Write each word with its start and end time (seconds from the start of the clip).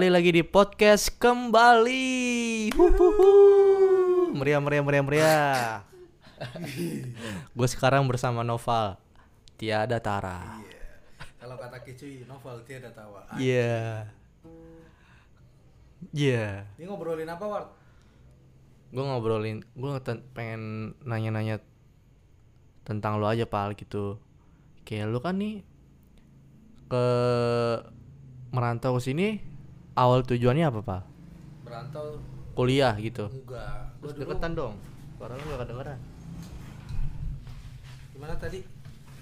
Kembali 0.00 0.16
lagi 0.16 0.32
di 0.32 0.40
podcast 0.40 1.12
kembali. 1.20 2.08
Huhuhu. 2.72 4.32
Meriah 4.32 4.56
meriah 4.56 4.80
meriah 4.80 5.04
meriah. 5.04 5.60
Gue 7.52 7.68
sekarang 7.68 8.08
bersama 8.08 8.40
Noval. 8.40 8.96
Tiada 9.60 10.00
Tara. 10.00 10.56
Kalau 11.36 11.60
kata 11.60 11.84
Kicuy, 11.84 12.24
novel 12.24 12.64
tiada 12.64 12.88
tawa. 12.96 13.28
Iya. 13.36 14.08
Iya. 16.16 16.64
Ini 16.80 16.88
ngobrolin 16.88 17.28
apa, 17.28 17.44
Ward? 17.44 17.68
Gue 18.96 19.04
ngobrolin, 19.04 19.68
gue 19.76 19.90
pengen 20.32 20.96
nanya-nanya 21.04 21.60
tentang 22.88 23.20
lo 23.20 23.28
aja 23.28 23.44
pal 23.44 23.76
gitu. 23.76 24.16
Kayak 24.88 25.12
lo 25.12 25.20
kan 25.20 25.36
nih 25.36 25.60
ke 26.88 27.04
merantau 28.48 28.96
ke 28.96 29.04
sini 29.04 29.49
awal 30.00 30.24
tujuannya 30.24 30.64
apa 30.64 30.80
pal? 30.80 31.00
Berantau 31.60 32.16
Kuliah 32.56 32.96
gitu. 32.96 33.28
enggak. 33.28 33.92
Terus 34.00 34.12
dulu 34.16 34.22
deketan 34.24 34.52
dong. 34.56 34.74
Suara 35.20 35.36
lu 35.36 35.44
gak 35.52 35.60
kedengeran. 35.68 36.00
gimana 38.16 38.34
tadi? 38.40 38.60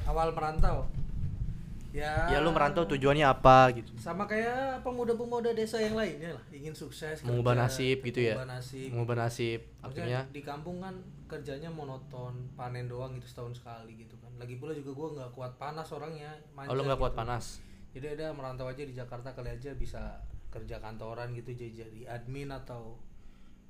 Awal 0.07 0.31
merantau. 0.31 0.87
Ya. 1.91 2.31
Ya 2.31 2.39
lu 2.45 2.55
merantau 2.55 2.85
tujuannya 2.87 3.27
apa 3.27 3.73
gitu. 3.75 3.91
sama 3.97 4.29
kayak 4.29 4.85
pemuda-pemuda 4.85 5.57
desa 5.57 5.81
yang 5.81 5.97
lainnya 5.97 6.37
lah, 6.37 6.45
ingin 6.53 6.77
sukses, 6.77 7.25
Mengubah 7.25 7.57
kerja, 7.57 7.65
nasib 7.65 7.99
gitu 8.05 8.21
ya. 8.21 8.35
Mengubah 8.37 8.51
nasib. 8.55 8.89
Mengubah 8.93 9.17
nasib. 9.25 9.61
Artinya 9.81 10.21
di 10.29 10.43
kampung 10.45 10.85
kan 10.85 10.95
kerjanya 11.25 11.73
monoton, 11.73 12.53
panen 12.55 12.93
doang 12.93 13.17
gitu 13.17 13.25
setahun 13.25 13.65
sekali 13.65 14.05
gitu 14.05 14.21
kan. 14.21 14.29
Lagi 14.37 14.61
pula 14.61 14.77
juga 14.77 14.93
gua 14.93 15.09
nggak 15.17 15.31
kuat 15.33 15.53
panas 15.57 15.89
orangnya, 15.89 16.29
oh 16.69 16.77
lu 16.77 16.85
manja 16.85 16.93
gak 16.93 17.01
kuat 17.01 17.13
gitu. 17.17 17.21
panas. 17.25 17.45
Jadi 17.97 18.07
ada 18.21 18.27
merantau 18.37 18.69
aja 18.69 18.83
di 18.85 18.93
Jakarta 18.93 19.33
kali 19.33 19.49
aja 19.49 19.73
bisa 19.73 20.21
kerja 20.49 20.81
kantoran 20.81 21.37
gitu 21.37 21.53
jadi 21.53 21.85
jadi 21.85 22.01
admin 22.19 22.49
atau 22.53 22.97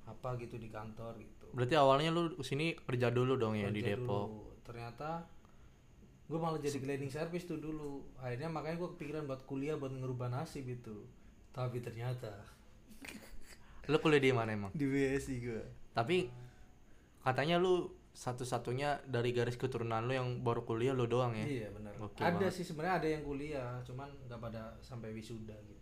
apa 0.08 0.38
gitu 0.40 0.56
di 0.56 0.72
kantor 0.72 1.18
gitu. 1.20 1.46
Berarti 1.52 1.74
awalnya 1.76 2.08
lu 2.14 2.32
sini 2.40 2.72
kerja 2.78 3.12
dulu 3.12 3.36
dong 3.36 3.58
ya 3.58 3.68
di 3.68 3.84
Depok. 3.84 4.28
dulu. 4.30 4.56
Ternyata 4.64 5.26
gue 6.28 6.38
malah 6.38 6.60
jadi 6.60 6.80
cleaning 6.80 7.12
service 7.12 7.44
tuh 7.44 7.60
dulu. 7.60 8.04
Akhirnya 8.20 8.48
makanya 8.48 8.80
gue 8.80 8.88
kepikiran 8.96 9.28
buat 9.28 9.44
kuliah 9.44 9.76
buat 9.76 9.92
ngerubah 9.92 10.32
nasib 10.32 10.64
itu. 10.64 11.04
Tapi 11.52 11.82
ternyata 11.84 12.32
Lu 13.88 13.96
kuliah 14.04 14.20
di 14.20 14.32
mana 14.32 14.52
emang? 14.52 14.72
di 14.76 14.84
BSI 14.84 15.36
gue. 15.40 15.64
Tapi 15.96 16.28
katanya 17.24 17.56
lu 17.56 17.88
satu-satunya 18.18 19.06
dari 19.06 19.30
garis 19.30 19.54
keturunan 19.54 20.02
lu 20.02 20.10
yang 20.10 20.42
baru 20.42 20.66
kuliah 20.66 20.90
lu 20.90 21.06
doang 21.06 21.38
ya. 21.38 21.46
Iya 21.46 21.68
benar. 21.70 21.94
Ada 22.18 22.34
banget. 22.34 22.50
sih 22.50 22.64
sebenarnya 22.66 22.94
ada 22.98 23.08
yang 23.08 23.22
kuliah, 23.22 23.70
cuman 23.86 24.10
nggak 24.26 24.40
pada 24.42 24.74
sampai 24.82 25.14
wisuda 25.14 25.54
gitu. 25.70 25.77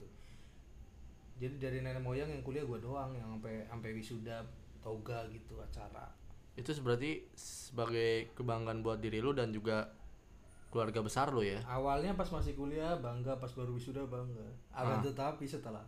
Jadi 1.36 1.60
dari 1.60 1.78
nenek 1.84 2.00
moyang 2.00 2.32
yang 2.32 2.40
kuliah 2.40 2.64
gue 2.64 2.80
doang 2.80 3.12
yang 3.12 3.28
sampai 3.36 3.68
sampai 3.68 3.90
wisuda 3.92 4.40
toga 4.80 5.28
gitu 5.28 5.60
acara. 5.60 6.08
Itu 6.56 6.72
berarti 6.80 7.28
sebagai 7.36 8.32
kebanggaan 8.32 8.80
buat 8.80 9.04
diri 9.04 9.20
lu 9.20 9.36
dan 9.36 9.52
juga 9.52 9.92
keluarga 10.72 11.04
besar 11.04 11.28
lu 11.32 11.44
ya. 11.44 11.60
Awalnya 11.68 12.16
pas 12.16 12.28
masih 12.32 12.56
kuliah 12.56 12.96
bangga, 12.96 13.36
pas 13.36 13.52
baru 13.52 13.76
wisuda 13.76 14.08
bangga. 14.08 14.48
Akan 14.72 15.00
Ah. 15.00 15.04
tetapi 15.04 15.44
setelah 15.44 15.84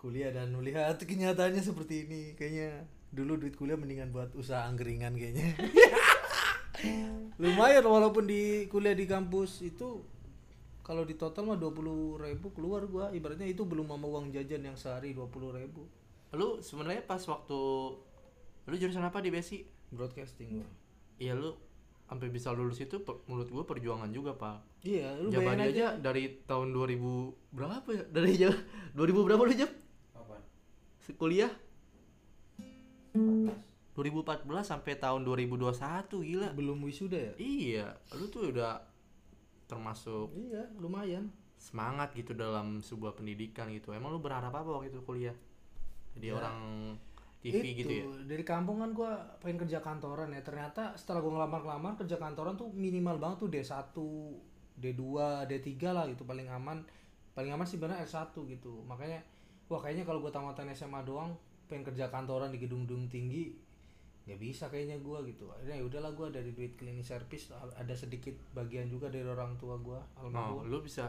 kuliah 0.00 0.32
dan 0.32 0.54
melihat 0.56 0.96
kenyataannya 0.96 1.60
seperti 1.60 2.08
ini, 2.08 2.22
kayaknya 2.38 2.88
dulu 3.12 3.40
duit 3.40 3.56
kuliah 3.56 3.76
mendingan 3.76 4.12
buat 4.12 4.32
usaha 4.36 4.64
angkringan 4.68 5.16
kayaknya. 5.16 5.52
Lumayan 7.42 7.84
walaupun 7.86 8.26
di 8.28 8.66
kuliah 8.70 8.94
di 8.94 9.06
kampus 9.08 9.66
itu 9.66 10.02
kalau 10.88 11.04
di 11.04 11.12
total 11.12 11.44
mah 11.44 11.54
20.000 11.54 11.84
ribu 12.24 12.48
keluar 12.50 12.80
gua 12.84 13.12
ibaratnya 13.12 13.44
itu 13.44 13.60
belum 13.62 13.84
sama 13.86 14.08
uang 14.08 14.32
jajan 14.32 14.64
yang 14.64 14.72
sehari 14.74 15.12
20.000 15.12 15.28
ribu 15.58 15.84
Lu 16.30 16.58
sebenarnya 16.58 17.04
pas 17.04 17.20
waktu 17.20 17.60
lu 18.64 18.74
jurusan 18.74 19.00
apa 19.00 19.20
di 19.20 19.28
BSI? 19.28 19.68
broadcasting 19.90 20.58
gua 20.58 20.68
Iya 21.16 21.32
lu 21.32 21.52
sampai 22.04 22.28
bisa 22.28 22.48
lulus 22.50 22.80
itu 22.80 22.98
per- 22.98 23.20
menurut 23.24 23.48
gua 23.48 23.64
perjuangan 23.64 24.08
juga, 24.08 24.32
Pak. 24.32 24.80
iya 24.80 25.12
lu 25.14 25.28
bayangin 25.28 25.60
aja 25.60 25.68
aja 25.92 26.00
dari 26.00 26.40
tahun 26.42 26.72
2000 26.72 27.52
berapa 27.52 27.88
ya? 27.90 28.02
Dari 28.08 28.32
jam 28.34 28.52
2000 28.96 29.26
berapa 29.28 29.42
lu 29.44 29.52
jam? 29.52 29.68
Kuliah 31.10 31.52
2014 33.96 34.46
sampai 34.62 34.94
tahun 34.94 35.26
2021 35.26 35.74
gila. 36.22 36.48
belum 36.54 36.78
wisuda 36.86 37.18
ya 37.18 37.32
Iya, 37.36 37.86
lu 38.14 38.30
tuh 38.30 38.54
udah 38.54 38.78
termasuk 39.68 40.32
iya 40.34 40.64
lumayan 40.80 41.28
semangat 41.58 42.14
gitu 42.14 42.32
dalam 42.38 42.80
sebuah 42.80 43.18
pendidikan 43.18 43.68
gitu. 43.74 43.90
Emang 43.92 44.14
lu 44.14 44.22
berharap 44.22 44.54
apa 44.54 44.66
waktu 44.66 44.94
itu 44.94 45.02
kuliah? 45.02 45.34
Jadi 46.14 46.26
Ya, 46.30 46.34
orang 46.34 46.58
TV 47.38 47.62
itu 47.62 47.86
gitu 47.86 47.94
ya. 47.94 48.04
dari 48.26 48.42
kampung 48.42 48.82
kan 48.82 48.90
gua 48.90 49.14
pengen 49.38 49.62
kerja 49.62 49.78
kantoran 49.78 50.34
ya 50.34 50.42
ternyata 50.42 50.94
setelah 50.98 51.22
gua 51.22 51.32
ngelamar-ngelamar 51.38 51.94
kerja 51.94 52.18
kantoran 52.18 52.58
tuh 52.58 52.66
minimal 52.74 53.22
banget 53.22 53.36
tuh 53.46 53.50
D1 53.54 53.94
D2 54.78 55.02
D3 55.46 55.70
lah 55.94 56.04
gitu 56.10 56.26
paling 56.26 56.50
aman 56.50 56.82
paling 57.34 57.54
aman 57.54 57.66
sih 57.66 57.78
benar 57.78 58.02
S1 58.02 58.34
gitu 58.34 58.82
makanya 58.90 59.22
wah 59.70 59.78
kayaknya 59.78 60.02
kalau 60.02 60.18
gua 60.18 60.34
tamatan 60.34 60.66
SMA 60.74 61.06
doang 61.06 61.38
pengen 61.70 61.86
kerja 61.86 62.10
kantoran 62.10 62.50
di 62.50 62.58
gedung-gedung 62.58 63.06
tinggi 63.06 63.54
nggak 64.28 64.40
bisa 64.44 64.68
kayaknya 64.68 65.00
gua 65.00 65.24
gitu. 65.24 65.48
Akhirnya 65.48 65.80
ya 65.80 65.84
udahlah 65.88 66.12
gua 66.12 66.28
dari 66.28 66.52
duit 66.52 66.76
cleaning 66.76 67.00
service 67.00 67.48
ada 67.54 67.94
sedikit 67.96 68.36
bagian 68.52 68.92
juga 68.92 69.08
dari 69.08 69.24
orang 69.24 69.56
tua 69.56 69.80
gua 69.80 70.04
Oh, 70.20 70.28
almarhum 70.28 70.68
lu 70.68 70.84
bisa 70.84 71.08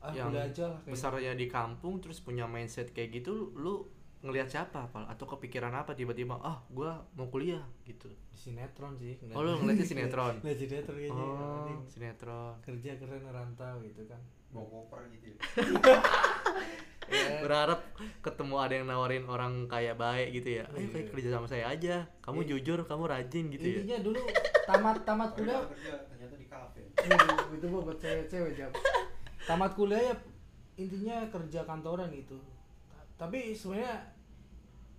ah 0.00 0.12
yang 0.12 0.32
aja 0.32 0.68
lah 0.68 0.80
besarnya 0.84 1.32
di 1.32 1.48
kampung 1.48 1.96
terus 1.96 2.20
punya 2.20 2.44
mindset 2.44 2.92
kayak 2.92 3.20
gitu 3.20 3.52
lu 3.56 3.84
ngelihat 4.24 4.48
siapa? 4.48 4.88
Apa 4.88 5.04
atau 5.12 5.28
kepikiran 5.28 5.72
apa 5.76 5.92
tiba-tiba 5.92 6.40
ah 6.40 6.64
gua 6.72 7.04
mau 7.12 7.28
kuliah 7.28 7.60
gitu. 7.84 8.08
Di 8.32 8.36
sinetron 8.40 8.96
sih 8.96 9.20
oh 9.36 9.44
lu 9.44 9.60
ngeliatnya 9.60 9.84
sinetron? 9.84 10.40
Lihat 10.44 10.56
sinetron 10.56 10.96
kayaknya 10.96 11.24
oh 11.24 11.84
sinetron. 11.84 12.56
Kerja 12.64 12.96
keren 12.96 13.20
ngerantau 13.28 13.84
gitu 13.84 14.08
kan. 14.08 14.20
Bawa 14.54 14.64
koper 14.70 15.10
gitu 15.12 15.34
ya. 17.06 17.14
Ya, 17.14 17.28
berharap 17.40 17.80
ketemu 18.20 18.54
ada 18.56 18.74
yang 18.74 18.86
nawarin 18.86 19.24
orang 19.24 19.52
kaya 19.64 19.92
baik 19.94 20.34
gitu 20.34 20.58
ya. 20.58 20.64
Ayo 20.68 20.80
Iya. 20.80 20.88
kayak 20.90 21.06
kerja 21.10 21.28
sama 21.30 21.46
saya 21.46 21.64
aja. 21.66 21.96
Kamu 22.20 22.40
jujur 22.42 22.78
kamu 22.82 23.04
rajin 23.06 23.44
gitu 23.50 23.64
ya. 23.64 23.76
Intinya 23.78 23.98
dulu 24.02 24.20
tamat 24.64 24.96
tamat 25.02 25.30
kuliah 25.32 25.60
ternyata 25.62 26.34
di 26.34 26.46
kafe. 26.46 26.80
Aduh, 26.96 27.54
itu 27.54 27.66
gua 27.66 27.80
buat 27.82 27.98
cewek-cewek 27.98 28.52
jam 28.54 28.70
tamat 29.42 29.72
kuliah 29.72 30.02
ya 30.02 30.14
intinya 30.74 31.16
kerja 31.28 31.60
kantoran 31.62 32.08
gitu. 32.10 32.40
Ta- 32.86 33.04
tapi 33.20 33.52
sebenarnya 33.52 34.10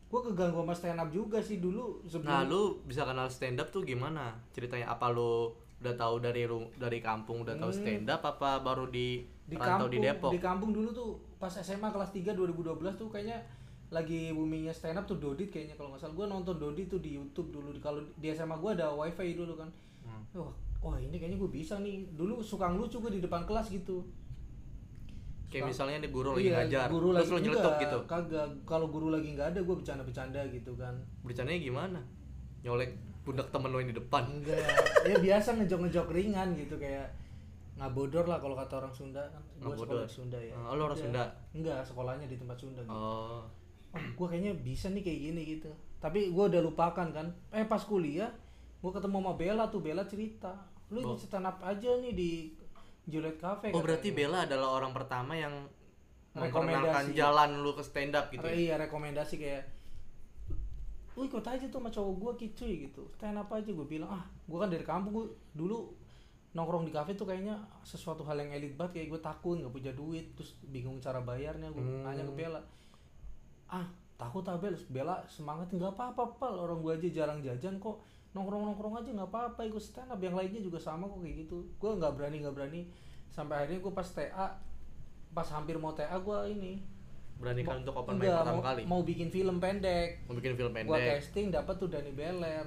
gua 0.06 0.22
keganggu 0.24 0.60
sama 0.60 0.74
stand 0.74 1.00
up 1.00 1.10
juga 1.10 1.40
sih 1.40 1.58
dulu 1.58 2.06
sebelum 2.06 2.26
nah 2.26 2.42
lu 2.42 2.80
bisa 2.84 3.04
kenal 3.04 3.28
stand 3.28 3.58
up 3.58 3.68
tuh 3.68 3.82
gimana? 3.82 4.38
Ceritanya 4.52 4.88
apa 4.90 5.10
lu 5.10 5.52
udah 5.76 5.92
tahu 5.94 6.16
dari 6.20 6.46
ru- 6.46 6.72
dari 6.74 6.98
kampung 7.00 7.42
udah 7.42 7.56
tahu 7.56 7.68
Hmm. 7.68 7.78
stand 7.78 8.08
up 8.08 8.24
apa 8.24 8.58
baru 8.60 8.88
di, 8.88 9.22
di 9.44 9.54
rantau 9.54 9.86
kampung 9.86 9.92
di 9.92 9.98
Depok? 10.00 10.32
di 10.32 10.40
kampung 10.40 10.72
dulu 10.72 10.90
tuh 10.90 11.12
pas 11.35 11.51
SMA 11.51 11.90
kelas 11.91 12.12
3 12.12 12.31
2012 12.34 12.96
tuh 12.96 13.09
kayaknya 13.12 13.38
lagi 13.94 14.34
boomingnya 14.34 14.73
stand 14.73 14.97
up 14.97 15.06
tuh 15.06 15.22
Dodit 15.22 15.53
kayaknya 15.53 15.75
kalau 15.78 15.94
nggak 15.94 16.01
salah. 16.01 16.16
Gua 16.18 16.25
nonton 16.25 16.56
Dodit 16.57 16.90
tuh 16.90 17.00
di 17.00 17.13
YouTube 17.13 17.53
dulu. 17.53 17.69
Kalau 17.78 18.01
di 18.18 18.28
SMA 18.31 18.57
gua 18.57 18.73
ada 18.73 18.90
wifi 18.91 19.35
dulu 19.35 19.56
kan. 19.56 19.69
Hmm. 20.06 20.22
wah 20.38 20.53
wah 20.85 20.97
ini 21.01 21.18
kayaknya 21.18 21.42
gue 21.42 21.50
bisa 21.50 21.81
nih. 21.81 22.06
Dulu 22.13 22.38
suka 22.45 22.69
ngelucu 22.69 23.01
gue 23.01 23.18
di 23.18 23.21
depan 23.25 23.42
kelas 23.45 23.74
gitu. 23.74 24.06
Kayak 25.50 25.65
Suka- 25.65 25.69
misalnya 25.74 25.98
di 26.06 26.10
guru 26.13 26.30
lagi 26.38 26.45
Iya, 26.45 26.56
ngajar 26.62 26.88
guru 26.89 27.07
terus 27.10 27.18
lagi 27.18 27.30
lu 27.30 27.38
nyeletuk 27.42 27.74
gitu. 27.81 27.98
Kagak 28.06 28.48
kalau 28.65 28.88
guru 28.89 29.07
lagi 29.10 29.27
nggak 29.33 29.48
ada 29.54 29.60
gue 29.65 29.75
bercanda-bercanda 29.77 30.42
gitu 30.54 30.71
kan. 30.77 30.94
Bercandanya 31.25 31.62
gimana? 31.62 32.00
Nyolek 32.65 32.92
pundak 33.25 33.50
temen 33.50 33.69
lo 33.74 33.77
yang 33.81 33.89
di 33.89 33.98
depan. 33.98 34.24
Enggak. 34.30 34.62
Ya 35.06 35.18
biasa 35.18 35.57
ngejok-ngejok 35.57 36.06
ringan 36.13 36.54
gitu 36.54 36.77
kayak 36.77 37.10
ngabodor 37.81 38.25
lah 38.30 38.38
kalau 38.42 38.54
kata 38.57 38.86
orang 38.86 38.94
Sunda 38.94 39.21
kan 39.30 39.42
gue 39.57 39.74
sekolah 39.74 40.04
Sunda 40.06 40.36
ya 40.36 40.54
Oh, 40.57 40.74
lu 40.74 40.84
orang. 40.84 40.96
Sunda? 40.96 41.24
enggak 41.52 41.80
sekolahnya 41.81 42.25
di 42.25 42.36
tempat 42.36 42.56
Sunda 42.56 42.80
gitu. 42.80 42.92
oh 42.92 43.42
oh, 43.90 44.04
gue 44.12 44.28
kayaknya 44.28 44.54
bisa 44.56 44.88
nih 44.88 45.02
kayak 45.02 45.19
gini 45.24 45.42
gitu 45.50 45.72
tapi 45.98 46.30
gue 46.30 46.46
udah 46.46 46.62
lupakan 46.62 47.07
kan 47.10 47.28
eh 47.50 47.63
pas 47.63 47.80
kuliah 47.80 48.30
gue 48.78 48.92
ketemu 48.92 49.18
sama 49.18 49.34
Bella 49.34 49.63
tuh 49.66 49.80
Bella 49.80 50.04
cerita 50.04 50.52
lu 50.88 51.02
Oh. 51.04 51.16
stand 51.16 51.44
up 51.44 51.57
aja 51.62 51.90
nih 51.96 52.12
di 52.12 52.30
Juliet 53.04 53.36
Cafe 53.36 53.69
oh 53.69 53.80
berarti 53.80 54.12
Bella 54.12 54.44
adalah 54.44 54.75
orang 54.75 54.92
pertama 54.92 55.34
yang 55.34 55.66
Rekomendasi. 56.31 57.16
jalan 57.16 57.58
lu 57.58 57.72
ke 57.72 57.81
stand 57.81 58.12
up 58.12 58.28
gitu 58.28 58.44
Re- 58.44 58.51
ya? 58.51 58.60
iya 58.60 58.74
rekomendasi 58.78 59.36
kayak 59.36 59.63
lu 61.16 61.24
ikut 61.24 61.42
aja 61.42 61.63
tuh 61.63 61.80
sama 61.80 61.88
cowok 61.88 62.13
gue 62.13 62.31
kicuy 62.42 62.72
gitu 62.86 63.08
stand 63.10 63.40
up 63.40 63.48
aja 63.50 63.66
gue 63.66 63.88
bilang 63.88 64.12
ah 64.12 64.19
gue 64.44 64.58
kan 64.58 64.68
dari 64.68 64.84
kampung 64.84 65.16
gue 65.16 65.25
dulu 65.54 65.96
nongkrong 66.56 66.88
di 66.88 66.92
kafe 66.92 67.13
tuh 67.13 67.28
kayaknya 67.28 67.52
sesuatu 67.81 68.24
hal 68.24 68.40
yang 68.40 68.50
elit 68.50 68.74
banget 68.74 68.96
kayak 68.96 69.07
gue 69.12 69.22
takut 69.22 69.56
nggak 69.56 69.69
punya 69.69 69.92
duit 69.92 70.31
terus 70.34 70.56
bingung 70.66 70.98
cara 70.98 71.19
bayarnya 71.19 71.68
gue 71.68 71.78
Hmm. 71.78 72.07
nanya 72.07 72.24
ke 72.24 72.34
Bella. 72.34 72.62
Ah 73.68 73.84
takut 74.16 74.40
ah 74.46 74.56
Bel? 74.56 74.72
Bella 74.88 75.19
semangat 75.28 75.68
nggak 75.69 75.92
apa-apa 75.92 76.24
pal 76.34 76.56
orang 76.56 76.80
gue 76.80 76.94
aja 76.96 77.10
jarang 77.13 77.40
jajan 77.40 77.75
kok. 77.78 78.00
Nongkrong 78.31 78.63
nongkrong 78.66 78.96
aja 78.98 79.12
nggak 79.12 79.28
apa-apa 79.28 79.62
ikut 79.63 79.80
stand 79.80 80.07
up 80.07 80.19
yang 80.19 80.31
lainnya 80.31 80.60
juga 80.60 80.80
sama 80.80 81.06
kok 81.06 81.19
kayak 81.19 81.44
gitu. 81.44 81.60
Gue 81.75 81.92
nggak 81.94 82.16
berani 82.16 82.38
nggak 82.40 82.56
berani. 82.56 82.81
Sampai 83.28 83.56
akhirnya 83.60 83.84
gue 83.84 83.92
pas 83.92 84.08
TA 84.08 84.48
pas 85.30 85.48
hampir 85.51 85.75
mau 85.75 85.92
TA 85.92 86.16
gue 86.16 86.40
ini. 86.50 86.80
Beranikan 87.36 87.84
untuk 87.84 88.00
open 88.00 88.16
mic 88.16 88.31
pertama 88.31 88.56
mau, 88.56 88.63
kali? 88.63 88.81
mau 88.88 89.01
bikin 89.04 89.28
film 89.28 89.60
pendek. 89.60 90.24
Mau 90.24 90.40
bikin 90.40 90.56
film 90.56 90.72
pendek. 90.72 91.19
casting 91.19 91.51
dapat 91.51 91.75
tuh 91.75 91.92
Dani 91.92 92.16
Beler 92.16 92.63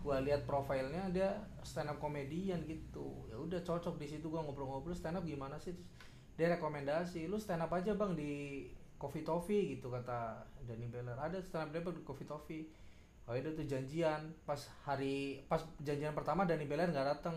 gua 0.00 0.20
lihat 0.20 0.44
profilnya 0.44 1.08
dia 1.12 1.36
stand 1.60 1.92
up 1.92 2.00
komedian 2.00 2.64
gitu. 2.64 3.28
Ya 3.28 3.36
udah 3.36 3.60
cocok 3.60 4.00
di 4.00 4.06
situ 4.08 4.28
gua 4.28 4.40
ngobrol-ngobrol 4.44 4.96
stand 4.96 5.16
up 5.16 5.24
gimana 5.24 5.60
sih? 5.60 5.72
Terus 5.76 5.88
dia 6.36 6.48
rekomendasi 6.56 7.28
lu 7.28 7.36
stand 7.36 7.60
up 7.60 7.72
aja 7.72 7.92
bang 7.92 8.16
di 8.16 8.64
Coffee 8.96 9.24
Toffee 9.24 9.76
gitu 9.76 9.92
kata 9.92 10.40
Dani 10.64 10.88
Beler 10.88 11.16
ada 11.16 11.36
stand 11.40 11.68
up 11.68 11.70
dia 11.72 11.80
di 11.84 12.02
Coffee 12.04 12.28
Toffee. 12.28 12.64
Oh 13.28 13.36
itu 13.36 13.52
tuh 13.52 13.64
janjian. 13.64 14.32
Pas 14.48 14.58
hari 14.84 15.44
pas 15.46 15.60
janjian 15.80 16.16
pertama 16.16 16.48
Dani 16.48 16.64
Beler 16.64 16.88
nggak 16.88 17.06
datang 17.18 17.36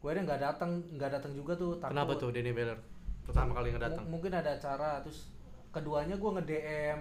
gue 0.00 0.10
dia 0.16 0.24
nggak 0.24 0.40
datang 0.40 0.80
nggak 0.96 1.12
datang 1.12 1.32
juga 1.36 1.52
tuh 1.60 1.76
takut. 1.76 1.92
kenapa 1.92 2.16
tuh 2.16 2.32
Denny 2.32 2.56
Beller? 2.56 2.80
Pertama 3.20 3.52
kali 3.52 3.68
ngedatang 3.76 4.08
M- 4.08 4.16
mungkin 4.16 4.32
ada 4.32 4.56
acara 4.56 5.04
terus 5.04 5.28
keduanya 5.70 6.16
gue 6.16 6.30
nge 6.40 6.44
DM 6.48 7.00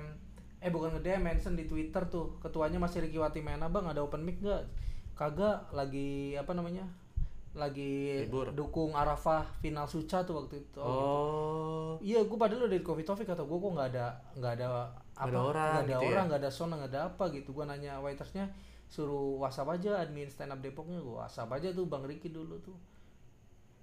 eh 0.60 0.68
bukan 0.68 0.92
nge 0.96 1.02
DM 1.04 1.24
mention 1.24 1.56
di 1.56 1.64
Twitter 1.64 2.04
tuh. 2.12 2.36
Ketuanya 2.44 2.80
masih 2.80 3.04
Ricky 3.04 3.16
Watimena 3.16 3.72
bang 3.72 3.88
ada 3.88 4.04
open 4.04 4.24
mic 4.28 4.44
nggak? 4.44 4.64
Kagak 5.16 5.72
lagi 5.72 6.36
apa 6.36 6.52
namanya 6.56 6.88
lagi 7.58 8.24
Libur. 8.30 8.54
dukung 8.54 8.94
Arafah 8.94 9.42
final 9.58 9.90
Suca 9.90 10.22
tuh 10.22 10.38
waktu 10.38 10.62
itu. 10.62 10.80
Oh 10.80 11.98
iya 12.00 12.22
gue 12.22 12.38
padahal 12.38 12.70
udah 12.70 12.78
di 12.78 12.86
Coffee 12.86 13.08
Toffee 13.08 13.26
kata 13.26 13.42
gue 13.42 13.58
kok 13.58 13.72
nggak 13.74 13.90
ada 13.96 14.08
nggak 14.38 14.52
ada 14.60 14.66
apa 14.70 15.28
ada 15.28 15.40
orang 15.42 15.68
nggak 15.68 15.84
ada 15.84 15.90
gitu 15.90 16.06
ya? 16.06 16.10
orang 16.14 16.26
nggak 16.30 16.42
ada 16.46 16.52
sona 16.54 16.74
nggak 16.78 16.92
ada 16.94 17.02
apa 17.10 17.24
gitu. 17.34 17.50
Gue 17.52 17.66
nanya 17.66 17.98
waitersnya 18.04 18.46
suruh 18.90 19.38
whatsapp 19.42 19.70
aja 19.70 19.98
admin 19.98 20.30
stand 20.30 20.54
up 20.54 20.62
Depoknya. 20.62 21.02
Gue 21.02 21.18
whatsapp 21.18 21.50
aja 21.50 21.74
tuh 21.74 21.90
bang 21.90 22.06
Ricky 22.06 22.30
dulu 22.30 22.62
tuh. 22.62 22.78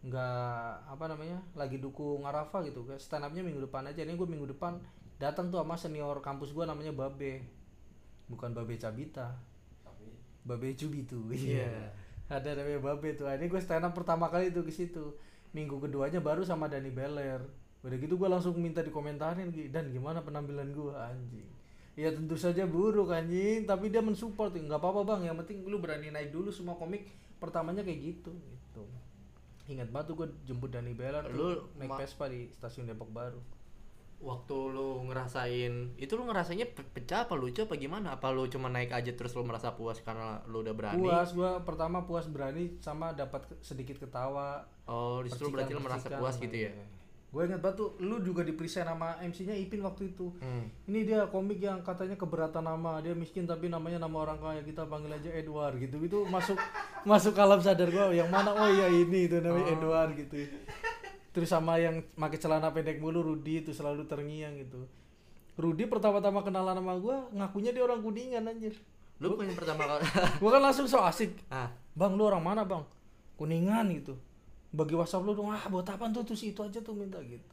Nggak 0.07 0.71
apa 0.87 1.05
namanya 1.11 1.43
lagi 1.59 1.83
dukung 1.83 2.23
Arafah 2.23 2.63
gitu. 2.63 2.87
Kan 2.87 3.03
stand 3.03 3.27
upnya 3.27 3.43
minggu 3.43 3.67
depan 3.67 3.83
aja. 3.91 4.07
Ini 4.07 4.15
gue 4.15 4.29
minggu 4.31 4.47
depan 4.55 4.79
datang 5.17 5.49
tuh 5.49 5.61
sama 5.61 5.77
senior 5.81 6.21
kampus 6.21 6.53
gue 6.53 6.65
namanya 6.69 6.93
Babe. 6.93 7.41
Bukan 8.29 8.53
Babe 8.53 8.77
Cabita. 8.77 9.37
Babe 10.47 10.77
Cubi 10.79 11.03
tuh 11.03 11.27
Iya. 11.33 11.91
ada 12.31 12.55
namanya 12.55 12.81
Babe 12.83 13.17
tuh. 13.17 13.27
Ini 13.27 13.47
gue 13.49 13.61
stand 13.61 13.87
up 13.87 13.97
pertama 13.97 14.29
kali 14.29 14.53
tuh 14.53 14.63
ke 14.63 14.73
situ. 14.73 15.17
Minggu 15.57 15.81
keduanya 15.81 16.21
baru 16.21 16.45
sama 16.45 16.69
Dani 16.69 16.93
Beler. 16.93 17.41
Udah 17.81 17.97
gitu 17.97 18.19
gue 18.19 18.29
langsung 18.29 18.55
minta 18.59 18.83
dikomentarin 18.85 19.51
dan 19.73 19.89
gimana 19.89 20.21
penampilan 20.21 20.69
gue 20.71 20.93
anjing. 20.93 21.49
Ya 21.97 22.13
tentu 22.13 22.37
saja 22.37 22.69
buruk 22.69 23.09
anjing. 23.09 23.65
Tapi 23.65 23.89
dia 23.89 24.05
mensupport. 24.05 24.53
Nggak 24.53 24.79
apa-apa 24.79 25.01
bang. 25.17 25.33
Yang 25.33 25.37
penting 25.47 25.59
lu 25.65 25.81
berani 25.81 26.13
naik 26.13 26.31
dulu 26.31 26.53
semua 26.53 26.77
komik 26.77 27.09
pertamanya 27.41 27.81
kayak 27.81 28.01
gitu 28.15 28.31
gitu. 28.37 28.85
Ingat 29.67 29.91
banget 29.91 30.13
tuh 30.13 30.17
gue 30.23 30.29
jemput 30.47 30.71
Dani 30.71 30.95
Beler 30.95 31.27
tuh 31.27 31.35
Lu 31.35 31.47
naik 31.75 31.99
Vespa 31.99 32.31
di 32.31 32.47
stasiun 32.55 32.87
Depok 32.87 33.11
Baru 33.11 33.56
waktu 34.17 34.57
lu 34.67 35.05
ngerasain 35.05 35.93
itu 35.97 36.13
lu 36.13 36.25
ngerasanya 36.25 36.67
pe- 36.69 36.89
pecah 36.91 37.25
apa 37.25 37.35
lucu 37.35 37.61
apa 37.61 37.75
gimana 37.75 38.13
apa 38.13 38.29
lu 38.29 38.47
cuma 38.47 38.67
naik 38.67 38.91
aja 38.91 39.13
terus 39.13 39.33
lu 39.33 39.43
merasa 39.43 39.73
puas 39.73 40.01
karena 40.01 40.41
lu 40.47 40.61
udah 40.61 40.73
berani 40.73 40.99
puas 40.99 41.31
gue 41.31 41.51
pertama 41.63 42.03
puas 42.03 42.27
berani 42.27 42.75
sama 42.79 43.13
dapat 43.13 43.45
sedikit 43.61 43.99
ketawa 43.99 44.65
oh 44.85 45.21
di 45.21 45.29
situ 45.29 45.47
berarti 45.47 45.71
lu 45.71 45.81
merasa 45.81 46.09
puas 46.11 46.37
gitu 46.37 46.59
ya. 46.61 46.73
Gue 47.27 47.45
inget 47.45 47.61
banget 47.61 47.77
tuh, 47.77 47.93
lu 48.01 48.17
juga 48.23 48.41
di 48.41 48.57
present 48.57 48.89
sama 48.89 49.13
MC-nya 49.21 49.53
Ipin 49.53 49.85
waktu 49.85 50.09
itu. 50.09 50.33
Hmm. 50.41 50.73
Ini 50.89 51.05
dia 51.05 51.21
komik 51.29 51.61
yang 51.61 51.85
katanya 51.85 52.17
keberatan 52.17 52.65
nama, 52.65 53.05
dia 53.05 53.13
miskin 53.13 53.45
tapi 53.45 53.69
namanya 53.69 54.01
nama 54.01 54.25
orang 54.25 54.41
kaya, 54.41 54.65
kita 54.65 54.89
panggil 54.89 55.13
aja 55.13 55.29
Edward 55.29 55.77
gitu. 55.77 56.01
Itu 56.01 56.25
masuk 56.25 56.57
masuk 57.11 57.37
alam 57.37 57.61
sadar 57.61 57.93
gua 57.93 58.09
yang 58.09 58.33
mana 58.33 58.57
oh 58.57 58.65
iya 58.67 58.89
ini 58.89 59.29
itu 59.29 59.37
namanya 59.37 59.69
Oh. 59.69 59.75
Edward 59.75 60.11
gitu. 60.17 60.49
Terus 61.37 61.53
sama 61.53 61.77
yang 61.77 62.01
pakai 62.17 62.41
celana 62.41 62.73
pendek 62.73 62.97
mulu 62.97 63.21
Rudi 63.21 63.61
itu 63.61 63.71
selalu 63.71 64.09
terngiang 64.09 64.57
gitu. 64.57 64.89
Rudi 65.55 65.85
pertama-tama 65.85 66.41
kenalan 66.41 66.73
sama 66.75 66.97
gua 66.97 67.29
ngakunya 67.31 67.71
dia 67.71 67.85
orang 67.85 68.01
Kuningan 68.01 68.45
anjir. 68.45 68.73
lu 69.17 69.33
bukan 69.33 69.49
pertama 69.53 69.85
kali 69.87 70.05
Gua 70.41 70.51
kan 70.51 70.63
langsung 70.63 70.85
so 70.85 71.01
asik. 71.01 71.33
ah 71.49 71.73
Bang 71.93 72.17
lu 72.17 72.25
orang 72.25 72.41
mana 72.41 72.65
bang? 72.65 72.85
Kuningan 73.37 73.89
gitu. 73.93 74.17
Bagi 74.69 74.93
WhatsApp 74.93 75.25
lu 75.25 75.33
dong, 75.33 75.49
ah 75.49 75.65
buat 75.67 75.85
apaan 75.85 76.13
tuh 76.13 76.21
terus 76.23 76.41
itu 76.43 76.61
aja 76.61 76.81
tuh 76.81 76.93
minta 76.93 77.17
gitu. 77.21 77.45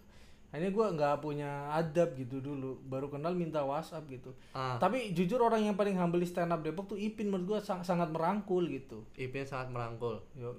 Akhirnya 0.48 0.70
gua 0.70 0.92
nggak 0.92 1.16
punya 1.20 1.50
adab 1.72 2.14
gitu 2.14 2.38
dulu, 2.38 2.78
baru 2.84 3.08
kenal 3.08 3.32
minta 3.34 3.64
WhatsApp 3.64 4.04
gitu. 4.08 4.32
ah 4.52 4.76
Tapi 4.76 5.12
jujur 5.12 5.40
orang 5.40 5.64
yang 5.64 5.74
paling 5.74 5.96
humble 5.96 6.24
stand 6.24 6.52
up 6.52 6.60
Depok 6.60 6.86
tuh 6.86 6.96
Ipin 6.96 7.28
menurut 7.28 7.48
gua 7.50 7.60
sang- 7.60 7.82
sangat 7.82 8.08
merangkul 8.08 8.64
gitu. 8.66 9.08
Ipin 9.16 9.44
sangat 9.44 9.72
merangkul 9.72 10.20
Yo 10.34 10.52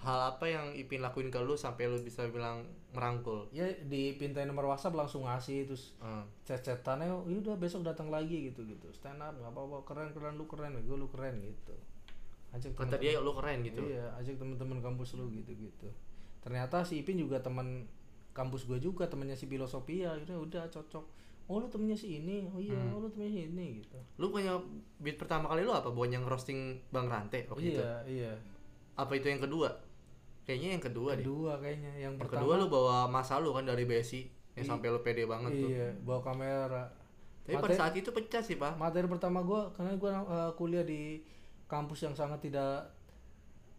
hal 0.00 0.18
apa 0.30 0.44
yang 0.44 0.72
Ipin 0.72 0.98
lakuin 0.98 1.28
ke 1.28 1.36
lu 1.38 1.52
sampai 1.54 1.84
lu 1.84 1.96
bisa 1.96 2.24
bilang 2.26 2.64
merangkul 2.90 3.46
Ya 3.50 3.68
dipintain 3.82 4.44
nomor 4.44 4.66
WhatsApp 4.66 4.92
langsung 4.94 5.22
ngasih 5.22 5.64
terus 5.64 5.92
Ah. 5.98 6.24
chat-chatannya, 6.42 7.06
oh 7.06 7.22
udah 7.22 7.54
besok 7.54 7.82
datang 7.82 8.08
lagi 8.08 8.48
gitu 8.48 8.64
gitu. 8.64 8.88
Stand 8.90 9.18
up 9.18 9.32
nggak 9.34 9.48
apa-apa, 9.48 9.76
keren 9.84 10.08
keren 10.10 10.34
lu 10.34 10.44
keren, 10.44 10.74
gue 10.74 10.96
lu 10.96 11.06
keren 11.06 11.36
gitu. 11.38 11.76
Ajak 12.50 12.72
kata 12.74 12.96
temen- 12.96 13.02
dia 13.04 13.16
lu 13.16 13.30
keren 13.32 13.60
gitu 13.60 13.80
Iya, 13.84 14.10
ajak 14.16 14.34
teman-teman 14.36 14.80
kampus 14.80 15.14
lu 15.14 15.28
gitu-gitu. 15.30 15.86
Ternyata 16.40 16.82
si 16.82 16.98
Ipin 16.98 17.14
juga 17.16 17.38
teman 17.38 17.84
kampus 18.32 18.64
gue 18.64 18.78
juga, 18.78 19.04
temannya 19.04 19.34
si 19.34 19.44
Filosofia. 19.44 20.16
Udah 20.16 20.38
udah 20.40 20.64
cocok. 20.66 21.04
Oh 21.46 21.58
lu 21.58 21.66
temennya 21.66 21.94
si 21.94 22.16
ini, 22.16 22.46
oh 22.46 22.58
iya, 22.58 22.72
Hmm. 22.74 22.94
oh 22.94 23.00
lu 23.00 23.08
temennya 23.08 23.32
si 23.32 23.40
ini 23.44 23.66
gitu. 23.76 23.98
lu 24.16 24.30
punya 24.30 24.54
beat 24.96 25.14
pertama 25.14 25.46
kali 25.46 25.60
lu 25.60 25.70
apa 25.70 25.88
bukan 25.88 26.10
yang 26.12 26.24
roasting 26.24 26.58
Bang 26.88 27.06
Rante 27.06 27.42
waktu 27.44 27.70
itu 27.70 27.78
iya, 27.78 27.94
iya. 28.06 28.32
apa 28.94 29.12
itu 29.12 29.26
yang 29.26 29.40
kedua 29.40 29.66
kayaknya 30.42 30.68
yang 30.72 30.82
kedua 30.82 31.10
deh 31.12 31.22
Kedua 31.22 31.52
kayaknya, 31.56 31.90
yang 31.92 32.12
yang 32.12 32.14
pertama. 32.16 32.40
kedua 32.40 32.54
lu 32.56 32.66
bawa 32.66 32.96
masa 33.06 33.36
lu 33.36 33.50
kan 33.50 33.62
dari 33.62 33.84
BSI 33.84 34.20
yang 34.52 34.66
sampai 34.66 34.88
lu 34.88 34.98
pede 34.98 35.24
banget 35.24 35.52
tuh 35.54 35.68
Iya, 35.68 35.88
bawa 36.00 36.20
kamera. 36.22 36.84
tapi 37.40 37.54
pada 37.54 37.62
Materi- 37.66 37.78
saat 37.78 37.94
itu 37.94 38.10
pecah 38.10 38.42
sih 38.42 38.56
pak 38.56 38.74
materi 38.74 39.06
pertama 39.06 39.40
gue 39.40 39.60
karena 39.72 39.92
gue 39.94 40.12
kuliah 40.54 40.82
di 40.82 41.22
kampus 41.64 42.02
yang 42.02 42.12
sangat 42.12 42.40
tidak 42.40 42.92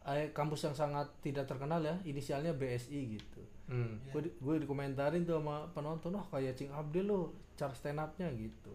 eh, 0.04 0.32
kampus 0.32 0.64
yang 0.64 0.74
sangat 0.74 1.06
tidak 1.20 1.46
terkenal 1.46 1.78
ya 1.80 1.94
inisialnya 2.02 2.52
BSI 2.52 3.00
gitu 3.12 3.42
hmm. 3.68 4.10
gue 4.10 4.22
di, 4.22 4.30
gue 4.34 4.56
dikomentarin 4.60 5.22
tuh 5.22 5.38
sama 5.38 5.70
penonton 5.70 6.12
wah 6.12 6.26
kayak 6.28 6.54
Cing 6.54 6.70
Abdel 6.70 7.06
lo 7.06 7.20
cara 7.54 7.72
stand 7.72 8.00
upnya 8.00 8.28
gitu 8.32 8.74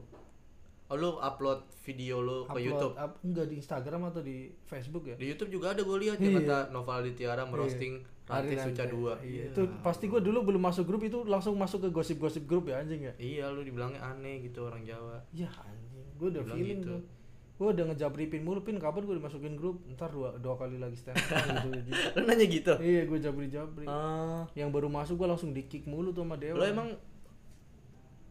oh 0.87 0.97
lu 0.97 1.11
upload 1.17 1.67
video 1.83 2.19
lu 2.19 2.45
ke 2.45 2.53
Upload, 2.53 2.63
YouTube? 2.63 2.95
up- 2.95 3.19
enggak 3.21 3.47
di 3.47 3.55
Instagram 3.57 4.01
atau 4.07 4.21
di 4.21 4.37
Facebook 4.63 5.05
ya? 5.05 5.15
Di 5.15 5.27
YouTube 5.27 5.51
juga 5.51 5.73
ada 5.73 5.83
gue 5.83 5.97
lihat 5.99 6.19
yang 6.19 6.35
Iya. 6.35 6.41
kata 6.43 6.59
Noval 6.71 7.03
Aditya 7.03 7.35
merosting 7.45 7.95
Ranti 8.27 8.55
Hari 8.55 8.71
Suca 8.71 8.85
Ranti. 8.85 8.97
2 9.23 9.23
iya. 9.25 9.45
itu 9.51 9.63
pasti 9.81 10.05
gue 10.07 10.19
dulu 10.19 10.39
belum 10.45 10.59
masuk 10.61 10.85
grup 10.85 11.03
itu 11.03 11.23
langsung 11.23 11.55
masuk 11.55 11.79
ke 11.79 11.89
gosip-gosip 11.91 12.43
grup 12.45 12.67
ya 12.67 12.79
anjing 12.79 13.03
ya? 13.03 13.13
Iya 13.17 13.45
lu 13.51 13.63
dibilangnya 13.63 13.99
aneh 14.01 14.43
gitu 14.43 14.67
orang 14.67 14.83
Jawa. 14.83 15.23
Ya 15.31 15.47
anjing. 15.47 16.07
Gue 16.19 16.29
udah 16.31 16.43
Bilang 16.43 16.59
feeling 16.59 16.81
gitu. 16.81 16.91
tuh. 16.91 17.01
Gue 17.57 17.69
udah 17.73 17.85
ngejabripin 17.87 18.43
mulu 18.43 18.61
pin. 18.61 18.77
Kapan 18.77 19.07
gue 19.07 19.17
dimasukin 19.17 19.55
grup? 19.55 19.79
Ntar 19.89 20.11
dua 20.11 20.35
dua 20.37 20.55
kali 20.55 20.77
lagi 20.77 20.93
stand 20.93 21.17
up 21.17 21.39
gitu, 21.41 21.69
gitu. 21.87 22.03
lu 22.15 22.23
nanya 22.25 22.47
gitu? 22.47 22.73
Iya 22.77 23.07
gue 23.07 23.19
jabri 23.19 23.47
jabri 23.47 23.87
Ah, 23.87 24.43
yang 24.53 24.69
baru 24.69 24.87
masuk 24.87 25.17
gue 25.17 25.27
langsung 25.27 25.51
di 25.51 25.65
kick 25.65 25.87
mulu 25.87 26.11
tuh 26.11 26.23
sama 26.23 26.35
Dewa. 26.35 26.59
Lu 26.59 26.67
emang 26.67 26.89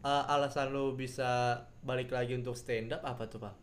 uh, 0.05 0.23
alasan 0.29 0.69
lu 0.69 0.93
bisa 0.93 1.57
balik 1.81 2.13
lagi 2.13 2.37
untuk 2.37 2.53
stand 2.53 2.93
up 2.93 3.01
apa 3.01 3.25
tuh 3.25 3.41
pak? 3.41 3.53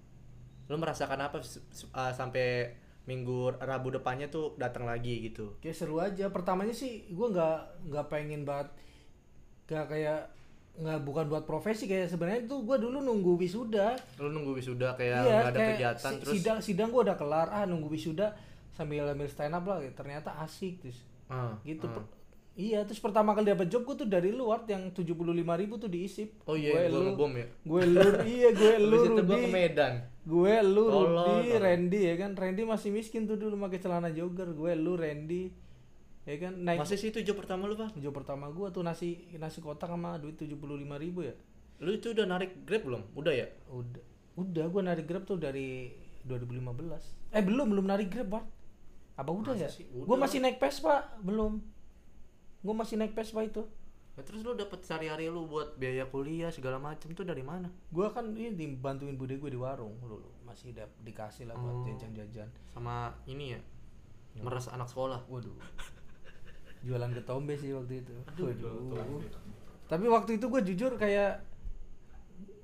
Lu 0.66 0.74
merasakan 0.74 1.22
apa 1.22 1.38
uh, 1.38 2.12
sampai 2.12 2.74
minggu 3.02 3.58
Rabu 3.58 3.90
depannya 3.90 4.26
tuh 4.26 4.54
datang 4.58 4.86
lagi 4.86 5.22
gitu? 5.22 5.54
Kayak 5.62 5.76
seru 5.78 6.02
aja. 6.02 6.30
Pertamanya 6.30 6.74
sih 6.74 7.06
gue 7.06 7.26
nggak 7.30 7.86
nggak 7.90 8.06
pengen 8.10 8.42
banget 8.42 8.74
gak 9.66 9.86
kayak 9.88 10.28
nggak 10.72 11.04
bukan 11.04 11.28
buat 11.28 11.44
profesi 11.44 11.84
kayak 11.84 12.08
sebenarnya 12.08 12.48
tuh 12.48 12.64
gue 12.64 12.76
dulu 12.78 12.98
nunggu 12.98 13.38
wisuda. 13.38 13.94
Lu 14.18 14.32
nunggu 14.32 14.58
wisuda 14.58 14.96
kayak 14.98 15.20
iya 15.22 15.38
nggak 15.38 15.50
ada 15.52 15.58
kayak 15.58 15.70
kegiatan 15.76 16.12
si- 16.12 16.20
terus? 16.20 16.32
sidang 16.34 16.58
sidang 16.58 16.88
gue 16.90 17.02
udah 17.04 17.16
kelar. 17.16 17.48
Ah 17.50 17.64
nunggu 17.64 17.90
wisuda 17.90 18.34
sambil 18.72 19.06
ambil 19.06 19.28
stand 19.28 19.54
up 19.54 19.64
lah. 19.64 19.78
Ternyata 19.92 20.34
asik 20.42 20.82
terus 20.82 20.98
Ah, 21.32 21.56
gitu 21.64 21.88
ah. 21.88 22.04
Iya 22.52 22.84
terus 22.84 23.00
pertama 23.00 23.32
kali 23.32 23.48
dapet 23.48 23.72
job 23.72 23.88
gue 23.88 24.04
tuh 24.04 24.08
dari 24.08 24.28
luar 24.28 24.60
yang 24.68 24.92
tujuh 24.92 25.16
puluh 25.16 25.32
lima 25.32 25.56
ribu 25.56 25.80
tuh 25.80 25.88
diisip. 25.88 26.44
Oh 26.44 26.52
iya 26.52 26.84
Gue, 26.92 27.00
ngebom 27.00 27.32
ya? 27.32 27.46
gue 27.48 27.82
lu 27.88 28.00
iya 28.36 28.48
gue 28.52 28.74
lu 28.76 28.96
gua 29.00 29.24
Rudi 29.24 29.36
ke 29.40 29.48
Medan. 29.48 29.94
Gue 30.28 30.54
lu 30.60 30.84
tolol. 30.92 31.40
Randy 31.48 32.00
ya 32.12 32.14
kan? 32.20 32.36
Randy 32.36 32.62
masih 32.68 32.92
miskin 32.92 33.24
tuh 33.24 33.40
dulu 33.40 33.56
pakai 33.56 33.80
celana 33.80 34.12
jogger. 34.12 34.52
Gue 34.52 34.76
lu 34.76 35.00
Randy 35.00 35.48
ya 36.28 36.36
kan? 36.36 36.52
Naik 36.60 36.84
masih 36.84 37.00
sih 37.00 37.08
itu 37.08 37.24
job 37.24 37.40
pertama 37.40 37.64
lu 37.64 37.74
pak? 37.74 37.96
Job 37.96 38.12
pertama 38.12 38.52
gue 38.52 38.68
tuh 38.68 38.84
nasi 38.84 39.32
nasi 39.40 39.64
kotak 39.64 39.88
sama 39.88 40.20
duit 40.20 40.36
tujuh 40.36 40.60
puluh 40.60 40.76
lima 40.76 41.00
ribu 41.00 41.24
ya. 41.24 41.32
Lu 41.80 41.88
itu 41.90 42.12
udah 42.12 42.28
narik 42.28 42.68
grab 42.68 42.84
belum? 42.84 43.02
Udah 43.16 43.32
ya? 43.32 43.48
Udah. 43.72 44.04
Udah 44.36 44.64
gue 44.68 44.82
narik 44.84 45.04
grab 45.08 45.24
tuh 45.24 45.40
dari 45.40 45.88
2015 46.22 47.34
eh 47.34 47.42
belum 47.42 47.66
belum 47.74 47.86
narik 47.88 48.08
grab 48.12 48.28
Bart 48.30 48.46
apa 49.12 49.28
udah 49.28 49.54
Masa 49.54 49.66
ya? 49.66 49.70
sih? 49.70 49.84
gue 49.90 50.16
masih 50.16 50.38
naik 50.40 50.56
Vespa 50.56 51.18
belum 51.20 51.60
gue 52.62 52.72
masih 52.72 52.94
naik 52.94 53.12
Vespa 53.12 53.42
itu. 53.42 53.66
Nah, 54.12 54.22
terus 54.22 54.40
lu 54.40 54.52
dapet 54.52 54.80
sehari-hari 54.80 55.26
lu 55.26 55.44
buat 55.44 55.74
biaya 55.74 56.04
kuliah 56.04 56.48
segala 56.48 56.76
macem 56.76 57.10
tuh 57.10 57.24
dari 57.24 57.40
mana? 57.40 57.66
Gue 57.88 58.06
kan 58.08 58.28
ini 58.30 58.52
dibantuin 58.52 59.16
bude 59.16 59.34
gue 59.34 59.48
di 59.48 59.56
warung 59.56 59.96
dulu 59.98 60.20
masih 60.42 60.70
dap- 60.70 60.92
dikasih 61.00 61.46
lah 61.46 61.56
buat 61.56 61.74
Oh. 61.74 61.84
jajan-jajan 61.86 62.44
sama 62.68 63.16
ini 63.24 63.56
ya? 63.56 63.60
Meres 64.38 64.68
anak 64.68 64.86
sekolah. 64.86 65.24
Waduh. 65.26 65.56
Jualan 66.82 67.08
ketombe 67.10 67.54
sih 67.54 67.72
waktu 67.72 68.00
itu. 68.00 68.12
Aduh, 68.28 68.52
waduh. 68.90 69.22
tapi 69.86 70.08
waktu 70.08 70.36
itu 70.36 70.46
gue 70.46 70.60
jujur 70.64 70.92
kayak 70.94 71.44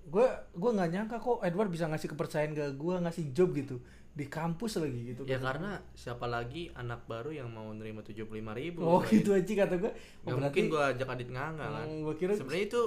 gue 0.09 0.27
gue 0.55 0.71
nggak 0.73 0.91
nyangka 0.91 1.17
kok 1.17 1.45
Edward 1.45 1.69
bisa 1.69 1.85
ngasih 1.85 2.09
kepercayaan 2.09 2.53
ke 2.53 2.65
gue 2.73 2.95
ngasih 2.99 3.25
job 3.31 3.53
gitu 3.53 3.77
di 4.19 4.27
kampus 4.27 4.77
lagi 4.77 5.01
gitu 5.09 5.23
Ya 5.23 5.39
karena 5.39 5.79
siapa 5.95 6.27
lagi 6.27 6.67
anak 6.73 7.07
baru 7.07 7.31
yang 7.31 7.47
mau 7.49 7.71
nerima 7.71 8.03
tujuh 8.03 8.27
puluh 8.27 8.43
lima 8.43 8.51
ribu? 8.53 8.83
oh 8.83 8.99
gitu 9.05 9.31
aja 9.31 9.47
kata 9.57 9.79
gue 9.79 9.93
Gak 10.21 10.35
mungkin 10.35 10.65
gua 10.67 10.91
ajak 10.91 11.07
Adit 11.09 11.29
nganga 11.29 11.67
kan. 11.69 11.87
gue 11.87 12.15
kira 12.17 12.35
Sebenarnya 12.35 12.67
itu 12.67 12.83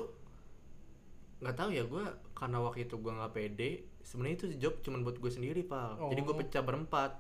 nggak 1.40 1.56
tahu 1.56 1.70
ya 1.72 1.84
gua 1.84 2.06
karena 2.34 2.58
waktu 2.60 2.84
itu 2.84 2.96
gua 2.98 3.14
nggak 3.16 3.34
pede. 3.34 3.72
Sebenarnya 4.02 4.36
itu 4.36 4.48
job 4.60 4.74
cuma 4.82 5.00
buat 5.00 5.16
gue 5.16 5.32
sendiri 5.32 5.62
pal. 5.64 5.98
Jadi 6.04 6.20
gue 6.20 6.30
Oh. 6.30 6.38
pecah 6.38 6.62
berempat. 6.62 7.12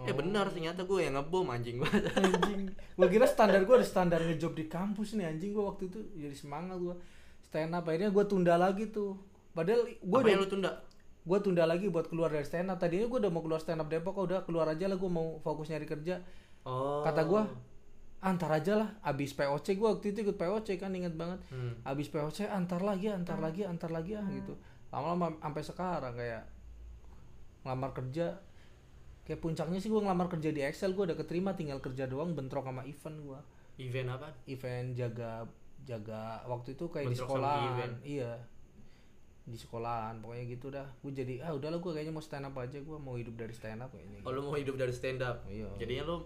Eh 0.00 0.14
benar 0.14 0.48
ternyata 0.48 0.82
gue 0.82 0.98
yang 1.00 1.14
ngebom 1.14 1.46
anjing 1.46 1.76
gua. 1.76 1.90
anjing 1.90 2.70
gue 2.70 3.08
kira 3.08 3.26
standar 3.30 3.60
gue 3.60 3.74
ada 3.74 3.84
standar 3.84 4.18
ngejob 4.18 4.54
di 4.54 4.64
kampus 4.66 5.14
nih 5.14 5.28
anjing 5.28 5.50
gue 5.50 5.60
waktu 5.60 5.86
itu 5.86 5.98
jadi 6.16 6.32
semangat 6.32 6.78
gue 6.78 6.94
stand 7.42 7.70
up 7.70 7.84
akhirnya 7.84 8.08
gue 8.08 8.24
tunda 8.24 8.54
lagi 8.56 8.88
tuh 8.88 9.18
padahal 9.50 9.84
gue 9.84 9.98
udah 10.16 10.30
yang 10.30 10.40
lu 10.40 10.48
tunda? 10.48 10.70
Gue 11.20 11.38
tunda 11.40 11.64
lagi 11.64 11.86
buat 11.86 12.06
keluar 12.06 12.28
dari 12.28 12.42
stand 12.42 12.68
up. 12.68 12.78
Tadinya 12.78 13.06
gue 13.06 13.18
udah 13.20 13.28
mau 13.28 13.40
keluar 13.40 13.60
stand 13.60 13.78
up 13.78 13.88
Depok 13.88 14.16
udah 14.16 14.42
keluar 14.42 14.66
aja 14.66 14.88
lah 14.88 14.96
gue 14.96 15.10
mau 15.10 15.36
fokus 15.38 15.68
nyari 15.68 15.84
kerja. 15.84 16.20
Oh. 16.60 17.00
kata 17.00 17.24
gue 17.24 17.40
antar 18.20 18.52
aja 18.52 18.76
lah 18.76 18.88
abis 19.00 19.32
POC 19.32 19.80
gue 19.80 19.88
waktu 19.88 20.12
itu 20.12 20.18
ikut 20.22 20.36
POC 20.36 20.76
kan 20.76 20.92
inget 20.92 21.14
banget. 21.14 21.40
Hmm. 21.48 21.72
abis 21.82 22.08
POC 22.08 22.44
antar 22.44 22.80
lagi 22.80 23.08
antar 23.08 23.36
lagi 23.36 23.64
antar 23.64 23.88
lagi 23.88 24.12
ah 24.12 24.24
gitu. 24.28 24.56
Lama-lama 24.90 25.32
sampai 25.40 25.62
sekarang 25.62 26.14
kayak 26.14 26.44
ngelamar 27.62 27.90
kerja. 27.92 28.36
Kayak 29.20 29.40
puncaknya 29.40 29.78
sih 29.78 29.88
gue 29.88 30.00
ngelamar 30.00 30.26
kerja 30.28 30.50
di 30.50 30.60
Excel 30.60 30.92
gue 30.92 31.04
udah 31.06 31.14
keterima 31.14 31.54
tinggal 31.54 31.78
kerja 31.78 32.04
doang 32.04 32.34
bentrok 32.34 32.66
sama 32.66 32.82
event 32.82 33.18
gue 33.20 33.40
Event 33.78 34.08
apa? 34.10 34.28
event 34.44 34.92
jaga 34.92 35.46
jaga 35.80 36.44
waktu 36.44 36.76
itu 36.76 36.84
kayak 36.86 37.08
di 37.08 37.16
Bentrok 37.16 37.28
sekolahan. 37.32 37.64
event. 37.72 37.94
iya 38.04 38.32
di 39.48 39.56
sekolahan 39.56 40.20
pokoknya 40.20 40.44
gitu 40.46 40.66
dah 40.70 40.86
gue 41.00 41.12
jadi 41.12 41.34
ah 41.42 41.56
udahlah 41.56 41.80
gue 41.80 41.90
kayaknya 41.90 42.12
mau 42.14 42.22
stand 42.22 42.46
up 42.46 42.54
aja 42.60 42.78
gue 42.78 42.98
mau 43.00 43.16
hidup 43.16 43.34
dari 43.34 43.50
stand 43.56 43.80
up 43.82 43.90
kayaknya 43.90 44.20
Oh 44.22 44.30
lu 44.30 44.44
mau 44.44 44.54
hidup 44.54 44.76
dari 44.76 44.92
stand 44.92 45.24
up. 45.24 45.42
Iya. 45.48 45.66
Jadinya 45.80 46.04
lu 46.06 46.16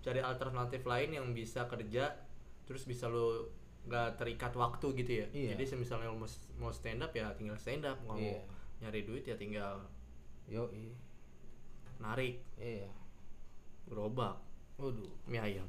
cari 0.00 0.20
alternatif 0.20 0.82
lain 0.84 1.10
yang 1.16 1.26
bisa 1.32 1.68
kerja 1.68 2.12
terus 2.64 2.88
bisa 2.88 3.06
lu 3.06 3.46
nggak 3.84 4.16
terikat 4.16 4.52
waktu 4.56 4.86
gitu 4.96 5.12
ya. 5.22 5.26
Iya. 5.30 5.48
Jadi 5.54 5.76
misalnya 5.76 6.08
lu 6.08 6.16
mau, 6.18 6.28
mau 6.58 6.72
stand 6.72 7.04
up 7.04 7.12
ya 7.12 7.30
tinggal 7.36 7.54
stand 7.60 7.84
up, 7.84 8.00
nggak 8.00 8.16
Iya. 8.16 8.40
mau 8.40 8.52
nyari 8.82 9.00
duit 9.06 9.24
ya 9.24 9.36
tinggal 9.38 9.80
yo 10.44 10.68
iya 10.76 10.92
narik 11.96 12.36
iya 12.60 12.90
gerobak 13.88 14.36
waduh 14.76 15.08
mie 15.24 15.40
ayam. 15.40 15.64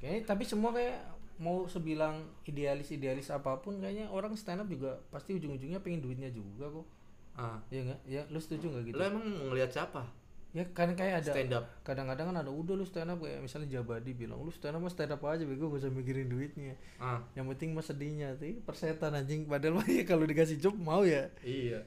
kayaknya 0.00 0.24
tapi 0.24 0.44
semua 0.48 0.72
kayak 0.72 0.96
mau 1.42 1.66
sebilang 1.66 2.22
idealis 2.46 2.94
idealis 2.94 3.28
apa 3.30 3.58
pun 3.58 3.82
kayaknya 3.82 4.06
orang 4.10 4.34
stand 4.38 4.62
up 4.62 4.68
juga 4.70 5.02
pasti 5.10 5.34
ujung-ujungnya 5.34 5.82
pengen 5.82 6.00
duitnya 6.04 6.30
juga 6.30 6.70
kok. 6.70 6.86
Ah, 7.34 7.58
ya 7.70 7.82
nggak? 7.82 8.00
Ya 8.06 8.22
lu 8.30 8.38
setuju 8.38 8.70
nggak 8.70 8.84
gitu? 8.90 8.96
Lu 8.98 9.02
emang 9.02 9.24
mau 9.26 9.46
ngeliat 9.50 9.70
siapa? 9.74 10.06
ya 10.54 10.62
kan 10.70 10.94
kayak 10.94 11.26
ada 11.26 11.34
Stand 11.34 11.50
up. 11.50 11.66
kadang-kadang 11.82 12.30
kan 12.30 12.36
ada 12.46 12.50
udah 12.54 12.78
lu 12.78 12.86
stand 12.86 13.10
up 13.10 13.18
kayak 13.18 13.42
misalnya 13.42 13.74
Jabadi 13.74 14.14
bilang 14.14 14.38
lu 14.38 14.54
stand 14.54 14.78
up 14.78 14.86
mah 14.86 14.92
stand 14.94 15.10
up 15.10 15.18
aja 15.26 15.42
bego 15.42 15.66
gak 15.66 15.82
usah 15.82 15.90
mikirin 15.90 16.30
duitnya. 16.30 16.78
Ah, 17.02 17.18
yang 17.34 17.50
penting 17.50 17.74
mah 17.74 17.82
sedihnya. 17.82 18.38
Tuh 18.38 18.62
persetan 18.62 19.18
anjing. 19.18 19.50
Padahal 19.50 19.82
mah 19.82 19.86
ya 19.90 20.06
kalau 20.06 20.22
dikasih 20.22 20.62
job 20.62 20.78
mau 20.78 21.02
ya. 21.02 21.26
Iya. 21.42 21.82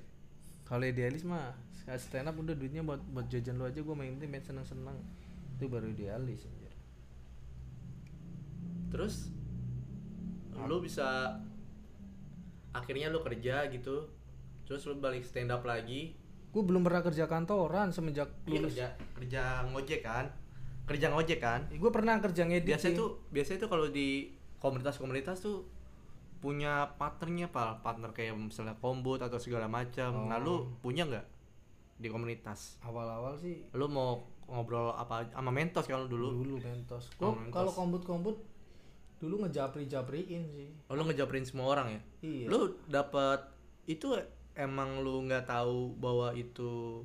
kalau 0.68 0.84
idealis 0.84 1.24
mah 1.24 1.56
stand 1.96 2.28
up 2.28 2.36
udah 2.36 2.52
duitnya 2.60 2.84
buat 2.84 3.00
buat 3.08 3.32
jajan 3.32 3.56
lu 3.56 3.64
aja 3.64 3.80
gue 3.80 3.96
main 3.96 4.12
penting 4.20 4.28
main 4.36 4.44
seneng 4.44 4.68
seneng 4.68 5.00
itu 5.56 5.72
baru 5.72 5.88
idealis 5.88 6.44
anjir. 6.44 6.67
Terus 8.88 9.30
lu 10.58 10.78
bisa 10.80 11.38
akhirnya 12.72 13.10
lu 13.10 13.22
kerja 13.22 13.68
gitu. 13.70 14.10
Terus 14.64 14.84
lu 14.86 14.98
balik 14.98 15.24
stand 15.24 15.50
up 15.50 15.64
lagi. 15.64 16.16
gue 16.48 16.64
belum 16.64 16.82
pernah 16.82 17.06
kerja 17.06 17.30
kantoran 17.30 17.94
semenjak 17.94 18.34
Iya 18.48 18.58
lulus 18.58 18.74
kerja 18.74 18.88
kerja 19.14 19.42
ngojek 19.70 20.02
kan? 20.02 20.26
Kerja 20.88 21.12
ngojek 21.14 21.38
kan? 21.38 21.62
gue 21.70 21.92
pernah 21.92 22.18
kerja 22.18 22.48
ngedit 22.48 22.66
biasanya 22.74 22.96
sih. 22.96 22.98
tuh 22.98 23.10
biasanya 23.30 23.60
tuh 23.62 23.70
kalau 23.70 23.88
di 23.92 24.32
komunitas-komunitas 24.58 25.38
tuh 25.44 25.70
punya 26.38 26.98
partnernya 26.98 27.50
pak 27.50 27.82
partner 27.82 28.10
kayak 28.10 28.34
misalnya 28.34 28.74
kombut 28.78 29.22
atau 29.22 29.38
segala 29.38 29.70
macam 29.70 30.30
nah 30.30 30.38
lu 30.38 30.70
punya 30.82 31.06
nggak 31.06 31.26
di 31.98 32.08
komunitas 32.10 32.78
awal-awal 32.82 33.38
sih 33.38 33.66
lu 33.74 33.86
mau 33.90 34.22
ngobrol 34.46 34.94
apa 34.94 35.28
sama 35.34 35.50
mentos 35.50 35.86
kalau 35.86 36.06
dulu 36.06 36.42
dulu 36.42 36.56
mentos 36.62 37.10
Oh, 37.20 37.36
kalau 37.50 37.70
kombut-kombut 37.70 38.38
dulu 39.18 39.44
ngejapri 39.44 39.86
japriin 39.86 40.44
sih. 40.50 40.70
Oh, 40.86 40.94
lu 40.94 41.04
ngejabrin 41.04 41.42
semua 41.42 41.72
orang 41.72 41.88
ya? 41.90 42.02
Iya. 42.22 42.46
Lu 42.48 42.60
dapat 42.86 43.42
itu 43.86 44.14
emang 44.54 45.02
lu 45.02 45.24
nggak 45.24 45.46
tahu 45.46 45.94
bahwa 45.96 46.32
itu 46.32 47.02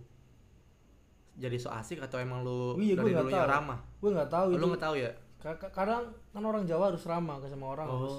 jadi 1.32 1.56
so 1.56 1.68
asik 1.68 1.96
atau 1.98 2.20
emang 2.20 2.44
lu 2.44 2.76
Oh 2.76 2.78
iya, 2.78 2.92
dari 2.92 3.12
dulunya 3.12 3.40
tahu. 3.40 3.48
ramah? 3.50 3.78
Gue 3.98 4.10
nggak 4.12 4.28
tahu 4.28 4.46
Oh, 4.46 4.52
itu. 4.52 4.60
lu 4.60 4.66
nggak 4.68 4.84
tahu 4.84 4.94
ya? 4.96 5.10
Ka- 5.40 5.58
ka- 5.58 5.72
kadang 5.72 6.02
kan 6.30 6.42
orang 6.42 6.62
Jawa 6.62 6.92
harus 6.92 7.02
ramah 7.02 7.36
ke 7.36 7.48
sama 7.48 7.72
orang 7.72 7.86
oh. 7.86 7.96
harus 7.98 8.16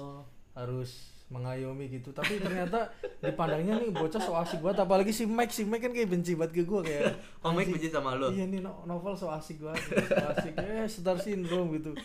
mengayomi 1.32 1.88
gitu. 1.88 2.12
Tapi 2.12 2.36
ternyata 2.38 2.92
dipandangnya 3.18 3.80
nih 3.80 3.90
bocah 3.90 4.20
so 4.20 4.36
asik 4.36 4.60
banget. 4.60 4.84
Apalagi 4.84 5.10
si 5.10 5.24
Mike 5.24 5.50
si 5.50 5.64
Mike 5.64 5.88
kan 5.88 5.92
kayak 5.96 6.10
benci 6.12 6.36
banget 6.36 6.52
ke 6.52 6.62
gue 6.62 6.80
kayak 6.84 7.16
oh 7.44 7.50
Mike 7.50 7.72
benci 7.72 7.88
sama 7.88 8.14
lu? 8.14 8.28
Iya 8.30 8.44
nih 8.46 8.60
no- 8.60 8.84
novel 8.84 9.16
so 9.16 9.32
asik 9.32 9.64
banget 9.64 9.82
so 10.04 10.24
asik. 10.36 10.54
Eh 10.60 10.86
star 10.86 11.16
syndrome 11.16 11.80
gitu. 11.80 11.96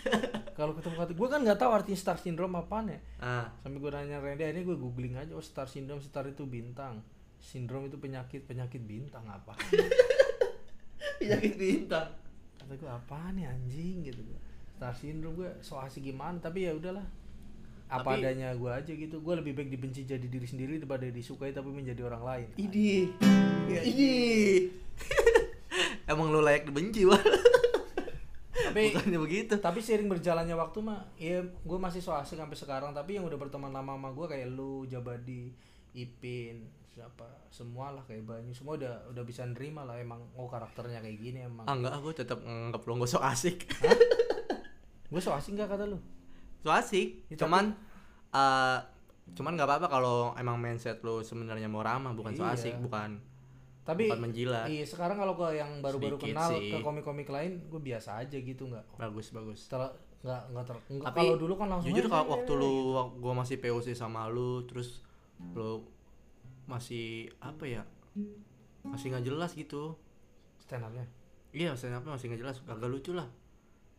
Kalau 0.55 0.73
ketemu 0.73 0.95
kata 0.95 1.11
gue 1.13 1.27
kan 1.27 1.39
nggak 1.43 1.59
tahu 1.59 1.71
artinya 1.71 1.99
star 1.99 2.17
syndrome 2.17 2.55
apaan 2.55 2.95
ya. 2.95 2.99
Ah. 3.19 3.45
Sampai 3.61 3.79
gue 3.83 3.91
nanya 3.91 4.17
Randy 4.23 4.43
ini 4.47 4.63
gue 4.63 4.77
googling 4.79 5.19
aja 5.19 5.35
oh 5.35 5.43
star 5.43 5.67
syndrome 5.67 5.99
star 5.99 6.25
itu 6.25 6.47
bintang. 6.47 7.03
Sindrom 7.39 7.87
itu 7.87 7.95
penyakit 7.95 8.43
penyakit 8.47 8.83
bintang 8.83 9.23
apa? 9.27 9.55
Penyakit 11.19 11.55
bintang. 11.55 12.11
Kata 12.59 12.73
gue 12.75 12.91
apaan 12.91 13.35
nih 13.39 13.47
anjing? 13.47 14.03
Gitu 14.03 14.19
gue 14.23 14.39
star 14.75 14.95
syndrome 14.95 15.35
gue 15.39 15.49
so 15.59 15.75
asik 15.79 16.07
gimana? 16.07 16.39
Tapi 16.39 16.67
ya 16.67 16.75
udahlah 16.75 17.03
apa 17.89 18.05
Tapi- 18.05 18.21
adanya 18.21 18.53
gue 18.53 18.69
aja 18.69 18.91
gitu 18.91 19.17
gue 19.17 19.33
lebih 19.35 19.53
baik 19.53 19.69
dibenci 19.69 20.05
jadi 20.05 20.21
diri 20.21 20.45
sendiri 20.45 20.77
daripada 20.77 21.03
disukai 21.05 21.49
tapi 21.49 21.69
menjadi 21.69 22.01
orang 22.03 22.21
lain 22.21 22.47
Idi. 22.55 23.09
Idi. 23.67 24.17
Emang 26.05 26.29
lu 26.29 26.39
layak 26.39 26.65
dibenci, 26.65 27.05
Wal. 27.05 27.21
tapi 28.51 28.89
Bukannya 28.91 29.19
begitu. 29.19 29.53
tapi 29.57 29.79
seiring 29.79 30.05
berjalannya 30.07 30.53
waktu 30.53 30.79
mah 30.79 31.01
ya 31.15 31.41
gue 31.41 31.79
masih 31.79 31.99
so 31.99 32.11
asik 32.11 32.37
sampai 32.37 32.53
sekarang 32.55 32.91
tapi 32.91 33.15
yang 33.15 33.25
udah 33.25 33.35
berteman 33.35 33.69
lama 33.69 33.93
sama 33.93 34.09
gue 34.11 34.25
kayak 34.27 34.47
lu 34.49 34.85
Jabadi 34.85 35.49
Ipin 35.91 36.61
siapa 36.87 37.25
semua 37.47 37.89
lah 37.89 38.03
kayak 38.03 38.21
Banyu 38.23 38.51
semua 38.51 38.75
udah 38.75 39.09
udah 39.09 39.23
bisa 39.23 39.41
nerima 39.43 39.81
lah 39.81 39.97
emang 39.97 40.21
oh 40.35 40.45
karakternya 40.45 40.99
kayak 40.99 41.17
gini 41.17 41.39
emang 41.41 41.65
Ah 41.65 41.73
enggak, 41.73 41.93
aku 41.95 42.09
tetap 42.11 42.37
nganggap 42.39 42.81
lu 42.83 42.93
nggak 42.95 43.09
so 43.09 43.17
asik. 43.19 43.65
gue 45.09 45.17
so 45.19 45.31
asik 45.31 45.55
gak 45.55 45.65
kata 45.67 45.87
lu 45.87 45.97
so 46.59 46.69
asik. 46.69 47.23
Ya, 47.25 47.33
tapi- 47.33 47.39
Cuman 47.41 47.65
eh 48.29 48.79
cuman 49.29 49.51
nggak 49.53 49.67
apa-apa 49.67 49.87
kalau 49.89 50.17
emang 50.33 50.57
mindset 50.57 50.99
lu 50.99 51.21
sebenarnya 51.21 51.65
mau 51.65 51.79
ramah 51.79 52.11
bukan 52.11 52.31
so 52.31 52.41
Iya. 52.41 52.53
asik, 52.53 52.75
bukan 52.79 53.21
tapi 53.81 54.05
bukan 54.05 54.21
menjilat. 54.23 54.65
iya 54.67 54.81
sekarang 54.83 55.17
kalau 55.17 55.33
ke 55.33 55.53
yang 55.55 55.81
baru-baru 55.81 56.17
kenal 56.19 56.49
sih. 56.51 56.69
ke 56.69 56.77
komik-komik 56.79 57.25
lain 57.25 57.61
gue 57.63 57.77
biasa 57.79 58.19
aja 58.19 58.35
gitu 58.35 58.65
nggak 58.65 58.85
Bagus, 58.95 59.29
bagus. 59.29 59.65
setelah 59.65 59.89
nggak 60.19 60.41
nggak 60.47 60.63
ter 60.63 60.75
nggak- 60.91 61.07
Tapi 61.07 61.19
kalau 61.23 61.37
dulu 61.37 61.53
kan 61.55 61.67
langsung 61.69 61.89
jujur 61.89 62.03
"Eh, 62.03 62.09
kalau 62.11 62.25
waktu 62.27 62.51
eh," 62.51 62.59
lu 62.59 62.71
gua 63.17 63.33
masih 63.35 63.55
POC 63.57 63.87
sama 63.93 64.25
lu 64.27 64.49
terus 64.65 65.01
lu 65.51 65.85
masih 66.65 67.07
apa 67.39 67.63
ya? 67.65 67.81
Masih 68.83 69.09
nggak 69.09 69.25
jelas 69.25 69.53
gitu. 69.53 69.93
stand 70.59 70.83
upnya 70.83 71.05
Iya, 71.49 71.73
stand 71.73 71.95
up 71.95 72.03
masih 72.03 72.29
nggak 72.29 72.41
jelas, 72.41 72.61
agak 72.63 72.85
lucu 72.87 73.09
lah. 73.11 73.25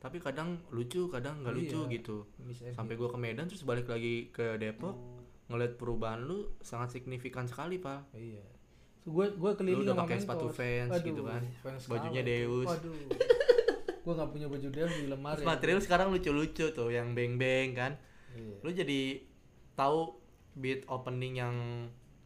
Tapi 0.01 0.17
kadang 0.17 0.57
lucu, 0.71 1.07
kadang 1.07 1.41
nggak 1.41 1.55
lucu 1.55 1.79
Iya. 1.79 1.93
gitu. 1.93 2.17
Sampai 2.73 2.97
gua 2.97 3.07
ke 3.07 3.17
Medan 3.17 3.45
terus 3.45 3.63
balik 3.63 3.85
lagi 3.85 4.29
ke 4.29 4.57
Depok, 4.57 4.97
ngeliat 5.47 5.77
perubahan 5.77 6.21
lu 6.21 6.57
sangat 6.59 6.89
signifikan 6.91 7.45
sekali, 7.45 7.77
Pak. 7.77 8.09
iya 8.13 8.41
so, 8.97 9.09
gue 9.11 9.27
gue 9.31 9.51
Lu 9.51 9.57
keliling 9.57 9.81
udah 9.83 9.93
sama 9.95 10.05
pakai 10.05 10.19
sepatu. 10.19 10.47
Vans 10.49 10.91
Aduh, 10.91 11.07
gitu 11.07 11.23
kan. 11.23 11.43
Vans 11.63 11.85
Bajunya. 11.87 12.23
Deus. 12.23 12.65
waduh 12.67 12.93
gue 14.01 14.13
nggak 14.15 14.31
punya 14.31 14.47
baju 14.47 14.69
Deus 14.71 14.93
di 14.95 15.07
lemari 15.07 15.37
Terus 15.37 15.47
material 15.47 15.81
sekarang 15.81 16.09
lucu-lucu 16.09 16.67
tuh, 16.71 16.89
yang 16.89 17.13
beng-beng 17.13 17.73
kan. 17.73 17.93
Iya. 18.31 18.57
Lu 18.61 18.71
jadi 18.71 19.21
tahu 19.75 20.17
beat 20.55 20.85
opening 20.87 21.35
yang 21.37 21.55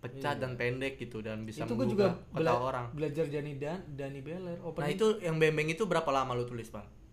pecah 0.00 0.34
Iya. 0.34 0.40
dan 0.40 0.54
pendek 0.54 0.94
gitu 0.96 1.18
dan 1.20 1.42
bisa 1.42 1.62
itu 1.62 1.74
gue 1.74 1.86
juga 1.88 2.22
bela- 2.28 2.60
orang. 2.60 2.86
belajar 2.92 3.24
Dani 3.24 3.54
Dan 3.56 3.78
Dani 3.88 4.20
Beler 4.20 4.58
Nah, 4.58 4.68
opening 4.68 4.94
itu 4.94 5.06
yang 5.18 5.36
beng-beng 5.36 5.68
itu 5.68 5.82
berapa 5.82 6.06
lama 6.08 6.34
lu 6.34 6.44
tulis, 6.44 6.68
Pak? 6.68 7.03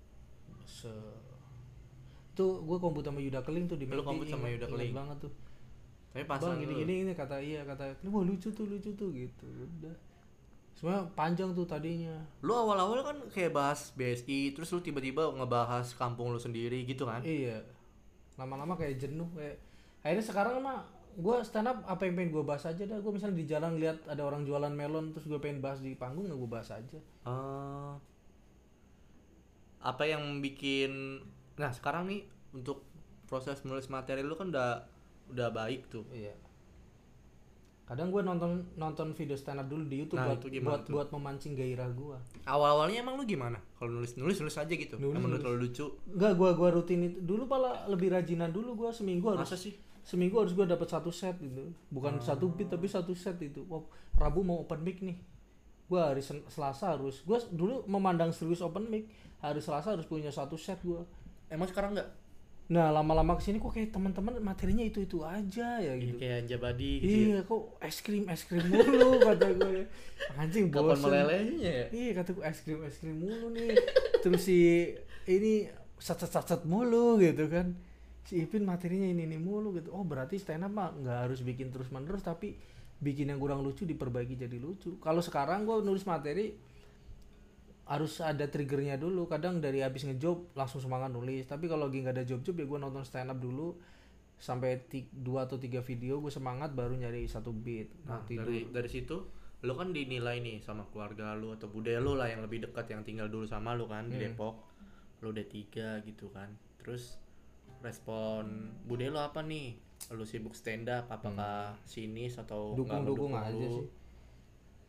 Se 0.65 0.91
itu 2.31 2.47
gue 2.63 2.77
komput 2.79 3.03
sama 3.03 3.19
Yuda 3.19 3.43
Keling 3.43 3.67
tuh 3.67 3.75
di 3.75 3.85
Lu 3.85 3.99
McD, 3.99 4.07
komput 4.07 4.27
sama 4.31 4.47
Yuda 4.47 4.67
Keling. 4.71 4.95
banget 4.95 5.17
tuh. 5.27 5.33
Tapi 6.11 6.23
pas 6.27 6.39
bang 6.39 6.59
gini 6.59 6.73
gini 6.83 6.93
ini 7.07 7.11
kata 7.15 7.39
iya 7.39 7.63
kata 7.63 7.91
ini 8.03 8.09
wah 8.11 8.23
lucu 8.23 8.51
tuh 8.51 8.67
lucu 8.67 8.91
tuh 8.95 9.11
gitu 9.11 9.47
udah. 9.47 9.95
Sebenarnya 10.75 11.03
panjang 11.13 11.51
tuh 11.51 11.67
tadinya. 11.67 12.15
Lu 12.41 12.55
awal-awal 12.55 13.03
kan 13.03 13.17
kayak 13.29 13.51
bahas 13.53 13.91
BSI, 13.93 14.55
terus 14.55 14.71
lu 14.71 14.79
tiba-tiba 14.79 15.27
ngebahas 15.29 15.93
kampung 15.93 16.31
lu 16.31 16.39
sendiri 16.39 16.87
gitu 16.87 17.05
kan? 17.05 17.21
iya. 17.21 17.59
Lama-lama 18.39 18.73
kayak 18.79 18.97
jenuh 18.97 19.27
kayak 19.35 19.59
akhirnya 20.01 20.25
sekarang 20.25 20.55
mah 20.63 20.81
gue 21.11 21.35
stand 21.43 21.67
up 21.67 21.83
apa 21.85 22.07
yang 22.07 22.15
pengen 22.15 22.31
gue 22.31 22.43
bahas 22.47 22.63
aja 22.65 22.83
dah. 22.87 22.97
Gue 23.03 23.11
misalnya 23.13 23.37
di 23.37 23.45
jalan 23.45 23.77
lihat 23.77 24.01
ada 24.07 24.23
orang 24.23 24.47
jualan 24.47 24.71
melon 24.71 25.11
terus 25.11 25.27
gue 25.27 25.37
pengen 25.37 25.59
bahas 25.59 25.83
di 25.83 25.93
panggung 25.93 26.25
ya 26.25 26.33
gue 26.33 26.49
bahas 26.49 26.71
aja. 26.71 26.97
Eh, 27.27 27.91
apa 29.81 30.03
yang 30.05 30.39
bikin 30.39 31.21
nah 31.57 31.73
sekarang 31.73 32.07
nih 32.07 32.21
untuk 32.53 32.85
proses 33.25 33.61
menulis 33.65 33.89
materi 33.89 34.21
lu 34.21 34.37
kan 34.37 34.49
udah 34.53 34.85
udah 35.31 35.49
baik 35.49 35.89
tuh 35.89 36.05
iya 36.11 36.35
kadang 37.91 38.07
gue 38.07 38.23
nonton 38.23 38.63
nonton 38.79 39.11
video 39.11 39.35
stand 39.35 39.59
up 39.59 39.67
dulu 39.67 39.83
di 39.83 39.99
YouTube 39.99 40.15
Nah, 40.15 40.31
buat 40.31 40.39
buat 40.47 40.81
tuh? 40.87 40.93
buat 40.95 41.07
memancing 41.11 41.59
gairah 41.59 41.91
gue 41.91 42.17
awal 42.47 42.79
awalnya 42.79 43.03
emang 43.03 43.19
lu 43.19 43.27
gimana 43.27 43.59
kalau 43.75 43.99
nulis 43.99 44.15
nulis 44.15 44.39
nulis 44.39 44.55
aja 44.55 44.71
gitu 44.71 44.95
Nulis, 44.95 45.11
yang 45.11 45.23
menurut 45.27 45.43
lu 45.43 45.67
lucu 45.67 45.91
Enggak, 46.07 46.39
gua 46.39 46.55
gua 46.55 46.69
rutin 46.71 47.03
itu. 47.03 47.19
Dulu 47.19 47.43
malah 47.51 47.83
lebih 47.91 48.15
rajinan 48.15 48.53
dulu 48.55 48.79
gua 48.79 48.95
seminggu 48.95 49.27
harus 49.27 49.43
masa 49.43 49.59
sih 49.59 49.75
seminggu 50.07 50.39
harus 50.39 50.55
gua 50.55 50.65
dapat 50.65 50.87
satu 50.87 51.11
set 51.11 51.35
gitu. 51.43 51.73
Bukan 51.91 52.23
satu 52.23 52.49
beat 52.55 52.71
tapi 52.71 52.87
satu 52.87 53.11
set 53.13 53.37
itu. 53.43 53.61
Wah, 53.67 53.83
Rabu 54.17 54.41
mau 54.41 54.63
open 54.63 54.81
mic 54.81 54.97
nih. 55.03 55.13
Gua 55.91 56.15
hari 56.15 56.23
Selasa 56.23 56.95
harus 56.95 57.19
gua 57.27 57.43
dulu 57.51 57.83
memandang 57.83 58.31
serius 58.31 58.63
open 58.63 58.87
mic. 58.87 59.11
Hari 59.43 59.59
Selasa 59.59 59.91
harus 59.91 60.07
punya 60.07 60.31
satu 60.31 60.55
set 60.55 60.79
gua. 60.87 61.03
emang 61.51 61.67
sekarang 61.67 61.91
nggak 61.99 62.07
Nah, 62.71 62.87
lama-lama 62.87 63.35
ke 63.35 63.43
sini 63.43 63.59
kok 63.59 63.75
kayak 63.75 63.91
teman-teman 63.91 64.39
materinya 64.39 64.79
itu-itu 64.87 65.19
aja 65.27 65.83
ya 65.83 65.91
gitu. 65.99 66.15
kayak 66.15 66.47
jabadi 66.47 67.03
gitu 67.03 67.11
ya. 67.11 67.19
Iya, 67.27 67.39
kok 67.43 67.63
es 67.83 67.97
krim 67.99 68.23
es 68.31 68.47
krim 68.47 68.63
mulu 68.63 69.19
kata 69.27 69.47
gue. 69.59 69.83
Anjing 70.39 70.71
kapan 70.71 70.95
bosen. 70.95 71.03
melelehnya 71.03 71.67
ya 71.67 71.85
Iya 71.91 72.11
kata 72.23 72.29
gue 72.31 72.43
es 72.47 72.59
krim 72.63 72.79
es 72.87 72.95
krim 73.03 73.19
mulu 73.19 73.51
nih. 73.51 73.75
Terus 74.23 74.39
si 74.39 74.87
ini 75.27 75.67
sat 75.99 76.23
sat 76.23 76.63
mulu 76.63 77.19
gitu 77.19 77.51
kan. 77.51 77.75
Si 78.23 78.39
Ipin 78.39 78.63
materinya 78.63 79.03
ini 79.03 79.27
ini 79.27 79.35
mulu 79.35 79.75
gitu. 79.75 79.91
Oh 79.91 80.07
berarti 80.07 80.39
stand 80.39 80.63
up 80.63 80.71
mah 80.71 80.95
nggak 80.95 81.27
harus 81.27 81.43
bikin 81.43 81.75
terus 81.75 81.91
menerus 81.91 82.23
tapi 82.23 82.55
bikin 83.01 83.33
yang 83.33 83.41
kurang 83.41 83.65
lucu 83.65 83.83
diperbaiki 83.83 84.37
jadi 84.37 84.57
lucu. 84.61 85.01
Kalau 85.01 85.19
sekarang 85.19 85.65
gue 85.65 85.81
nulis 85.81 86.05
materi 86.05 86.53
harus 87.89 88.21
ada 88.21 88.45
triggernya 88.47 88.95
dulu. 88.95 89.25
Kadang 89.27 89.59
dari 89.59 89.81
habis 89.81 90.05
ngejob 90.05 90.53
langsung 90.53 90.79
semangat 90.79 91.09
nulis. 91.11 91.43
Tapi 91.49 91.65
kalau 91.65 91.89
lagi 91.89 92.05
nggak 92.05 92.15
ada 92.15 92.25
job-job 92.25 92.55
ya 92.55 92.65
gue 92.69 92.79
nonton 92.79 93.03
stand 93.03 93.33
up 93.33 93.41
dulu 93.41 93.73
sampai 94.41 94.81
dua 95.13 95.45
atau 95.45 95.61
tiga 95.61 95.85
video 95.85 96.17
gue 96.17 96.33
semangat 96.33 96.73
baru 96.73 96.97
nyari 96.97 97.29
satu 97.29 97.53
beat. 97.53 97.93
nah 98.09 98.25
tidur. 98.25 98.49
dari 98.49 98.65
dari 98.73 98.89
situ 98.89 99.21
lu 99.61 99.77
kan 99.77 99.93
dinilai 99.93 100.41
nih 100.41 100.57
sama 100.65 100.89
keluarga 100.89 101.37
lu 101.37 101.53
atau 101.53 101.69
budaya 101.69 102.01
lu 102.01 102.17
lah 102.17 102.25
yang 102.25 102.41
lebih 102.41 102.65
dekat 102.65 102.89
yang 102.89 103.05
tinggal 103.05 103.29
dulu 103.29 103.45
sama 103.45 103.77
lu 103.77 103.85
kan 103.85 104.09
di 104.09 104.17
Hmm. 104.17 104.33
Depok 104.33 104.65
lu 105.21 105.29
udah 105.29 105.45
tiga 105.45 106.01
gitu 106.01 106.33
kan 106.33 106.49
terus 106.81 107.21
respon 107.85 108.73
budaya 108.89 109.13
lu 109.13 109.21
apa 109.21 109.45
nih 109.45 109.77
lu 110.09 110.23
sibuk 110.23 110.51
stand 110.51 110.87
up 110.87 111.05
apakah 111.07 111.77
sinis 111.83 112.35
atau 112.35 112.73
Hmm. 112.73 112.79
Dukung-dukung 112.79 113.31
mendukung 113.31 113.33
aja 113.37 113.53
lu? 113.61 113.77
sih. 113.77 113.87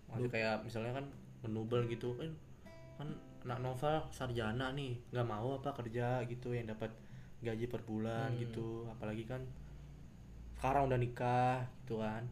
Masih 0.09 0.28
kayak 0.28 0.57
misalnya 0.62 0.92
kan 0.95 1.07
menubel 1.40 1.85
gitu 1.85 2.16
kan 2.16 2.31
kan 2.97 3.09
anak 3.42 3.59
novel 3.61 3.97
sarjana 4.09 4.71
nih 4.71 4.95
nggak 5.11 5.26
mau 5.26 5.57
apa 5.57 5.75
kerja 5.75 6.23
gitu 6.25 6.52
yang 6.52 6.64
dapat 6.66 6.88
gaji 7.40 7.66
per 7.66 7.83
bulan 7.83 8.31
Hmm. 8.31 8.40
gitu 8.40 8.87
apalagi 8.88 9.25
kan 9.25 9.42
sekarang 10.55 10.87
udah 10.87 10.96
nikah 10.96 11.59
gitu 11.83 11.98
kan 11.98 12.22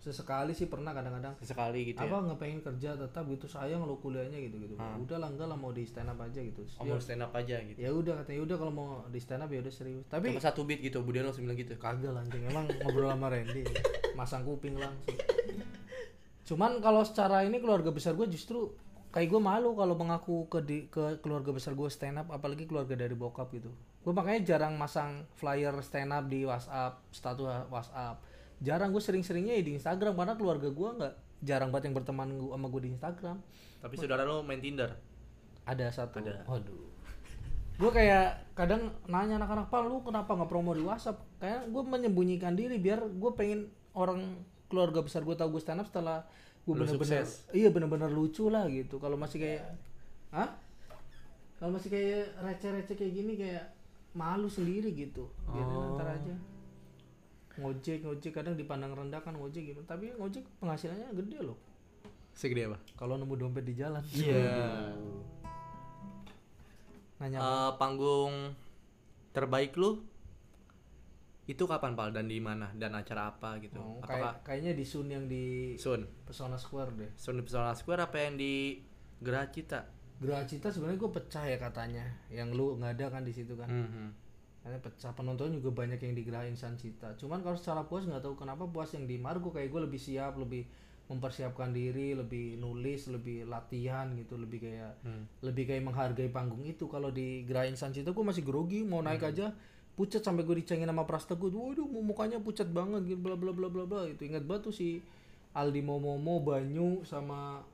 Sesekali 0.00 0.56
sih 0.56 0.64
pernah 0.64 0.96
kadang-kadang. 0.96 1.36
Sekali 1.44 1.92
gitu 1.92 2.00
ya? 2.00 2.08
Apa 2.08 2.24
nggak 2.24 2.38
pengen 2.40 2.60
kerja 2.64 2.96
tetap 2.96 3.28
gitu 3.28 3.44
sayang 3.44 3.84
lo 3.84 4.00
kuliahnya 4.00 4.40
gitu 4.48 4.56
gitu 4.56 4.72
Ah. 4.80 4.96
udah 4.96 5.20
lah 5.20 5.28
enggak 5.28 5.44
lah 5.52 5.60
mau 5.60 5.76
di 5.76 5.84
stand 5.84 6.08
up 6.08 6.16
aja 6.16 6.40
gitu. 6.40 6.64
Oh, 6.80 6.88
mau 6.88 6.96
stand 6.96 7.20
up 7.20 7.36
aja 7.36 7.60
gitu? 7.60 7.76
Ya 7.76 7.92
udah 7.92 8.24
katanya 8.24 8.40
udah 8.48 8.56
kalau 8.56 8.72
mau 8.72 8.88
di 9.12 9.20
stand 9.20 9.44
up 9.44 9.52
ya 9.52 9.60
udah 9.60 9.68
serius. 9.68 10.08
Tapi 10.08 10.32
Cuma 10.32 10.40
satu 10.40 10.64
beat 10.64 10.80
gitu 10.80 11.04
budaya 11.04 11.28
langsung 11.28 11.44
bilang 11.44 11.60
gitu. 11.60 11.76
Kagak 11.76 12.16
lah 12.16 12.24
anjing. 12.24 12.48
Emang 12.48 12.64
ngobrol 12.80 13.12
sama 13.12 13.28
Randy 13.28 13.62
masang 14.16 14.42
kuping 14.48 14.80
langsung. 14.80 15.20
Cuman 16.48 16.80
kalau 16.80 17.04
secara 17.04 17.44
ini 17.44 17.60
keluarga 17.60 17.92
besar 17.92 18.16
gue 18.16 18.26
justru 18.26 18.72
kayak 19.10 19.28
gue 19.28 19.40
malu 19.42 19.76
kalau 19.76 19.94
mengaku 19.98 20.46
ke 20.48 20.58
di, 20.64 20.78
ke 20.88 21.18
keluarga 21.20 21.52
besar 21.52 21.76
gue 21.76 21.86
stand 21.92 22.18
up 22.18 22.32
apalagi 22.32 22.64
keluarga 22.64 22.96
dari 22.96 23.12
bokap 23.12 23.52
gitu. 23.52 23.68
Gue 24.00 24.16
makanya 24.16 24.56
jarang 24.56 24.80
masang 24.80 25.28
flyer 25.36 25.76
stand 25.84 26.10
up 26.10 26.24
di 26.24 26.48
WhatsApp 26.48 27.04
status 27.12 27.68
WhatsApp 27.68 28.16
jarang 28.60 28.92
gue 28.92 29.00
sering-seringnya 29.00 29.56
ya 29.56 29.62
di 29.64 29.72
Instagram 29.80 30.12
karena 30.14 30.34
keluarga 30.36 30.68
gue 30.68 30.88
nggak 31.00 31.14
jarang 31.40 31.72
banget 31.72 31.88
yang 31.88 31.96
berteman 31.96 32.28
gua, 32.36 32.56
sama 32.56 32.66
gue 32.68 32.80
di 32.84 32.90
Instagram. 32.92 33.36
Tapi 33.80 33.94
saudara 33.96 34.22
lo 34.28 34.44
main 34.44 34.60
Tinder? 34.60 34.92
Ada 35.64 35.88
satu. 35.88 36.20
Ada. 36.20 36.44
waduh. 36.44 36.88
Gue 37.80 37.90
kayak 37.96 38.52
kadang 38.52 38.92
nanya 39.08 39.40
anak-anak 39.40 39.72
pak 39.72 39.80
lu 39.88 40.04
kenapa 40.04 40.36
nggak 40.36 40.50
promo 40.52 40.76
di 40.76 40.84
WhatsApp? 40.84 41.24
Kayak 41.40 41.72
gue 41.72 41.82
menyembunyikan 41.88 42.52
diri 42.52 42.76
biar 42.76 43.00
gue 43.08 43.32
pengen 43.32 43.72
orang 43.96 44.44
keluarga 44.68 45.00
besar 45.00 45.24
gue 45.24 45.32
tahu 45.32 45.56
gue 45.56 45.62
stand 45.64 45.80
up 45.80 45.88
setelah 45.88 46.28
gue 46.60 46.76
bener-bener 46.76 47.24
iya 47.56 47.72
bener-bener 47.72 48.12
lucu 48.12 48.52
lah 48.52 48.68
gitu. 48.68 49.00
Kalau 49.00 49.16
masih 49.16 49.40
kayak 49.40 49.64
Hah? 50.30 50.52
kalau 51.56 51.76
masih 51.76 51.88
kayak 51.92 52.36
receh-receh 52.40 52.96
kayak 52.96 53.12
gini 53.16 53.32
kayak 53.40 53.64
malu 54.12 54.52
sendiri 54.52 54.92
gitu. 54.92 55.32
Oh. 55.48 55.96
ntar 55.96 56.20
aja 56.20 56.49
ngojek 57.58 58.06
ngojek 58.06 58.30
kadang 58.30 58.54
dipandang 58.54 58.94
rendah 58.94 59.18
kan 59.18 59.34
ngojek 59.34 59.74
gitu 59.74 59.82
tapi 59.88 60.14
ngojek 60.14 60.46
penghasilannya 60.62 61.10
gede 61.16 61.38
loh. 61.42 61.58
Segede 62.36 62.70
apa? 62.70 62.78
Kalau 62.94 63.18
nemu 63.18 63.34
dompet 63.34 63.66
di 63.66 63.74
jalan. 63.74 64.02
Iya. 64.14 64.94
nanya 67.20 67.36
Eh, 67.36 67.70
panggung 67.76 68.56
terbaik 69.36 69.76
lu? 69.76 70.00
Itu 71.44 71.66
kapan 71.66 71.98
pal? 71.98 72.14
Dan 72.14 72.30
di 72.30 72.38
mana? 72.38 72.70
Dan 72.72 72.94
acara 72.94 73.34
apa 73.34 73.58
gitu? 73.58 73.76
Oh, 73.76 73.98
apakah 74.00 74.38
kayak 74.40 74.46
kayaknya 74.46 74.72
di 74.78 74.84
Sun 74.86 75.10
yang 75.10 75.26
di 75.26 75.74
Sun. 75.76 76.06
Pesona 76.24 76.56
Square 76.56 76.94
deh. 76.94 77.10
Sun 77.18 77.36
di 77.36 77.44
Pesona 77.44 77.74
Square 77.74 78.06
apa 78.08 78.16
yang 78.22 78.38
di 78.38 78.78
Geraha 79.20 79.50
Cita 79.52 79.82
sebenarnya 80.70 80.96
gue 81.00 81.10
pecah 81.12 81.44
ya 81.44 81.58
katanya. 81.58 82.04
Yang 82.30 82.48
lu 82.54 82.66
nggak 82.78 82.92
ada 82.96 83.06
kan 83.18 83.22
di 83.26 83.32
situ 83.34 83.52
kan. 83.58 83.68
Mhm. 83.68 84.29
Karena 84.70 84.86
pecah 84.86 85.10
penonton 85.18 85.50
juga 85.50 85.82
banyak 85.82 85.98
yang 85.98 86.14
di 86.14 86.22
Geraha 86.22 86.46
Insan 86.46 86.78
Cita. 86.78 87.10
Cuman 87.18 87.42
kalau 87.42 87.58
secara 87.58 87.82
puas 87.82 88.06
nggak 88.06 88.22
tahu 88.22 88.38
kenapa 88.38 88.70
puas 88.70 88.94
yang 88.94 89.02
di 89.02 89.18
Margo 89.18 89.50
kayak 89.50 89.66
gue 89.66 89.82
lebih 89.82 89.98
siap, 89.98 90.38
lebih 90.38 90.62
mempersiapkan 91.10 91.74
diri, 91.74 92.14
lebih 92.14 92.54
nulis, 92.54 93.10
lebih 93.10 93.50
latihan 93.50 94.14
gitu, 94.14 94.38
lebih 94.38 94.62
kayak 94.62 94.94
Hmm. 95.02 95.26
lebih 95.42 95.66
kayak 95.66 95.82
menghargai 95.82 96.30
panggung 96.30 96.62
itu. 96.62 96.86
Kalau 96.86 97.10
di 97.10 97.42
Geraha 97.50 97.66
Insan 97.66 97.90
Cita 97.90 98.14
gue 98.14 98.22
masih 98.22 98.46
grogi, 98.46 98.86
mau 98.86 99.02
naik 99.02 99.26
aja 99.26 99.50
pucat 99.98 100.22
sampai 100.22 100.46
gue 100.46 100.62
dicengin 100.62 100.86
sama 100.86 101.02
Prastegut. 101.02 101.50
Waduh, 101.50 101.90
mukanya 101.90 102.38
pucat 102.38 102.70
banget 102.70 103.10
gitu 103.10 103.18
bla 103.18 103.34
bla 103.34 103.50
bla 103.50 103.66
bla 103.66 103.82
bla 103.90 104.06
itu. 104.06 104.22
Ingat 104.22 104.46
banget 104.46 104.70
tuh 104.70 104.74
si 104.78 105.02
Aldi 105.50 105.82
Momomo, 105.82 106.46
Banyu 106.46 107.02
sama 107.02 107.66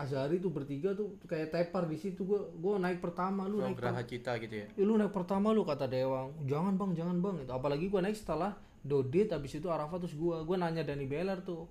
Azari 0.00 0.36
tuh 0.36 0.48
bertiga 0.48 0.92
tuh 0.92 1.20
kayak 1.22 1.50
tepar 1.50 1.84
di 1.84 1.94
situ. 1.94 2.22
Gue 2.22 2.40
gue 2.50 2.74
naik 2.76 2.98
pertama 2.98 3.44
lu 3.44 3.58
Oh, 3.58 3.62
naik 3.62 3.76
Geraha 3.76 4.02
Cita 4.02 4.32
gitu 4.36 4.54
ya? 4.54 4.66
Ya, 4.70 4.82
lu 4.82 4.94
naik 4.94 5.10
pertama 5.10 5.50
lu 5.50 5.62
kata 5.62 5.84
Dewang 5.84 6.32
jangan 6.44 6.74
bang 6.74 6.90
jangan 6.94 7.16
bang. 7.18 7.36
Itu 7.42 7.52
apalagi 7.52 7.86
gua 7.86 8.00
naik 8.00 8.14
setelah 8.14 8.52
Dodit 8.80 9.28
habis 9.28 9.52
itu 9.52 9.68
Arafat 9.68 10.00
terus 10.00 10.14
gua 10.14 10.40
gua 10.40 10.56
nanya 10.58 10.80
Dani 10.80 11.04
Beller 11.04 11.40
tuh 11.40 11.68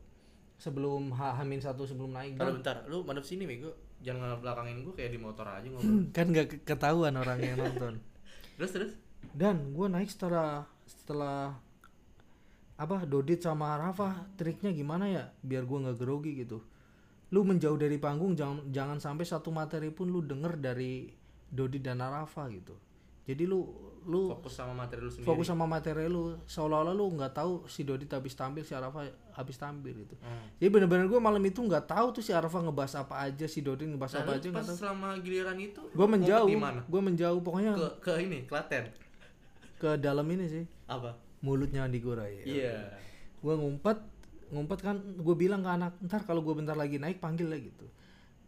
sebelum 0.55 1.09
H 1.09 1.35
Hamin 1.35 1.57
satu 1.57 1.83
sebelum 1.83 2.11
naik. 2.11 2.35
Bentar, 2.35 2.45
Dan- 2.45 2.55
bentar, 2.55 2.77
lu 2.85 3.01
madep 3.01 3.23
sini 3.23 3.43
bego. 3.43 3.73
Jangan 3.99 4.37
belakangin 4.37 4.81
gua 4.81 4.93
kayak 4.93 5.11
di 5.11 5.19
motor 5.19 5.43
aja 5.43 5.65
ngobrol. 5.65 6.07
Kan 6.11 6.29
gak 6.29 6.47
ke- 6.47 6.63
ketahuan 6.63 7.13
orang 7.13 7.39
yang 7.39 7.57
nonton. 7.57 7.97
Terus 8.55 8.71
terus? 8.71 8.91
Dan 9.31 9.71
gua 9.71 9.87
naik 9.87 10.07
setelah 10.07 10.63
setelah 10.85 11.57
apa 12.75 13.03
Dodit 13.03 13.39
sama 13.39 13.75
Rafa 13.75 14.29
triknya 14.35 14.71
gimana 14.71 15.05
ya? 15.05 15.33
Biar 15.41 15.63
gua 15.63 15.83
nggak 15.83 15.97
grogi 15.97 16.37
gitu 16.37 16.63
lu 17.29 17.45
menjauh 17.45 17.77
dari 17.77 17.97
panggung 17.97 18.33
jangan 18.33 18.65
jangan 18.69 18.97
sampai 18.97 19.25
satu 19.25 19.53
materi 19.53 19.93
pun 19.93 20.09
lu 20.09 20.21
denger 20.21 20.57
dari 20.57 21.13
Dodit 21.49 21.81
dan 21.81 22.01
Rafa 22.01 22.45
gitu. 22.49 22.73
Jadi 23.25 23.45
lu 23.45 23.61
lu 24.09 24.33
fokus 24.33 24.57
sama 24.57 24.73
materi 24.73 25.05
lu 25.05 25.09
sendiri. 25.09 25.29
fokus 25.29 25.45
sama 25.45 25.69
materi 25.69 26.09
lu. 26.09 26.33
Seolah-olah 26.45 26.93
lu 26.93 27.05
nggak 27.13 27.33
tahu 27.33 27.69
si 27.69 27.85
Dodit 27.85 28.09
habis 28.09 28.33
tampil 28.33 28.65
si 28.65 28.73
Arafa 28.73 29.05
habis 29.33 29.53
tampil 29.55 29.93
gitu. 29.93 30.17
Hmm. 30.19 30.49
jadi 30.57 30.69
bener-bener 30.73 31.05
gue 31.05 31.21
malam 31.21 31.41
itu 31.41 31.61
nggak 31.61 31.85
tahu 31.85 32.11
tuh 32.11 32.23
si 32.25 32.33
Arafa 32.33 32.57
ngebahas 32.59 33.05
apa 33.05 33.29
aja 33.29 33.45
si 33.45 33.61
Dodit 33.61 33.85
ngebahas 33.85 34.17
Nah, 34.17 34.21
apa 34.25 34.31
aja 34.41 34.47
pas 34.49 34.65
tahu. 34.65 34.77
selama 34.77 35.07
giliran 35.21 35.57
itu 35.61 35.81
gue 35.85 36.07
menjauh 36.09 36.47
gue 36.89 37.01
menjauh 37.05 37.39
pokoknya 37.39 37.71
ke 37.77 37.87
ke 38.01 38.13
ini 38.25 38.39
Klaten. 38.49 38.89
ke 39.77 39.89
dalam 39.95 40.25
ini 40.27 40.45
sih. 40.49 40.63
Apa? 40.89 41.13
Mulutnya 41.39 41.85
Andi 41.85 42.01
Gurai 42.01 42.41
iya. 42.43 42.97
Gue 43.39 43.53
ngumpet 43.55 43.95
ngumpet 44.49 44.79
kan 44.81 44.97
gue 44.97 45.35
bilang 45.37 45.61
ke 45.61 45.69
anak 45.69 45.93
ntar 46.05 46.25
kalau 46.25 46.41
gue 46.41 46.53
bentar 46.57 46.73
lagi 46.73 46.97
naik 46.97 47.21
panggil 47.21 47.49
lah 47.49 47.59
gitu. 47.61 47.85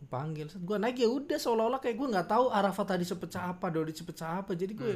Panggil 0.10 0.50
gue 0.50 0.78
naik 0.82 0.98
ya 0.98 1.10
udah 1.10 1.38
seolah-olah 1.38 1.78
kayak 1.78 1.96
gue 1.98 2.08
nggak 2.10 2.28
tahu 2.28 2.50
Arafa 2.50 2.84
tadi 2.84 3.06
sepecah 3.06 3.54
apa 3.54 3.70
Dodit 3.70 3.94
sepecah 3.98 4.42
apa. 4.42 4.58
Jadi 4.58 4.74
gue 4.74 4.94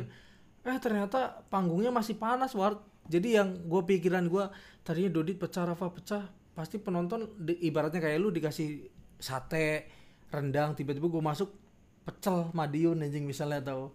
eh 0.66 0.78
ternyata 0.82 1.46
panggungnya 1.50 1.94
masih 1.94 2.18
panas 2.18 2.58
war. 2.58 2.82
Jadi 3.06 3.38
yang 3.38 3.70
gue 3.70 3.82
pikiran 3.86 4.26
gue 4.26 4.50
tadinya 4.82 5.14
Dodit 5.14 5.38
pecah 5.38 5.70
Rafa 5.70 5.94
pecah 5.94 6.26
pasti 6.58 6.82
penonton 6.82 7.38
di- 7.38 7.62
ibaratnya 7.70 8.02
kayak 8.02 8.18
lu 8.18 8.34
dikasih 8.34 8.90
sate 9.22 9.86
rendang 10.34 10.74
tiba-tiba 10.74 11.06
gue 11.06 11.22
masuk 11.22 11.54
pecel 12.02 12.50
Madiun 12.58 13.06
anjing 13.06 13.30
misalnya 13.30 13.62
atau 13.62 13.94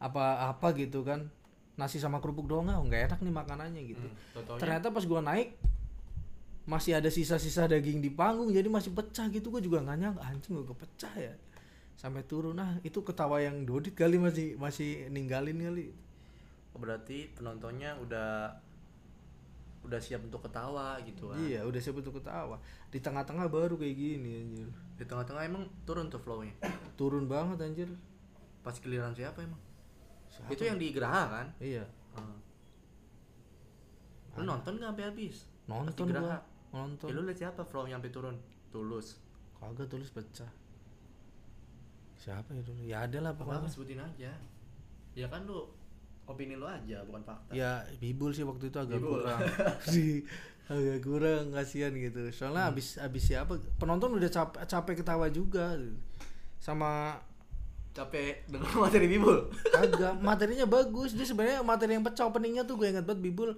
apa 0.00 0.48
apa 0.48 0.72
gitu 0.72 1.04
kan. 1.04 1.28
Nasi 1.76 2.00
sama 2.00 2.24
kerupuk 2.24 2.48
doang 2.48 2.72
ah 2.72 2.80
nggak 2.80 3.12
enak 3.12 3.20
nih 3.20 3.34
makanannya 3.36 3.82
gitu. 3.84 4.08
Hmm, 4.08 4.56
ternyata 4.56 4.88
pas 4.88 5.04
gua 5.04 5.20
naik 5.20 5.52
masih 6.66 6.98
ada 6.98 7.06
sisa-sisa 7.06 7.70
daging 7.70 8.02
di 8.02 8.10
panggung 8.10 8.50
jadi 8.50 8.66
masih 8.66 8.90
pecah 8.90 9.30
gitu 9.30 9.48
gua 9.48 9.62
juga 9.62 9.78
nggak 9.80 9.98
nyangka 10.02 10.22
anjing 10.22 10.52
gua 10.58 10.66
kepecah 10.74 11.14
ya 11.14 11.32
sampai 11.94 12.26
turun 12.26 12.58
nah 12.58 12.76
itu 12.82 13.00
ketawa 13.00 13.38
yang 13.38 13.62
dodit 13.62 13.94
kali 13.94 14.18
masih 14.18 14.58
masih 14.58 15.06
ninggalin 15.08 15.56
kali 15.56 15.94
Oh, 16.74 16.82
berarti 16.82 17.32
penontonnya 17.32 17.96
udah 17.96 18.52
udah 19.80 19.96
siap 19.96 20.20
untuk 20.20 20.44
ketawa 20.44 20.98
gitu 21.08 21.32
kan. 21.32 21.40
iya 21.40 21.64
udah 21.64 21.80
siap 21.80 21.96
untuk 21.96 22.20
ketawa 22.20 22.60
di 22.92 23.00
tengah-tengah 23.00 23.48
baru 23.48 23.78
kayak 23.78 23.96
gini 23.96 24.30
anjir 24.44 24.68
Di 24.98 25.08
tengah-tengah 25.08 25.46
emang 25.46 25.64
turun 25.88 26.12
tuh 26.12 26.20
flow-nya. 26.20 26.52
turun 27.00 27.24
banget 27.24 27.64
anjir 27.64 27.88
Pas 28.60 28.76
giliran 28.76 29.14
siapa 29.14 29.40
emang? 29.40 29.56
Siapa? 30.28 30.52
Itu 30.52 30.66
yang 30.66 30.76
di 30.76 30.90
Geraha 30.92 31.24
kan? 31.32 31.46
iya 31.62 31.86
Hmm. 32.12 32.36
Lu 34.36 34.42
nonton 34.44 34.76
gak 34.76 34.92
sampai 34.92 35.04
habis? 35.08 35.36
nonton 35.64 36.06
gua 36.12 36.38
nonton 36.76 37.08
Ya 37.08 37.14
lu 37.14 37.22
liat 37.24 37.38
siapa 37.38 37.62
flow-nya 37.62 37.96
sampai 37.96 38.12
turun? 38.12 38.36
Tulus. 38.68 39.16
kagak 39.56 39.88
tulis 39.88 40.10
pecah 40.10 40.50
siapa 42.14 42.50
ya 42.50 42.60
dulu 42.60 42.80
ya 42.82 42.96
ada 43.02 43.18
lah 43.20 43.32
Apa 43.32 43.40
pokoknya 43.42 43.68
sebutin 43.68 44.00
aja. 44.00 44.32
Ya 45.12 45.26
kan 45.26 45.44
lu 45.44 45.64
opini 46.26 46.54
lu 46.54 46.66
aja 46.66 47.00
bukan 47.02 47.22
fakta. 47.22 47.54
ya 47.54 47.80
bibul 47.96 48.28
sih 48.30 48.42
waktu 48.42 48.66
itu 48.66 48.76
agak 48.76 48.98
Bibul. 48.98 49.22
kurang 49.22 49.40
sih 49.94 50.26
agak 50.66 50.98
kurang 51.00 51.54
kasihan 51.54 51.94
gitu 51.94 52.18
soalnya 52.30 52.66
abis 52.66 52.98
abis 52.98 53.30
siapa 53.30 53.54
penonton 53.76 54.10
udah 54.12 54.26
capek 54.26 54.66
capek 54.66 54.94
ketawa 55.00 55.30
juga 55.30 55.78
sama 56.58 57.14
Capek 57.94 58.44
dengan 58.44 58.68
materi 58.84 59.06
bibul. 59.08 59.48
kagak 59.70 60.20
materinya 60.20 60.66
bagus 60.66 61.14
dia 61.14 61.24
sebenarnya 61.24 61.62
materi 61.62 61.94
yang 61.94 62.04
pecah 62.04 62.26
openingnya 62.26 62.66
tuh 62.66 62.76
gue 62.76 62.90
ingat 62.90 63.06
banget 63.06 63.22
bibul 63.22 63.54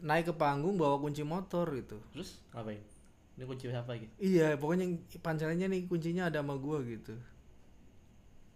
naik 0.00 0.24
ke 0.24 0.34
panggung 0.34 0.74
bawa 0.74 0.96
kunci 0.96 1.20
motor 1.20 1.68
gitu 1.72 1.98
Terus 2.10 2.38
ngapain? 2.50 2.80
Ini 3.34 3.44
kunci 3.44 3.64
siapa 3.66 3.90
lagi? 3.90 4.06
iya 4.18 4.54
pokoknya 4.54 4.86
pancelannya 5.18 5.66
nih 5.68 5.82
kuncinya 5.84 6.26
ada 6.26 6.38
sama 6.38 6.54
gue 6.54 6.78
gitu 6.88 7.14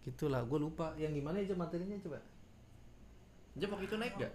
gitulah 0.03 0.41
gue 0.41 0.59
lupa 0.59 0.91
yang 0.95 1.11
gimana 1.11 1.39
aja 1.39 1.53
materinya 1.53 1.95
coba 1.97 2.19
Dia 3.53 3.67
waktu 3.67 3.85
itu 3.85 3.95
naik 3.95 4.13
gak? 4.17 4.33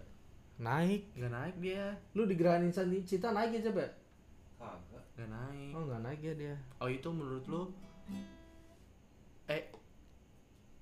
naik 0.59 1.03
Gak 1.12 1.29
naik 1.31 1.55
dia. 1.59 1.87
lu 2.12 2.25
di 2.25 2.35
Geraha 2.35 2.59
Insan 2.59 2.88
Cita 3.03 3.31
naik 3.31 3.53
ya 3.53 3.68
coba 3.68 3.85
Kagak. 4.57 5.05
Gak 5.14 5.29
naik. 5.29 5.71
oh 5.71 5.83
nggak 5.85 6.01
naik 6.03 6.21
ya 6.21 6.35
dia 6.35 6.55
Oh 6.79 6.88
itu 6.88 7.09
menurut 7.09 7.44
lu 7.44 7.62
eh 9.47 9.62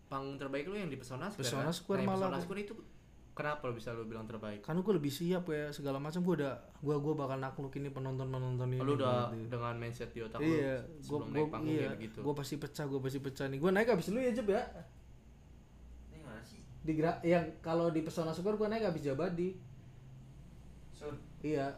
panggung 0.06 0.34
terbaik 0.36 0.64
lu 0.64 0.74
yang 0.74 0.86
di 0.86 0.94
Pesona 0.94 1.26
Square 1.26 1.42
Pesona 1.42 1.64
kan? 1.64 1.74
Square 1.74 1.98
yang 1.98 2.08
malah 2.08 2.18
Pesona 2.20 2.30
gua- 2.32 2.44
Square 2.44 2.60
itu 2.62 2.74
kenapa 3.36 3.68
lu 3.68 3.76
bisa 3.76 3.92
lu 3.92 4.02
bilang 4.02 4.24
terbaik? 4.24 4.64
kan 4.64 4.72
gue 4.74 4.92
lebih 4.92 5.12
siap 5.12 5.44
ya 5.46 5.68
segala 5.68 6.00
macam 6.00 6.18
gue 6.18 6.40
udah 6.40 6.56
gue 6.74 6.96
gue 6.96 7.14
bakal 7.14 7.36
nakluk 7.36 7.68
ini 7.74 7.88
penonton 7.88 8.24
penonton 8.26 8.64
ini 8.66 8.80
lu 8.80 8.96
udah 8.96 9.28
gitu. 9.30 9.52
dengan 9.52 9.76
mindset 9.76 10.08
di 10.10 10.24
otak 10.24 10.40
iya 10.40 10.80
gue 10.80 11.04
sebelum 11.04 11.20
gue 11.22 11.36
naik 11.36 11.52
panggung 11.52 11.68
iya 11.70 11.88
begitu. 11.92 12.18
gue 12.18 12.34
pasti 12.34 12.54
pecah 12.56 12.84
gue 12.86 12.96
pasti 12.98 13.18
pecah 13.20 13.46
nih 13.46 13.58
gue 13.58 13.70
naik 13.70 13.88
abis 13.90 14.06
lu 14.08 14.18
ya 14.18 14.32
Jeb 14.32 14.48
ya 14.48 14.62
Ini 16.08 16.18
mana 16.18 16.40
sih? 16.40 16.64
di 16.80 16.92
Gra- 16.94 17.20
yang 17.22 17.44
kalau 17.60 17.88
di 17.88 18.00
Pesona 18.00 18.32
Square 18.32 18.56
gue 18.56 18.68
naik 18.68 18.84
abis 18.86 19.02
Jabadi 19.04 19.48
Sun. 20.90 21.14
iya 21.40 21.76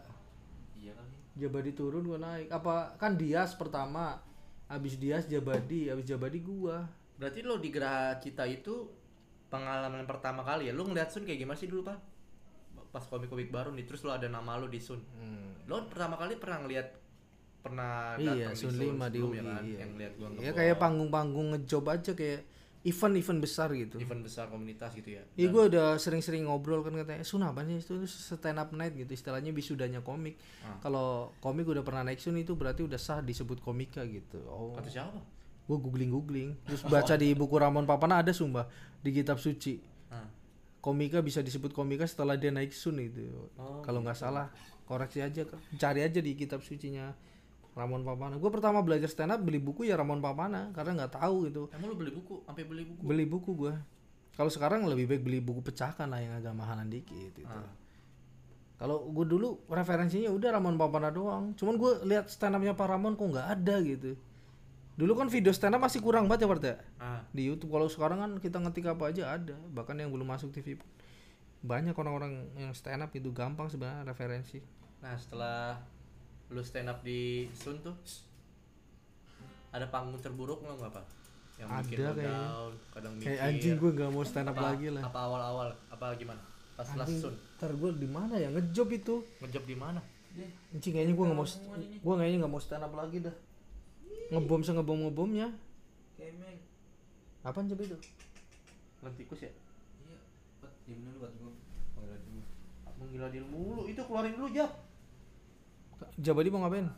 Iya 0.73 0.94
kali. 0.94 1.16
Jabadi 1.37 1.71
turun 1.73 2.07
gue 2.07 2.18
naik 2.18 2.49
apa 2.49 2.94
kan 2.94 3.14
Dias 3.14 3.53
pertama 3.53 4.23
abis 4.66 4.94
Dias 4.94 5.27
Jabadi 5.27 5.88
abis 5.88 6.07
Jabadi 6.07 6.38
gue 6.38 6.77
Berarti 7.18 7.42
lu 7.42 7.59
di 7.59 7.66
Geraha 7.68 8.14
Cita 8.16 8.47
itu 8.47 8.87
pengalaman 9.48 10.04
pertama 10.04 10.44
kali 10.44 10.68
ya? 10.68 10.72
Lu 10.76 10.84
ngeliat 10.88 11.12
Sun 11.12 11.24
kayak 11.24 11.40
gimana 11.42 11.58
sih 11.58 11.68
dulu, 11.68 11.88
Pak? 11.88 11.98
Pas 12.88 13.04
komik-komik 13.04 13.52
baru 13.52 13.72
nih, 13.76 13.84
terus 13.84 14.00
lu 14.04 14.12
ada 14.12 14.28
nama 14.28 14.56
lu 14.56 14.68
di 14.68 14.80
Sun. 14.80 15.00
Lu 15.68 15.74
pertama 15.88 16.16
kali 16.16 16.40
pernah 16.40 16.64
ngeliat 16.64 17.08
pernah 17.58 18.14
iya 18.16 18.48
datang 18.48 18.54
di 18.54 18.62
Sun 18.62 18.74
5 18.78 18.80
di 18.80 18.87
UI 18.87 18.94
sebelumnya 18.94 19.42
kan? 19.42 19.62
iya. 19.66 19.78
yang 19.82 19.90
ngeliat 19.94 20.12
gua 20.14 20.26
ya 20.26 20.30
ngebom, 20.30 20.56
kayak 20.56 20.76
panggung-panggung 20.78 21.46
ngejob 21.54 21.84
aja 21.90 22.12
kayak 22.14 22.40
event-event 22.87 23.40
besar 23.42 23.68
gitu 23.74 23.96
event 23.98 24.22
besar 24.22 24.46
komunitas 24.46 24.94
gitu 24.94 25.18
ya. 25.18 25.22
Iya 25.34 25.50
gue 25.50 25.62
udah 25.74 25.98
sering-sering 25.98 26.46
ngobrol 26.46 26.87
kan 26.87 26.94
katanya 26.94 27.26
Sun 27.26 27.42
apa 27.42 27.66
sih 27.66 27.82
itu, 27.82 27.98
itu 27.98 28.06
stand 28.06 28.56
up 28.62 28.70
night 28.70 28.94
gitu 28.94 29.11
istilahnya 29.11 29.50
wisudanya 29.50 30.00
komik. 30.00 30.38
Ah. 30.62 30.78
Kalau 30.78 31.34
komik 31.42 31.66
udah 31.66 31.82
pernah 31.82 32.06
naik 32.06 32.22
Sun 32.22 32.38
itu 32.38 32.54
berarti 32.54 32.87
udah 32.87 32.96
sah 32.96 33.18
disebut 33.18 33.58
komika 33.61 34.06
gitu. 34.06 34.38
Oh. 34.46 34.72
Kata 34.78 34.88
siapa? 34.88 35.18
Gue 35.68 35.76
googling 35.76 36.09
googling 36.09 36.50
terus 36.64 36.81
baca 36.88 37.14
di 37.20 37.37
buku 37.37 37.54
Ramon 37.61 37.85
Papana 37.85 38.24
ada 38.24 38.33
sumpah 38.33 38.64
di 39.04 39.12
kitab 39.12 39.37
suci. 39.37 39.85
Ah. 40.09 40.24
Komika 40.81 41.20
bisa 41.20 41.44
disebut 41.44 41.76
komika 41.76 42.09
setelah 42.09 42.40
dia 42.40 42.48
naik 42.48 42.72
Sun 42.72 42.96
itu. 42.96 43.28
Oh, 43.61 43.85
Kalau 43.85 44.00
nggak 44.00 44.16
salah 44.16 44.48
koreksi 44.88 45.20
aja 45.20 45.44
cari 45.76 46.00
aja 46.00 46.24
di 46.24 46.33
kitab 46.33 46.64
sucinya 46.64 47.12
Ramon 47.76 48.02
Papana. 48.02 48.40
Gue 48.40 48.48
pertama 48.48 48.81
belajar 48.81 49.12
stand 49.12 49.37
up 49.37 49.44
beli 49.44 49.61
buku 49.61 49.85
ya 49.85 49.94
Ramon 50.00 50.24
Papana 50.24 50.72
karena 50.72 51.04
nggak 51.04 51.20
tahu 51.20 51.52
gitu. 51.52 51.62
Emang 51.76 51.92
lu 51.92 51.96
beli 52.00 52.16
buku? 52.16 52.42
Sampai 52.48 52.64
beli 52.64 52.83
buku? 52.88 53.02
Beli 53.04 53.24
buku 53.28 53.50
gue. 53.52 53.74
Kalau 54.35 54.50
sekarang 54.50 54.88
lebih 54.88 55.04
baik 55.04 55.22
beli 55.22 55.38
buku 55.44 55.61
pecahkan 55.61 56.09
lah 56.09 56.18
yang 56.24 56.33
agak 56.40 56.57
mahalan 56.57 56.88
dikit 56.88 57.37
gitu. 57.37 57.44
Ah. 57.44 57.68
Kalau 58.78 59.11
gue 59.11 59.26
dulu 59.26 59.59
referensinya 59.68 60.31
udah 60.31 60.57
Ramon 60.57 60.78
Papana 60.78 61.11
doang. 61.12 61.52
Cuman 61.59 61.74
gue 61.76 61.92
lihat 62.09 62.31
stand 62.33 62.57
upnya 62.57 62.72
Pak 62.72 62.87
Ramon 62.88 63.14
kok 63.18 63.28
nggak 63.28 63.48
ada 63.59 63.76
gitu. 63.83 64.14
Dulu 64.98 65.14
kan 65.14 65.30
video 65.30 65.54
stand 65.54 65.78
up 65.78 65.80
masih 65.87 66.02
kurang 66.02 66.26
banget 66.26 66.42
ya 66.42 66.48
Bart 66.50 66.64
ya? 66.66 66.76
Ah. 66.98 67.22
Di 67.30 67.46
YouTube 67.46 67.70
kalau 67.70 67.87
sekarang 67.87 68.18
kan 68.18 68.32
kita 68.42 68.58
ngetik 68.58 68.90
apa 68.90 69.14
aja 69.14 69.30
ada. 69.30 69.54
Bahkan 69.70 69.94
yang 69.94 70.11
belum 70.11 70.26
masuk 70.26 70.50
TV 70.50 70.74
pun. 70.74 70.90
Banyak 71.62 71.94
orang-orang 71.94 72.50
yang 72.58 72.74
stand 72.74 73.06
up 73.06 73.14
itu 73.14 73.30
gampang 73.30 73.70
sebenarnya 73.70 74.02
referensi. 74.02 74.58
Nah 74.98 75.14
setelah 75.14 75.78
lu 76.50 76.58
stand 76.66 76.90
up 76.90 76.98
di 77.06 77.46
Sun 77.54 77.78
tuh 77.78 77.94
ada 79.70 79.87
panggung 79.87 80.18
terburuk 80.18 80.66
lo 80.66 80.74
nggak 80.82 80.90
pak? 80.90 81.06
Yang 81.62 81.68
bikin 81.70 81.96
Ada 81.98 82.02
lo 82.02 82.12
kayaknya. 82.18 82.42
down, 82.42 82.72
kadang 82.90 83.12
mikir. 83.14 83.26
Kayak 83.30 83.40
anjing 83.46 83.74
gue 83.78 83.90
nggak 83.94 84.11
mau 84.11 84.24
stand 84.26 84.48
up 84.50 84.56
apa, 84.58 84.66
lagi 84.66 84.87
lah. 84.90 85.02
Apa 85.06 85.18
awal-awal? 85.30 85.68
Apa 85.94 86.04
gimana? 86.18 86.42
Pas 86.74 86.88
last 86.98 87.14
Sun 87.22 87.34
ntar 87.58 87.70
gue 87.70 87.90
di 87.94 88.06
mana 88.11 88.34
ya 88.34 88.50
ngejob 88.50 88.88
itu? 88.98 89.22
ngejob 89.46 89.62
di 89.62 89.76
mana? 89.78 90.02
Anjing 90.74 90.90
kayaknya 90.90 91.14
gue 91.14 91.24
nggak 91.26 91.38
mau 91.38 91.46
gue 92.02 92.14
kayaknya 92.18 92.38
nggak 92.42 92.50
mau 92.50 92.58
stand 92.58 92.82
up 92.82 92.94
lagi 92.98 93.22
dah. 93.22 93.34
Ngebom 94.28 94.60
se 94.60 94.76
ngebom 94.76 95.08
ngebomnya. 95.08 95.48
Kemeng. 96.20 96.60
Apaan 97.40 97.64
coba 97.72 97.80
itu? 97.80 97.96
Ngelan 99.00 99.14
tikus 99.16 99.40
ya? 99.40 99.52
Iya. 100.04 100.18
Bat, 100.60 100.72
diam 100.84 101.00
dulu 101.00 101.18
bat 101.24 101.32
gua. 101.40 101.52
Panggil 101.96 102.20
dulu. 102.28 102.42
Menggila 103.00 103.28
diri 103.32 103.46
mulu. 103.48 103.82
Itu 103.88 104.04
keluarin 104.04 104.36
dulu 104.36 104.52
Jap. 104.52 104.72
Jabadi 106.20 106.52
mau 106.52 106.60
ngapain? 106.62 106.92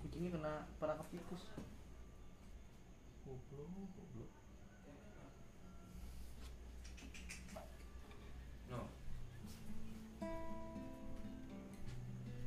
Kucingnya 0.00 0.30
kena 0.38 0.52
perangkap 0.78 1.08
tikus. 1.10 1.42
Goblok, 3.26 3.68
goblok. 3.98 4.30
No. 8.70 8.80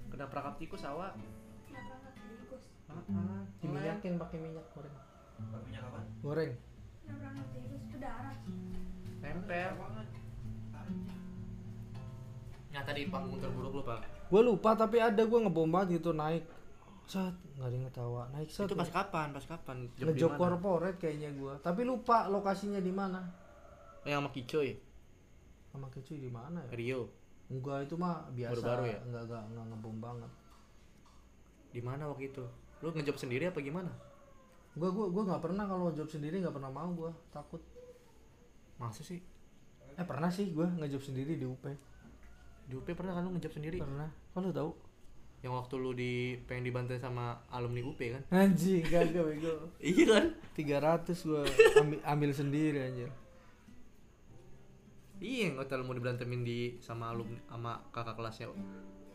Kena 0.08 0.26
perangkap 0.32 0.56
tikus 0.56 0.88
awak. 0.88 1.20
Tikus? 3.14 3.30
Ah, 3.30 3.44
Diminyakin 3.62 4.14
pakai 4.18 4.38
minyak 4.42 4.66
goreng. 4.74 4.96
Pakai 5.38 5.66
minyak 5.70 5.82
kapan? 5.86 6.04
Goreng. 6.26 6.52
Nempel. 9.24 9.70
Nah 12.74 12.82
tadi 12.82 13.02
panggung 13.06 13.38
terburuk 13.38 13.72
lu 13.80 13.84
pak. 13.86 14.02
Gue 14.34 14.42
lupa 14.42 14.74
tapi 14.74 14.98
ada 14.98 15.22
gue 15.22 15.40
ngebom 15.46 15.70
banget 15.70 16.02
gitu 16.02 16.10
naik. 16.10 16.42
Sat, 17.06 17.36
nggak 17.60 17.68
ada 17.70 17.76
yang 17.76 17.86
ketawa. 17.94 18.22
Naik 18.34 18.50
sat. 18.50 18.66
Itu 18.66 18.74
pas 18.74 18.90
kapan? 18.90 19.30
Pas 19.30 19.46
kapan? 19.46 19.86
Job 19.94 20.10
di 20.10 20.18
Ngejob 20.18 20.32
corporate 20.40 20.98
kayaknya 20.98 21.30
gue. 21.38 21.54
Tapi 21.62 21.82
lupa 21.86 22.26
lokasinya 22.32 22.82
di 22.82 22.90
mana. 22.90 23.22
Yang 24.04 24.20
sama 24.20 24.30
Kicoy, 24.36 24.70
Sama 25.72 25.88
kecuy 25.88 26.18
di 26.20 26.32
mana 26.34 26.60
ya? 26.68 26.72
Rio. 26.76 27.02
Enggak 27.48 27.88
itu 27.88 27.96
mah 27.96 28.28
biasa. 28.34 28.52
Baru-baru 28.58 28.84
ya? 28.90 29.00
Enggak 29.06 29.24
enggak 29.30 29.44
enggak 29.48 29.66
ngebom 29.72 29.98
banget. 30.02 30.32
Di 31.74 31.82
mana 31.82 32.04
waktu 32.10 32.26
itu? 32.34 32.46
Lu 32.84 32.92
ngejob 32.92 33.16
sendiri 33.16 33.48
apa 33.48 33.64
gimana? 33.64 33.88
Gue 34.76 34.92
gue 34.92 35.08
gue 35.08 35.24
nggak 35.24 35.40
pernah 35.40 35.64
kalau 35.64 35.96
job 35.96 36.12
sendiri 36.12 36.44
nggak 36.44 36.52
pernah 36.52 36.68
mau 36.68 36.92
gue 36.92 37.12
takut. 37.32 37.64
Masa 38.76 39.08
sih? 39.08 39.24
Eh 39.96 40.04
pernah 40.04 40.28
sih 40.28 40.52
gue 40.52 40.68
ngejob 40.68 41.00
sendiri 41.00 41.40
di 41.40 41.48
UP. 41.48 41.64
Di 42.68 42.74
UP 42.76 42.84
pernah 42.92 43.16
kan 43.16 43.24
lu 43.24 43.32
ngejob 43.40 43.56
sendiri? 43.56 43.80
Pernah. 43.80 44.12
Lu 44.36 44.52
tahu? 44.52 44.72
Yang 45.44 45.54
waktu 45.64 45.76
lu 45.80 45.92
di 45.96 46.12
pengen 46.44 46.68
dibantai 46.68 47.00
sama 47.00 47.40
alumni 47.56 47.80
UP 47.88 48.00
kan? 48.00 48.22
Anjing 48.36 48.84
kagak 48.84 49.24
bego. 49.32 49.72
Iya 49.80 50.04
kan? 50.12 50.26
300 50.60 51.08
gue 51.08 51.42
ambil, 51.80 52.00
ambil 52.04 52.32
sendiri 52.36 52.80
anjir. 52.84 53.12
Iya 55.24 55.56
yang 55.56 55.56
hotel 55.56 55.88
mau 55.88 55.96
diberantemin 55.96 56.44
di 56.44 56.60
sama 56.84 57.16
alumni 57.16 57.40
sama 57.48 57.80
kakak 57.96 58.20
kelasnya 58.20 58.52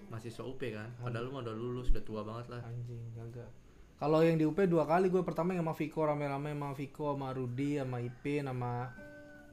mahasiswa 0.08 0.42
UP 0.42 0.60
kan? 0.60 0.88
Padahal 0.98 1.24
lu 1.24 1.30
mah 1.30 1.42
udah 1.42 1.54
lulus, 1.54 1.88
udah 1.88 2.02
tua 2.02 2.20
banget 2.22 2.46
lah. 2.50 2.62
Anjing 2.62 3.00
kagak. 3.12 3.50
Kalau 3.94 4.20
yang 4.20 4.34
di 4.34 4.44
UP 4.44 4.58
dua 4.64 4.84
kali 4.84 5.06
gue 5.06 5.20
pertama 5.20 5.52
yang 5.52 5.62
sama 5.62 5.74
Viko 5.74 6.00
rame-rame 6.02 6.54
sama 6.54 6.68
Viko 6.70 7.12
sama 7.12 7.28
Rudi 7.30 7.76
sama 7.76 7.98
Ipin 7.98 8.46
sama 8.46 8.88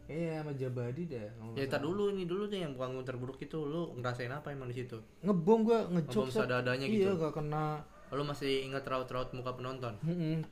Iya 0.06 0.38
sama 0.40 0.54
Jabadi 0.54 1.04
deh. 1.04 1.30
Ya 1.54 1.66
tar 1.66 1.82
dulu 1.82 2.14
ini 2.14 2.24
dulu 2.24 2.46
nih 2.46 2.62
yang 2.62 2.78
panggung 2.78 3.02
terburuk 3.02 3.42
itu 3.42 3.58
lu 3.58 3.90
ngerasain 3.96 4.30
apa 4.30 4.54
emang 4.54 4.70
di 4.70 4.78
situ? 4.78 5.02
ngebom 5.20 5.66
gua 5.66 5.90
ngejok 5.90 6.14
Ngebom 6.14 6.30
set. 6.30 6.46
seadanya 6.46 6.86
iya 6.86 7.10
gitu. 7.10 7.18
gak 7.18 7.34
kena 7.34 7.82
Lu 8.14 8.22
masih 8.22 8.64
ingat 8.64 8.86
raut-raut 8.86 9.34
muka 9.34 9.50
penonton? 9.52 9.98
Yang 10.06 10.46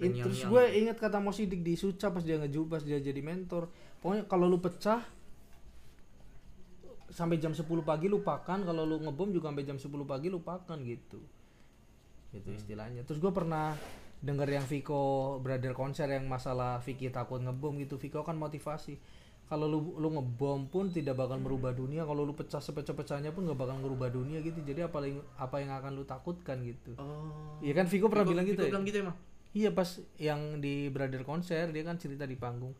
In- 0.00 0.16
terus 0.18 0.40
gue 0.42 0.62
ingat 0.74 0.96
kata 0.96 1.20
Mo 1.20 1.28
Sidik 1.28 1.60
di 1.60 1.72
Suca 1.72 2.08
pas 2.08 2.20
dia 2.20 2.36
ngeju 2.36 2.64
pas 2.66 2.80
dia 2.80 2.96
jadi 2.96 3.16
mentor 3.18 3.68
pokoknya 4.00 4.24
kalau 4.24 4.44
lu 4.44 4.58
pecah 4.58 5.04
sampai 7.10 7.38
jam 7.38 7.54
10 7.54 7.62
pagi 7.82 8.06
lupakan. 8.06 8.58
Kalau 8.62 8.82
lu 8.82 9.02
ngebom 9.02 9.30
juga 9.30 9.50
sampai 9.50 9.64
jam 9.66 9.78
10 9.78 9.86
pagi 10.06 10.28
lupakan 10.28 10.78
gitu. 10.82 11.20
Gitu 12.34 12.48
istilahnya. 12.52 13.06
Terus 13.06 13.22
gue 13.22 13.32
pernah 13.32 13.74
denger 14.20 14.48
yang 14.48 14.66
Viko 14.66 15.36
brother 15.38 15.76
konser 15.76 16.08
yang 16.08 16.26
masalah 16.26 16.80
Vicky 16.82 17.08
takut 17.08 17.38
ngebom 17.40 17.78
gitu. 17.80 17.96
Viko 17.96 18.26
kan 18.26 18.34
motivasi. 18.34 18.98
Kalau 19.46 19.70
lu 19.70 19.94
lu 20.02 20.10
ngebom 20.10 20.66
pun 20.66 20.90
tidak 20.90 21.14
bakal 21.14 21.38
merubah 21.38 21.70
dunia. 21.70 22.02
Kalau 22.02 22.26
lu 22.26 22.34
pecah 22.34 22.58
sepecah-pecahnya 22.58 23.30
pun 23.30 23.46
nggak 23.46 23.54
bakal 23.54 23.78
merubah 23.78 24.10
dunia 24.10 24.42
gitu. 24.42 24.58
Jadi 24.66 24.82
apa 24.82 24.98
yang 25.06 25.22
apa 25.38 25.56
yang 25.62 25.70
akan 25.70 25.92
lu 25.94 26.02
takutkan 26.02 26.66
gitu. 26.66 26.98
Oh. 26.98 27.62
Iya 27.62 27.78
kan 27.78 27.86
Viko 27.86 28.10
pernah 28.10 28.26
Viko- 28.26 28.34
bilang 28.34 28.46
gitu 28.50 28.58
Viko 28.58 28.66
ya? 28.66 28.70
bilang 28.74 28.84
gitu 28.84 28.98
emang. 29.06 29.16
Iya 29.56 29.70
pas 29.72 29.88
yang 30.20 30.58
di 30.60 30.90
brother 30.92 31.22
konser 31.24 31.70
dia 31.70 31.86
kan 31.86 31.96
cerita 31.96 32.26
di 32.26 32.34
panggung. 32.34 32.74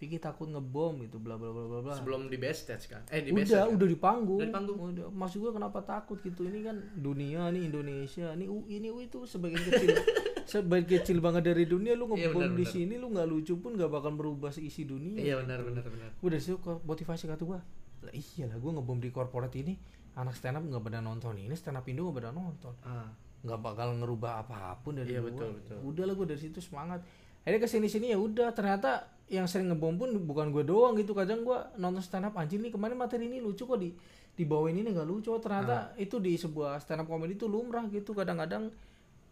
Vicky 0.00 0.16
takut 0.16 0.48
ngebom 0.48 1.04
gitu 1.04 1.20
bla 1.20 1.36
bla 1.36 1.52
bla 1.52 1.68
bla 1.68 1.78
bla. 1.82 1.92
Sebelum 1.92 2.26
di 2.26 2.34
best 2.34 2.64
stage 2.64 2.88
kan? 2.88 3.04
Eh 3.06 3.20
di 3.20 3.30
udah 3.30 3.36
best 3.36 3.52
stage 3.52 3.60
kan? 3.62 3.76
udah 3.76 3.86
di 3.86 3.98
panggung. 4.00 4.38
Udah 4.40 4.48
di 4.48 4.54
panggung. 4.56 4.78
Udah. 4.80 5.06
Maksud 5.12 5.38
gua 5.38 5.52
kenapa 5.52 5.78
takut 5.80 6.16
gitu? 6.18 6.40
Ini 6.42 6.58
kan 6.62 6.76
dunia 6.96 7.52
nih 7.52 7.68
Indonesia. 7.68 8.32
Ini 8.32 8.44
UI 8.44 8.80
ini 8.80 8.88
UI 8.88 9.04
itu 9.06 9.22
sebagian 9.22 9.60
kecil 9.60 9.92
sebagian 10.50 10.88
kecil 10.98 11.20
banget 11.20 11.46
dari 11.46 11.62
dunia 11.62 11.92
lu 11.92 12.08
Iya, 12.10 12.32
ngebom 12.32 12.56
di 12.56 12.64
sini 12.64 12.96
lu 12.96 13.06
nggak 13.08 13.28
lucu 13.28 13.54
pun 13.56 13.76
nggak 13.76 13.86
bakal 13.86 14.10
merubah 14.10 14.48
isi 14.50 14.82
dunia. 14.82 15.14
Iya 15.14 15.34
benar 15.38 15.60
benar 15.62 15.84
benar. 15.84 16.10
Udah 16.18 16.38
sih 16.40 16.56
kok 16.56 16.80
motivasi 16.82 17.28
kata 17.28 17.44
gua. 17.44 17.60
Lah 18.00 18.10
iyalah 18.10 18.56
gua 18.56 18.80
ngebom 18.80 18.98
di 18.98 19.12
corporate 19.12 19.54
ini 19.54 19.76
anak 20.12 20.32
stand 20.32 20.56
up 20.56 20.64
nggak 20.64 20.80
pada 20.82 20.98
nonton 20.98 21.36
ini 21.36 21.52
stand 21.52 21.76
up 21.76 21.84
Indo 21.84 22.02
nggak 22.02 22.16
pada 22.18 22.30
nonton 22.32 22.72
Ah. 22.82 23.12
nggak 23.40 23.56
bakal 23.58 23.94
ngerubah 23.94 24.42
apa 24.42 24.74
pun 24.80 24.96
dari 24.96 25.12
Iya, 25.12 25.22
gua. 25.22 25.28
betul, 25.30 25.48
betul. 25.54 25.76
udah 25.86 26.04
lah 26.04 26.14
gue 26.14 26.26
dari 26.26 26.40
situ 26.40 26.58
semangat 26.58 27.00
akhirnya 27.40 27.60
ke 27.62 27.68
sini 27.68 27.86
sini 27.86 28.06
ya 28.10 28.18
udah 28.18 28.50
ternyata 28.50 29.06
yang 29.30 29.46
sering 29.46 29.70
ngebom 29.70 29.94
pun 29.94 30.10
bukan 30.26 30.50
gue 30.50 30.66
doang 30.66 30.98
gitu. 30.98 31.14
Kadang 31.14 31.46
gue 31.46 31.58
nonton 31.78 32.02
stand 32.02 32.26
up 32.26 32.34
anjing 32.34 32.58
nih 32.60 32.74
kemarin 32.74 32.98
materi 32.98 33.30
ini 33.30 33.38
lucu 33.38 33.62
kok 33.62 33.78
di 33.78 33.94
dibawain 34.34 34.74
ini 34.74 34.90
nggak 34.90 35.06
lucu. 35.06 35.30
Ternyata 35.38 35.94
itu 35.94 36.18
di 36.18 36.34
sebuah 36.34 36.82
stand 36.82 37.06
up 37.06 37.08
comedy 37.08 37.38
itu 37.38 37.46
lumrah 37.46 37.86
gitu. 37.88 38.10
Kadang-kadang 38.10 38.74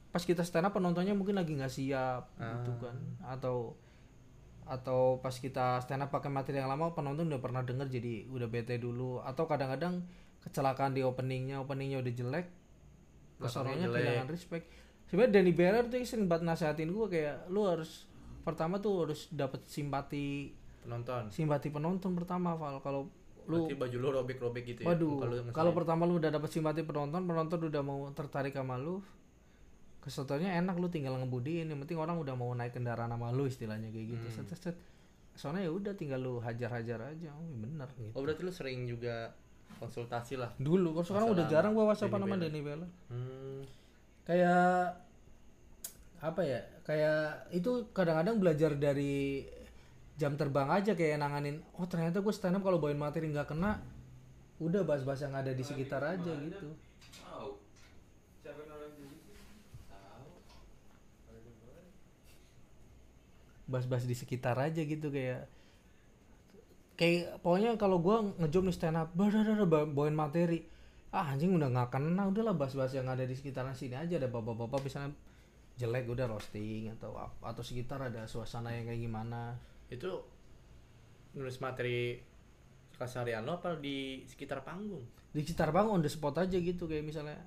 pas 0.09 0.23
kita 0.23 0.47
stand 0.47 0.71
up 0.71 0.73
penontonnya 0.73 1.13
mungkin 1.19 1.37
lagi 1.37 1.59
nggak 1.59 1.73
siap 1.75 2.31
gitu 2.39 2.73
kan. 2.79 2.97
Atau 3.27 3.75
atau 4.69 5.19
pas 5.19 5.35
kita 5.35 5.83
stand 5.83 6.07
up 6.07 6.15
pakai 6.15 6.31
materi 6.31 6.63
yang 6.63 6.71
lama 6.71 6.95
penonton 6.95 7.27
udah 7.27 7.43
pernah 7.43 7.67
denger 7.67 7.91
jadi 7.91 8.31
udah 8.31 8.49
bete 8.49 8.79
dulu. 8.79 9.19
Atau 9.27 9.51
kadang-kadang 9.51 10.07
kecelakaan 10.47 10.95
di 10.95 11.03
openingnya 11.03 11.59
openingnya 11.59 11.99
udah 11.99 12.13
jelek 12.15 12.47
jelek. 13.87 13.95
kehilangan 13.95 14.29
respect. 14.31 14.65
Sebenarnya 15.09 15.33
Danny 15.41 15.53
Beller 15.55 15.85
tuh 15.89 16.03
sering 16.05 16.29
banget 16.29 16.45
nasehatin 16.53 16.91
gue 16.93 17.07
kayak 17.09 17.49
lu 17.49 17.65
harus 17.65 18.08
pertama 18.49 18.75
tuh 18.79 19.05
harus 19.05 19.29
dapet 19.31 19.61
simpati 19.65 20.57
Penonton. 20.81 21.29
simpati 21.29 21.69
penonton 21.69 22.13
pertama 22.13 22.55
Val 22.55 22.81
kalau 22.81 23.13
lu 23.45 23.65
Berarti 23.65 23.75
baju 23.75 23.97
lu 23.99 24.09
robek-robek 24.15 24.63
gitu 24.67 24.81
ya? 24.83 24.87
waduh 24.89 25.21
kalau 25.51 25.73
pertama 25.73 26.03
lu 26.03 26.17
udah 26.17 26.29
dapet 26.31 26.49
simpati 26.51 26.81
penonton 26.83 27.23
penonton 27.23 27.59
udah 27.63 27.83
mau 27.83 28.09
tertarik 28.11 28.53
sama 28.53 28.77
lu 28.77 29.01
kesetelahnya 29.99 30.57
enak 30.59 30.77
lu 30.77 30.89
tinggal 30.89 31.17
ngebudiin 31.17 31.67
yang 31.67 31.79
penting 31.79 31.97
orang 31.97 32.17
udah 32.17 32.33
mau 32.33 32.49
naik 32.51 32.73
kendaraan 32.73 33.09
sama 33.09 33.29
lu 33.29 33.45
istilahnya 33.45 33.89
kayak 33.89 34.07
gitu 34.11 34.27
Hmm. 34.27 34.35
set, 34.35 34.47
set, 34.49 34.61
set. 34.65 34.77
soalnya 35.35 35.63
ya 35.63 35.73
udah 35.73 35.93
tinggal 35.93 36.19
lu 36.19 36.41
hajar-hajar 36.41 36.99
aja 37.07 37.29
oh 37.31 37.49
bener 37.55 37.87
gitu 37.95 38.11
Oh 38.11 38.21
berarti 38.21 38.43
lu 38.43 38.51
sering 38.51 38.85
juga 38.85 39.33
konsultasi 39.79 40.35
lah. 40.35 40.51
dulu 40.57 40.91
kalau 40.93 41.07
sekarang 41.07 41.29
udah 41.31 41.45
jarang 41.47 41.73
gua 41.73 41.85
whatsappan 41.87 42.19
Danny 42.19 42.31
sama. 42.31 42.43
Danny 42.43 42.61
Beller 42.61 42.91
Hmm. 43.07 43.61
kayak 44.25 44.99
apa 46.19 46.41
ya 46.43 46.61
kayak 46.89 47.53
itu 47.53 47.93
kadang-kadang 47.93 48.41
belajar 48.41 48.73
dari 48.73 49.45
jam 50.17 50.35
terbang 50.41 50.73
aja 50.73 50.97
kayak 50.97 51.21
nanganin 51.21 51.61
oh 51.77 51.87
ternyata 51.87 52.25
gue 52.25 52.33
stand 52.33 52.57
up 52.59 52.65
kalau 52.65 52.81
bawain 52.81 52.97
materi 52.97 53.29
nggak 53.29 53.53
kena. 53.53 53.77
Udah 54.59 54.83
bahas-bahas 54.83 55.23
yang 55.23 55.37
ada 55.39 55.55
di 55.55 55.63
sekitar 55.63 56.03
aja 56.03 56.33
gitu. 56.35 56.67
bahas-bahas 63.69 64.09
di 64.09 64.17
sekitar 64.17 64.57
aja 64.57 64.81
gitu 64.81 65.13
kayak 65.13 65.45
kayak 66.97 67.37
pokoknya 67.45 67.77
kalau 67.77 68.01
gua 68.01 68.25
ngejob 68.41 68.65
nih 68.65 68.75
stand 68.75 68.97
up 68.97 69.13
badadada 69.13 69.69
ba- 69.69 69.87
bawain 69.87 70.17
materi. 70.17 70.65
Ah 71.13 71.33
anjing 71.33 71.53
udah 71.53 71.69
nggak 71.69 71.93
kena 71.93 72.29
udahlah 72.29 72.57
bahas-bahas 72.57 72.93
yang 72.97 73.09
ada 73.09 73.25
di 73.25 73.33
sekitaran 73.33 73.77
sini 73.77 73.97
aja 73.97 74.17
ada 74.17 74.29
bapak-bapak 74.29 74.81
misalnya 74.85 75.13
jelek 75.79 76.05
udah 76.05 76.27
roasting 76.27 76.91
atau 76.93 77.15
atau 77.41 77.63
sekitar 77.63 78.03
ada 78.03 78.27
suasana 78.27 78.75
yang 78.75 78.85
kayak 78.85 78.99
gimana 79.01 79.55
Itu 79.87 80.27
nulis 81.33 81.57
materi 81.59 82.19
keseharian 82.93 83.47
lo 83.47 83.57
apa 83.57 83.79
di 83.79 84.27
sekitar 84.27 84.61
panggung? 84.61 85.07
di 85.31 85.45
sekitar 85.45 85.71
bang 85.71 85.87
on 85.87 86.01
the 86.01 86.11
spot 86.11 86.35
aja 86.37 86.57
gitu 86.57 86.85
kayak 86.85 87.05
misalnya 87.05 87.39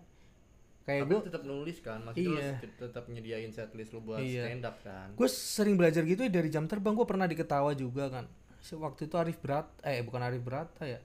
kayak 0.82 1.06
gue 1.06 1.28
tetap 1.28 1.44
nulis 1.44 1.78
kan? 1.82 2.00
Maksudnya 2.02 2.62
Iya. 2.62 2.72
tetap 2.80 3.04
nyediain 3.06 3.52
setlist 3.52 3.92
lu 3.92 4.00
buat 4.00 4.22
Iya. 4.22 4.48
stand 4.48 4.64
up 4.64 4.78
kan? 4.80 5.08
gue 5.12 5.28
sering 5.28 5.76
belajar 5.76 6.02
gitu 6.02 6.24
ya 6.24 6.32
dari 6.32 6.48
jam 6.48 6.66
terbang 6.66 6.96
gue 6.96 7.04
pernah 7.04 7.28
diketawa 7.28 7.76
juga 7.76 8.08
kan 8.08 8.26
waktu 8.72 9.10
itu 9.10 9.16
Arif 9.18 9.42
Berat 9.42 9.68
eh 9.82 10.00
bukan 10.02 10.22
Arif 10.22 10.40
Brata 10.40 10.86
ya 10.86 11.02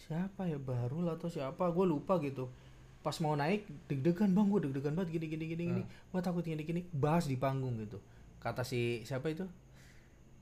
siapa 0.00 0.48
ya 0.48 0.56
baru 0.56 1.04
lah 1.04 1.14
atau 1.14 1.28
siapa 1.28 1.68
gue 1.68 1.84
lupa 1.84 2.16
gitu 2.18 2.48
pas 2.98 3.14
mau 3.18 3.32
naik 3.32 3.64
deg-degan 3.86 4.30
bang 4.30 4.46
gue 4.46 4.60
deg-degan 4.64 4.92
banget 4.92 5.10
gini 5.14 5.26
gini 5.28 5.44
gini 5.46 5.62
gini 5.68 5.82
gue 5.84 6.20
takut 6.20 6.42
gini 6.42 6.60
gini 6.60 6.80
bahas 6.90 7.24
di 7.24 7.34
panggung 7.34 7.78
gitu 7.78 8.02
kata 8.38 8.62
si 8.62 9.02
siapa 9.02 9.28
itu 9.28 9.46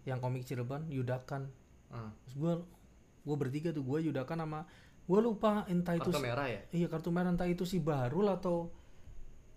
yang 0.02 0.18
komik 0.18 0.42
Cirebon 0.42 0.88
Yudakan 0.88 1.46
Ah. 1.86 2.10
terus 2.22 2.34
gue 2.34 2.52
gue 3.22 3.36
bertiga 3.36 3.70
tuh 3.70 3.80
gue 3.80 4.10
Yudakan 4.10 4.40
sama 4.40 4.60
gue 5.06 5.20
lupa 5.20 5.62
entah 5.66 5.94
itu 5.94 6.10
Kartu 6.10 6.18
merah 6.18 6.46
ya? 6.46 6.60
Iya 6.72 6.86
kartu 6.86 7.08
merah 7.08 7.30
entah 7.30 7.46
itu 7.46 7.62
si 7.62 7.78
Barul 7.78 8.26
atau 8.26 8.74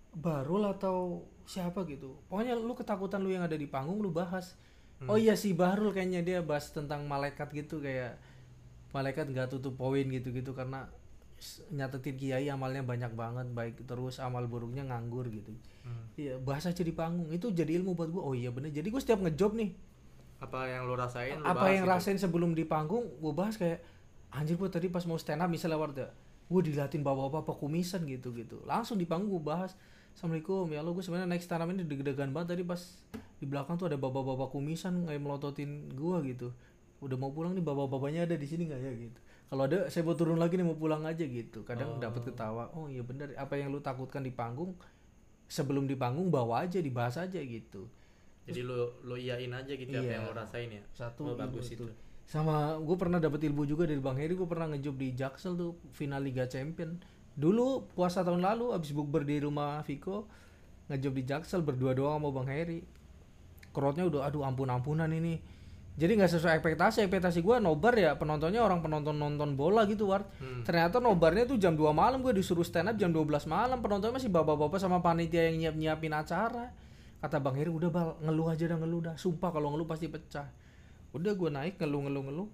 Barul 0.09 0.65
atau 0.65 1.25
siapa 1.45 1.85
gitu. 1.85 2.17
Pokoknya 2.29 2.53
lu 2.53 2.73
ketakutan 2.73 3.21
lu 3.21 3.29
yang 3.29 3.41
ada 3.41 3.53
di 3.53 3.65
panggung 3.65 3.97
lu 3.97 4.09
bahas. 4.09 4.57
Oh 5.05 5.15
iya 5.15 5.33
si 5.33 5.53
Barul 5.53 5.89
kayaknya 5.89 6.21
dia 6.21 6.39
bahas 6.41 6.69
tentang 6.69 7.05
malaikat 7.05 7.49
gitu 7.49 7.79
kayak 7.79 8.19
malaikat 8.91 9.25
nggak 9.25 9.47
tutup 9.49 9.73
poin 9.73 10.03
gitu-gitu 10.03 10.51
karena 10.51 10.85
s- 10.91 10.98
nyatetin 11.71 12.15
kiai 12.19 12.47
amalnya 12.51 12.83
banyak 12.83 13.15
banget 13.15 13.47
baik 13.55 13.75
terus 13.87 14.19
amal 14.19 14.43
buruknya 14.45 14.83
nganggur 14.83 15.27
gitu. 15.31 15.55
Iya 16.19 16.37
bahas 16.37 16.67
aja 16.67 16.83
di 16.83 16.91
panggung. 16.91 17.31
Itu 17.31 17.49
jadi 17.49 17.79
ilmu 17.79 17.95
buat 17.95 18.09
gua. 18.11 18.23
Oh 18.29 18.35
iya 18.35 18.51
bener. 18.51 18.69
Jadi 18.69 18.91
gua 18.91 19.01
setiap 19.01 19.23
ngejob 19.23 19.55
nih. 19.55 19.71
Apa 20.39 20.71
yang 20.71 20.87
lu 20.87 20.95
rasain 20.95 21.35
lu 21.35 21.43
apa 21.43 21.67
yang 21.71 21.83
gitu? 21.83 21.91
rasain 21.91 22.15
sebelum 22.15 22.55
di 22.55 22.63
panggung 22.63 23.03
gue 23.19 23.33
bahas 23.35 23.59
kayak 23.59 23.83
anjir 24.31 24.55
gue 24.55 24.71
tadi 24.71 24.87
pas 24.87 25.03
mau 25.03 25.19
stand 25.19 25.43
up 25.43 25.51
misalnya 25.51 25.75
warga 25.75 26.15
gue 26.47 26.61
dilatin 26.63 27.03
bapak-bapak 27.03 27.59
kumisan 27.59 28.07
gitu 28.07 28.31
gitu. 28.31 28.63
Langsung 28.63 28.95
di 28.95 29.03
panggung 29.03 29.35
gue 29.35 29.43
bahas 29.43 29.75
assalamualaikum. 30.15 30.71
Ya 30.71 30.79
lo 30.79 30.95
gue 30.95 31.03
sebenarnya 31.03 31.27
naik 31.27 31.43
stand 31.43 31.59
up 31.59 31.67
ini 31.67 31.83
deg-degan 31.83 32.31
banget 32.31 32.55
tadi 32.55 32.63
pas 32.63 32.79
di 33.39 33.45
belakang 33.51 33.75
tuh 33.75 33.91
ada 33.91 33.99
bapak-bapak 33.99 34.47
kumisan 34.55 35.03
kayak 35.11 35.19
melototin 35.19 35.91
gue 35.91 36.17
gitu. 36.31 36.55
Udah 37.03 37.19
mau 37.19 37.35
pulang 37.35 37.51
nih 37.51 37.63
bapak-bapaknya 37.63 38.23
ada 38.23 38.39
di 38.39 38.47
sini 38.47 38.71
nggak 38.71 38.79
ya? 38.79 38.91
Gitu 38.95 39.19
kalau 39.49 39.65
ada 39.65 39.89
saya 39.89 40.05
mau 40.05 40.13
turun 40.13 40.37
lagi 40.37 40.55
nih 40.55 40.63
mau 40.63 40.77
pulang 40.77 41.01
aja 41.03 41.25
gitu. 41.25 41.65
Kadang 41.65 41.97
dapat 41.97 42.21
ketawa 42.23 42.69
oh 42.71 42.85
iya 42.85 43.01
bener 43.01 43.33
apa 43.33 43.57
yang 43.57 43.73
lu 43.73 43.81
takutkan 43.81 44.21
di 44.21 44.29
panggung 44.29 44.77
sebelum 45.49 45.89
di 45.89 45.97
panggung 45.97 46.29
bawa 46.29 46.63
aja 46.63 46.77
dibahas 46.77 47.17
aja 47.17 47.41
gitu. 47.41 47.89
Jadi 48.45 48.61
lu 48.61 48.77
lu 49.01 49.13
iyain 49.13 49.49
aja 49.49 49.73
gitu 49.73 49.89
apa 49.89 50.05
Iya. 50.05 50.13
yang 50.21 50.25
lu 50.29 50.33
rasain 50.33 50.69
ya? 50.69 50.81
satu 50.93 51.21
Oh, 51.21 51.33
ilmu 51.33 51.41
bagus 51.41 51.73
itu. 51.73 51.85
sama 52.29 52.77
gue 52.77 52.93
pernah 52.93 53.17
dapet 53.17 53.41
ilmu 53.45 53.65
juga 53.65 53.89
dari 53.89 53.97
bang 53.97 54.13
Heri 54.13 54.37
gue 54.37 54.45
pernah 54.45 54.69
ngejob 54.69 54.95
di 54.95 55.17
Jaksel 55.17 55.57
tuh 55.57 55.73
final 55.91 56.21
Liga 56.21 56.45
Champion. 56.45 57.01
Dulu 57.33 57.89
puasa 57.97 58.21
tahun 58.21 58.45
lalu 58.45 58.69
abis 58.73 58.93
bukber 58.93 59.25
di 59.25 59.41
rumah 59.41 59.81
Viko 59.81 60.29
ngejob 60.89 61.13
di 61.17 61.23
Jaksel 61.25 61.65
berdua 61.65 61.97
doang 61.97 62.21
sama 62.21 62.29
bang 62.29 62.47
Heri. 62.53 62.79
Crowdnya 63.69 64.05
udah 64.05 64.29
aduh 64.29 64.45
ampun 64.45 64.69
ampunan 64.69 65.09
ini 65.09 65.41
jadi 65.99 66.15
nggak 66.15 66.31
sesuai 66.31 66.63
ekspektasi 66.63 67.03
ekspektasi 67.03 67.43
gue 67.43 67.59
nobar 67.59 67.91
ya 67.99 68.15
penontonnya 68.15 68.63
orang 68.63 68.79
penonton 68.79 69.19
nonton 69.19 69.59
bola 69.59 69.83
gitu 69.83 70.07
Ward. 70.07 70.23
Hmm. 70.39 70.63
ternyata 70.63 71.03
nobarnya 71.03 71.43
tuh 71.43 71.59
jam 71.59 71.75
2 71.75 71.91
malam 71.91 72.23
gue 72.23 72.31
disuruh 72.31 72.63
stand 72.63 72.87
up 72.87 72.95
jam 72.95 73.11
12 73.11 73.27
malam. 73.51 73.83
Penontonnya 73.83 74.15
masih 74.15 74.31
bapak-bapak 74.31 74.79
sama 74.79 75.03
panitia 75.03 75.51
yang 75.51 75.59
nyiap 75.59 75.75
nyiapin 75.75 76.15
acara. 76.15 76.71
Kata 77.19 77.43
bang 77.43 77.55
Heri 77.59 77.71
udah 77.75 77.91
bal 77.91 78.15
ngeluh 78.23 78.47
aja 78.47 78.63
dah 78.71 78.79
ngeluh 78.79 79.11
dah. 79.11 79.15
Sumpah 79.19 79.51
kalau 79.51 79.75
ngeluh 79.75 79.83
pasti 79.83 80.07
pecah. 80.07 80.47
Udah 81.11 81.35
gue 81.35 81.49
naik 81.51 81.75
ngeluh 81.75 82.07
ngeluh 82.07 82.23
ngeluh. 82.31 82.47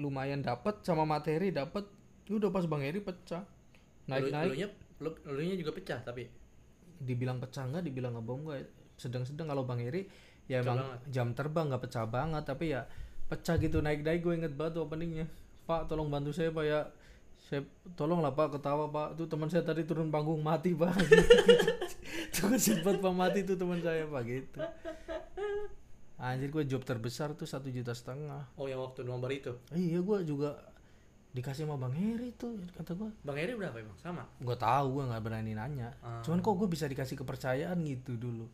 Lumayan 0.00 0.40
dapet 0.40 0.80
sama 0.80 1.04
materi 1.04 1.52
dapet. 1.52 1.84
Udah 2.32 2.48
pas 2.48 2.64
bang 2.64 2.80
Heri 2.80 3.04
pecah. 3.04 3.44
Naik 4.08 4.32
naik 4.32 4.56
Lunya, 4.56 4.68
lu, 5.04 5.12
lunya 5.28 5.54
juga 5.60 5.76
pecah 5.76 6.00
tapi? 6.00 6.24
Dibilang 6.96 7.44
pecah 7.44 7.68
nggak 7.68 7.84
dibilang 7.84 8.16
ngebom 8.16 8.40
gue 8.48 8.58
sedang-sedang 8.96 9.52
kalau 9.52 9.68
bang 9.68 9.84
Heri 9.84 10.08
ya 10.46 10.58
Pecah 10.58 10.64
emang 10.64 10.78
banget. 10.80 10.98
jam 11.08 11.28
terbang 11.32 11.66
nggak 11.66 11.82
pecah 11.82 12.04
banget 12.04 12.42
tapi 12.44 12.64
ya 12.68 12.82
pecah 13.26 13.56
gitu 13.56 13.78
naik-naik 13.78 14.20
gue 14.20 14.34
inget 14.36 14.52
banget 14.52 14.78
openingnya 14.78 15.26
pak 15.64 15.86
tolong 15.86 16.06
bantu 16.06 16.30
saya 16.30 16.48
pak 16.48 16.64
ya 16.64 16.80
saya 17.40 17.62
tolonglah 17.92 18.30
pak 18.30 18.54
ketawa 18.54 18.86
pak 18.86 19.14
tuh 19.14 19.26
teman 19.26 19.46
saya 19.46 19.62
tadi 19.62 19.82
turun 19.82 20.08
panggung 20.08 20.38
mati 20.40 20.70
pak 20.72 20.94
tuh 22.32 22.54
sempat 22.56 22.96
pak 22.96 23.12
mati 23.12 23.42
tuh 23.42 23.54
teman 23.54 23.78
saya 23.78 24.04
pak 24.04 24.22
gitu 24.24 24.58
anjir 26.16 26.48
gue 26.48 26.64
job 26.64 26.80
terbesar 26.80 27.34
tuh 27.34 27.44
satu 27.44 27.68
juta 27.68 27.92
setengah 27.92 28.48
Oh 28.54 28.64
yang 28.64 28.80
waktu 28.80 29.02
nomor 29.02 29.28
itu. 29.28 29.52
iya 29.70 30.00
gue 30.00 30.18
juga 30.22 30.56
dikasih 31.30 31.62
sama 31.62 31.76
bang 31.76 31.92
Heri 31.92 32.32
tuh 32.32 32.56
kata 32.72 32.94
gue 32.94 33.12
Bang 33.20 33.36
Eri 33.36 33.52
berapa 33.52 33.76
emang? 33.76 33.92
Sama. 33.98 34.24
gue 34.34 34.56
tahu 34.56 34.86
gue 34.90 35.04
nggak 35.04 35.20
berani 35.20 35.52
nanya 35.52 35.92
Ah. 36.00 36.22
cuman 36.22 36.40
kok 36.40 36.56
gue 36.56 36.64
bisa 36.66 36.86
dikasih 36.86 37.20
kepercayaan 37.20 37.76
gitu 37.84 38.16
dulu 38.16 38.48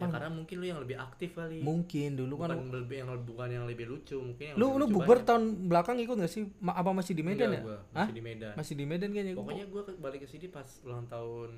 Ya 0.00 0.08
karena 0.10 0.30
mungkin 0.30 0.56
lu 0.56 0.66
yang 0.66 0.80
lebih 0.80 0.96
aktif 0.96 1.30
kali. 1.32 1.60
mungkin 1.60 2.08
dulu 2.14 2.34
kan 2.38 2.48
bukan 2.50 2.68
lebih 2.74 2.96
yang 2.98 3.08
bukan 3.20 3.48
yang 3.50 3.64
lebih 3.64 3.86
lucu, 3.86 4.16
mungkin 4.16 4.44
yang 4.44 4.56
lu 4.56 4.66
lebih 4.74 4.96
lu 4.96 5.00
banyak. 5.02 5.24
tahun 5.24 5.42
belakang 5.66 5.96
ikut 5.98 6.16
gak 6.16 6.32
sih 6.32 6.42
Ma- 6.58 6.72
apa 6.72 6.90
masih 6.90 7.12
di 7.12 7.20
Medan 7.20 7.46
Enggak, 7.46 7.54
ya 7.54 7.62
gua, 7.62 7.78
Hah? 7.92 7.98
masih 8.02 8.14
di 8.14 8.22
Medan. 8.22 8.52
masih 8.56 8.74
di 8.74 8.84
Medan 8.84 9.08
kayaknya 9.10 9.32
gua. 9.32 9.42
Pokoknya 9.44 9.66
gue 9.66 9.82
balik 9.98 10.20
ke 10.20 10.28
sini 10.28 10.46
pas 10.48 10.68
ulang 10.82 11.04
tahun 11.06 11.50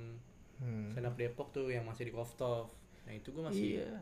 Hmm. 0.59 0.95
up 0.95 1.15
Depok 1.15 1.51
tuh 1.51 1.67
yang 1.69 1.83
masih 1.83 2.07
di 2.07 2.13
Koftov. 2.13 2.71
Nah 3.03 3.13
itu 3.13 3.31
gue 3.31 3.43
masih 3.43 3.67
iya 3.81 3.99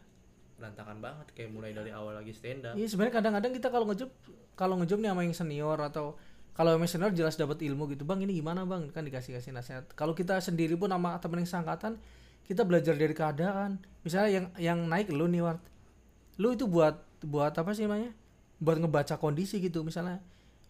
berantakan 0.55 1.00
banget 1.00 1.33
kayak 1.33 1.48
mulai 1.50 1.72
dari 1.72 1.88
awal 1.88 2.12
lagi 2.12 2.37
stand 2.37 2.61
up. 2.62 2.76
iya 2.76 2.85
sebenarnya 2.85 3.16
kadang-kadang 3.16 3.53
kita 3.55 3.68
kalau 3.68 3.88
ngejob 3.88 4.11
kalau 4.53 4.76
ngejob 4.76 5.00
nih 5.00 5.09
sama 5.09 5.22
yang 5.24 5.33
senior 5.33 5.79
atau 5.81 6.20
kalau 6.53 6.76
yang 6.76 6.85
senior 6.85 7.09
jelas 7.11 7.33
dapat 7.35 7.64
ilmu 7.64 7.88
gitu 7.88 8.05
bang 8.05 8.20
ini 8.20 8.37
gimana 8.37 8.62
bang 8.62 8.88
kan 8.88 9.00
dikasih 9.00 9.33
kasih 9.33 9.57
nasihat 9.57 9.88
kalau 9.90 10.12
kita 10.12 10.37
sendiri 10.37 10.76
pun 10.76 10.92
sama 10.92 11.16
temen 11.16 11.40
yang 11.40 11.48
seangkatan 11.48 11.96
kita 12.51 12.67
belajar 12.67 12.99
dari 12.99 13.15
keadaan. 13.15 13.79
Misalnya 14.03 14.31
yang 14.35 14.47
yang 14.59 14.79
naik 14.85 15.15
lu 15.15 15.31
nih 15.31 15.39
Wart 15.41 15.63
lu 16.35 16.51
itu 16.51 16.65
buat 16.67 16.99
buat 17.23 17.53
apa 17.55 17.71
sih 17.71 17.87
namanya? 17.87 18.11
Buat 18.59 18.83
ngebaca 18.83 19.15
kondisi 19.17 19.63
gitu 19.63 19.87
misalnya. 19.87 20.19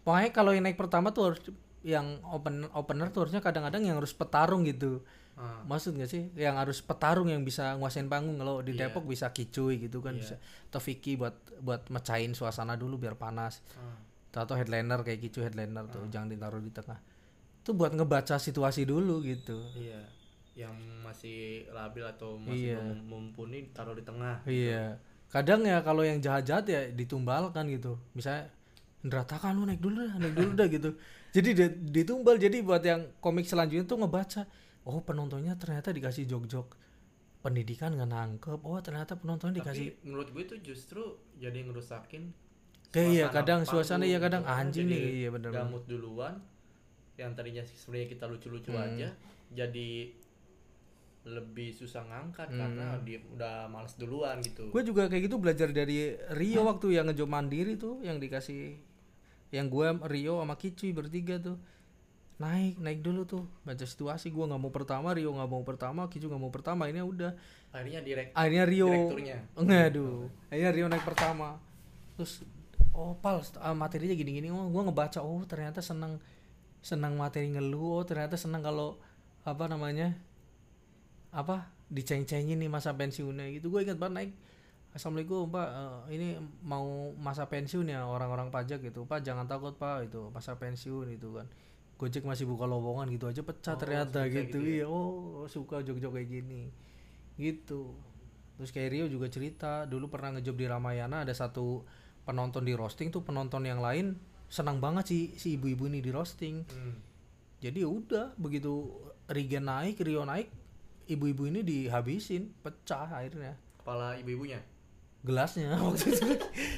Pokoknya 0.02 0.30
kalau 0.30 0.50
yang 0.52 0.66
naik 0.66 0.76
pertama 0.76 1.14
tuh 1.14 1.32
harus 1.32 1.40
yang 1.80 2.20
open 2.28 2.68
opener 2.76 3.08
tuh 3.08 3.24
harusnya 3.24 3.40
kadang-kadang 3.40 3.86
yang 3.86 3.96
harus 3.96 4.12
petarung 4.12 4.66
gitu. 4.68 5.00
Ah, 5.40 5.64
maksud 5.64 5.96
gak 5.96 6.10
sih? 6.10 6.28
Yang 6.36 6.54
harus 6.60 6.78
petarung 6.84 7.32
yang 7.32 7.40
bisa 7.40 7.72
nguasain 7.80 8.10
panggung. 8.10 8.36
Kalau 8.36 8.60
di 8.60 8.76
Iya. 8.76 8.92
Depok 8.92 9.08
bisa 9.08 9.32
kicuy 9.32 9.80
gitu 9.80 10.04
kan 10.04 10.12
Iya. 10.12 10.20
bisa. 10.20 10.34
Atau 10.68 10.84
Vicky 10.84 11.16
buat 11.16 11.32
buat 11.64 11.88
mecahin 11.88 12.36
suasana 12.36 12.76
dulu 12.76 13.00
biar 13.00 13.16
panas. 13.16 13.64
Ah. 13.80 13.96
atau 14.30 14.54
headliner 14.54 15.02
kayak 15.02 15.26
kicu 15.26 15.42
headliner 15.42 15.90
tuh 15.90 16.06
jangan 16.06 16.30
ditaruh 16.30 16.62
di 16.62 16.70
tengah. 16.70 17.02
Itu 17.66 17.74
buat 17.74 17.90
ngebaca 17.90 18.38
situasi 18.38 18.86
dulu 18.86 19.26
gitu. 19.26 19.58
Iya. 19.74 20.06
Yang 20.52 20.74
masih 21.00 21.38
labil 21.70 22.04
atau 22.04 22.36
masih 22.36 22.74
Iya. 22.74 22.82
mumpuni 23.00 23.70
taruh 23.70 23.94
di 23.94 24.02
tengah. 24.02 24.42
iya 24.44 24.98
kadang 25.30 25.62
ya 25.62 25.78
kalau 25.80 26.02
yang 26.02 26.18
jahat-jahat 26.18 26.66
ya 26.66 26.80
ditumbalkan 26.90 27.70
gitu 27.70 27.94
misalnya 28.12 28.50
Nderatakan 29.00 29.54
lu 29.54 29.62
naik 29.62 29.78
dulu 29.78 30.02
dah 30.02 30.18
naik 30.18 30.34
dulu 30.34 30.52
dah 30.52 30.66
gitu 30.66 30.90
jadi 31.30 31.50
di- 31.54 31.78
ditumbal 31.94 32.34
jadi 32.34 32.60
buat 32.60 32.82
yang 32.82 33.00
komik 33.16 33.46
selanjutnya 33.46 33.86
tuh 33.86 33.96
ngebaca 33.96 34.42
oh 34.82 34.98
penontonnya 35.00 35.54
ternyata 35.54 35.88
dikasih 35.88 36.26
jok-jok 36.26 36.74
pendidikan 37.40 37.94
nggak 37.94 38.10
nangkep 38.10 38.60
oh 38.60 38.76
ternyata 38.78 39.14
penontonnya 39.14 39.62
dikasih 39.62 39.86
Tapi 39.88 40.02
menurut 40.04 40.28
gue 40.28 40.42
itu 40.44 40.56
justru 40.66 41.00
jadi 41.38 41.64
ngerusakin 41.64 42.22
Kayak 42.90 43.06
iya 43.08 43.24
suasana 43.24 43.36
kadang 43.38 43.60
suasana 43.64 44.04
iya 44.04 44.18
kadang 44.18 44.42
gitu 44.42 44.50
kan. 44.50 44.60
anjing 44.66 44.86
nih 44.90 45.02
iya 45.16 45.28
bener 45.30 45.50
gamut 45.54 45.84
duluan 45.86 46.34
yang 47.14 47.32
tadinya 47.32 47.62
sebenarnya 47.62 48.08
kita 48.10 48.24
lucu-lucu 48.26 48.70
Hmm. 48.70 48.84
aja 48.84 49.08
jadi 49.50 49.88
lebih 51.20 51.76
susah 51.76 52.00
ngangkat 52.08 52.48
Hmm. 52.48 52.58
karena 52.58 52.86
dia 53.04 53.20
udah 53.20 53.68
males 53.68 53.92
duluan 54.00 54.40
gitu. 54.40 54.72
gue 54.72 54.82
juga 54.82 55.04
kayak 55.04 55.28
gitu 55.28 55.36
belajar 55.36 55.68
dari 55.68 56.16
Rio 56.32 56.64
waktu 56.64 56.96
yang 56.96 57.12
ngejob 57.12 57.28
mandiri 57.28 57.76
tuh 57.76 58.00
yang 58.00 58.16
dikasih 58.16 58.80
yang 59.52 59.66
gue 59.68 59.86
Rio 60.08 60.40
sama 60.40 60.54
Kicuy 60.56 60.94
bertiga 60.94 61.36
tuh. 61.42 61.58
Naik 62.40 62.80
naik 62.80 63.04
dulu 63.04 63.28
tuh. 63.28 63.44
Baca 63.66 63.84
situasi 63.84 64.32
gue 64.32 64.44
nggak 64.48 64.62
mau 64.62 64.72
pertama 64.72 65.12
Rio 65.12 65.28
nggak 65.34 65.50
mau 65.50 65.60
pertama 65.60 66.08
Kicuy 66.08 66.30
nggak 66.32 66.40
mau 66.40 66.54
pertama 66.54 66.88
ini 66.88 67.04
udah. 67.04 67.36
Akhirnya 67.74 68.00
direct 68.00 68.32
akhirnya 68.32 68.64
Rio 68.64 68.88
direkturnya. 68.88 69.38
aduh 69.60 70.26
akhirnya 70.48 70.70
Rio 70.72 70.86
naik 70.88 71.04
pertama. 71.04 71.60
Terus 72.16 72.40
oh 72.96 73.12
pal 73.20 73.44
ah, 73.60 73.76
materinya 73.76 74.16
gini-gini. 74.16 74.48
Oh 74.48 74.72
gue 74.72 74.82
ngebaca 74.88 75.20
oh 75.20 75.44
ternyata 75.44 75.84
senang 75.84 76.16
senang 76.80 77.12
materi 77.20 77.52
ngeluh. 77.52 78.00
Oh 78.00 78.04
ternyata 78.08 78.40
senang 78.40 78.64
kalau 78.64 78.96
apa 79.44 79.68
namanya 79.68 80.16
apa 81.30 81.70
diceng-cengin 81.90 82.58
nih 82.58 82.70
masa 82.70 82.94
pensiunnya 82.94 83.50
gitu. 83.54 83.70
Gue 83.70 83.86
ingat 83.86 83.98
banget 83.98 84.14
naik. 84.14 84.32
Assalamualaikum 84.90 85.50
pak. 85.54 85.68
Eh, 85.70 86.18
ini 86.18 86.28
mau 86.66 87.14
masa 87.14 87.46
pensiun 87.46 87.86
ya 87.86 88.02
orang-orang 88.06 88.50
pajak 88.50 88.82
gitu. 88.82 89.06
Pak 89.06 89.22
jangan 89.22 89.46
takut 89.46 89.78
pak 89.78 90.10
itu 90.10 90.30
masa 90.34 90.58
pensiun 90.58 91.14
itu 91.14 91.30
kan. 91.34 91.46
Gojek 91.94 92.24
masih 92.24 92.48
buka 92.48 92.64
lowongan 92.64 93.12
gitu 93.12 93.28
aja 93.28 93.44
pecah 93.44 93.76
Oh, 93.76 93.78
ternyata 93.78 94.24
gitu, 94.26 94.56
gitu 94.56 94.58
ya? 94.64 94.72
iya 94.82 94.86
oh 94.88 95.44
suka 95.46 95.84
jog-jog 95.84 96.16
kayak 96.16 96.30
gini. 96.32 96.72
Gitu. 97.36 97.94
Terus 98.58 98.70
kayak 98.72 98.90
Rio 98.92 99.06
juga 99.06 99.28
cerita 99.30 99.84
dulu 99.86 100.08
pernah 100.10 100.34
ngejob 100.36 100.56
di 100.58 100.66
Ramayana 100.66 101.22
ada 101.22 101.32
satu 101.36 101.84
penonton 102.24 102.64
di 102.66 102.74
roasting 102.76 103.08
tuh 103.08 103.22
penonton 103.24 103.64
yang 103.64 103.80
lain 103.80 104.16
senang 104.50 104.82
banget 104.82 105.06
sih 105.08 105.22
si 105.38 105.54
ibu-ibu 105.54 105.86
ini 105.86 106.02
di 106.02 106.10
roasting. 106.10 106.66
Hmm. 106.66 106.94
jadi 107.60 107.84
ya 107.84 107.88
udah 107.92 108.26
begitu 108.40 108.88
Rigen 109.28 109.68
naik 109.68 110.00
Rio 110.00 110.24
naik 110.24 110.48
ibu-ibu 111.10 111.44
ini 111.44 111.60
dihabisin 111.60 112.54
pecah 112.56 113.10
akhirnya 113.10 113.58
Kepala 113.76 114.14
ibu-ibunya. 114.16 114.62
gelasnya 115.20 115.74
waktu 115.82 116.10
itu 116.10 116.26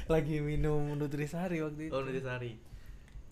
lagi 0.07 0.41
minum 0.41 0.97
nutrisari 0.97 1.61
waktu 1.61 1.87
itu 1.87 1.93
Oh, 1.93 2.01
Nutrisari. 2.01 2.57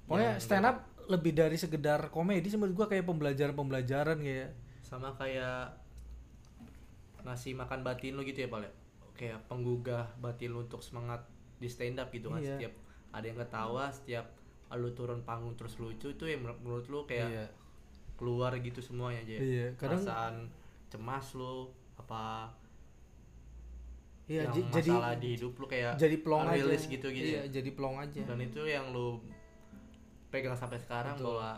pokoknya 0.04 0.36
Yang 0.36 0.44
stand 0.44 0.66
up 0.66 0.76
lebih 1.06 1.32
dari 1.32 1.56
sekedar 1.56 2.06
komedi 2.08 2.46
menurut 2.54 2.76
gua 2.76 2.86
kayak 2.86 3.02
pembelajaran-pembelajaran 3.04 4.20
kayak 4.20 4.54
sama 4.80 5.10
kayak 5.12 5.74
ngasih 7.20 7.52
makan 7.52 7.80
batin 7.80 8.14
lu 8.14 8.22
gitu 8.22 8.42
ya 8.42 8.48
Pak 8.48 8.60
ya? 8.60 8.70
Kayak 9.12 9.38
penggugah 9.46 10.08
batin 10.16 10.50
lu 10.50 10.62
untuk 10.62 10.80
semangat 10.80 11.26
di 11.56 11.66
stand 11.66 11.98
up 11.98 12.08
gitu 12.08 12.28
kan 12.28 12.40
Iya. 12.40 12.56
setiap 12.56 12.72
ada 13.10 13.24
yang 13.26 13.38
ketawa 13.38 13.84
setiap 13.90 14.26
lu 14.70 14.94
turun 14.94 15.20
panggung 15.20 15.52
terus 15.54 15.74
lucu 15.76 16.08
itu 16.08 16.24
yang 16.24 16.40
menurut, 16.40 16.60
menurut 16.62 16.86
lu 16.86 17.00
kayak 17.04 17.28
iya 17.28 17.46
keluar 18.14 18.54
gitu 18.54 18.78
semuanya 18.78 19.18
aja 19.20 19.36
iya 19.36 19.66
kadang 19.74 19.98
perasaan 19.98 20.34
cemas 20.90 21.26
lu 21.38 21.70
apa 21.96 22.50
iya 24.26 24.46
yang 24.46 24.54
jadi 24.74 24.90
masalah 24.94 25.14
di 25.18 25.28
hidup 25.38 25.52
lu 25.58 25.66
kayak 25.66 25.94
jadi 25.98 26.16
plong 26.22 26.46
aja 26.50 26.74
gitu 26.76 27.06
gitu 27.10 27.30
iya 27.34 27.42
ya. 27.46 27.62
jadi 27.62 27.70
plong 27.74 27.96
aja 28.02 28.20
dan 28.26 28.38
itu 28.42 28.62
yang 28.66 28.90
lu 28.90 29.22
pegang 30.30 30.54
sampai 30.54 30.78
sekarang 30.78 31.18
Betul. 31.18 31.38
bahwa 31.38 31.50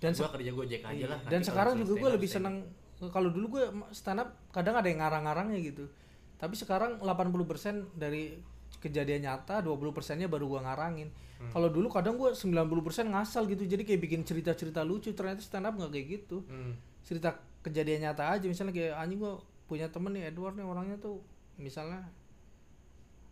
dan 0.00 0.16
gua 0.16 0.32
kerja 0.32 0.50
gojek 0.56 0.80
aja 0.80 0.96
Iya, 0.96 1.06
lah 1.12 1.20
Dan 1.28 1.40
sekarang 1.44 1.76
juga 1.84 1.92
gue 2.00 2.10
lebih 2.16 2.30
seneng 2.32 2.64
kalau 3.12 3.28
dulu 3.32 3.60
gue 3.60 3.64
stand 3.92 4.20
up 4.20 4.32
kadang 4.52 4.76
ada 4.76 4.88
yang 4.88 5.00
ngarang-ngarangnya 5.00 5.60
gitu. 5.60 5.88
Tapi 6.36 6.56
sekarang 6.56 7.00
80% 7.00 7.96
dari 7.96 8.36
kejadian 8.80 9.28
nyata, 9.28 9.60
20 9.60 9.92
persennya 9.92 10.28
baru 10.28 10.48
gue 10.48 10.60
ngarangin. 10.64 11.08
Hmm. 11.40 11.52
Kalau 11.52 11.68
dulu 11.72 11.88
kadang 11.88 12.20
gue 12.20 12.32
90% 12.32 13.12
ngasal 13.12 13.48
gitu. 13.48 13.64
Jadi 13.64 13.88
kayak 13.88 14.00
bikin 14.04 14.20
cerita-cerita 14.24 14.84
lucu. 14.84 15.12
Ternyata 15.16 15.40
stand 15.40 15.68
up 15.68 15.76
nggak 15.80 15.92
kayak 15.96 16.06
gitu. 16.20 16.44
Hmm. 16.48 16.76
Cerita 17.04 17.40
kejadian 17.60 18.08
nyata 18.08 18.32
aja. 18.36 18.46
Misalnya 18.46 18.72
kayak 18.72 18.94
anjing 18.96 19.20
gue 19.20 19.34
punya 19.68 19.86
temen 19.88 20.12
nih 20.12 20.32
Edward 20.32 20.56
nih 20.58 20.66
orangnya 20.66 20.96
tuh 20.98 21.20
misalnya. 21.56 22.08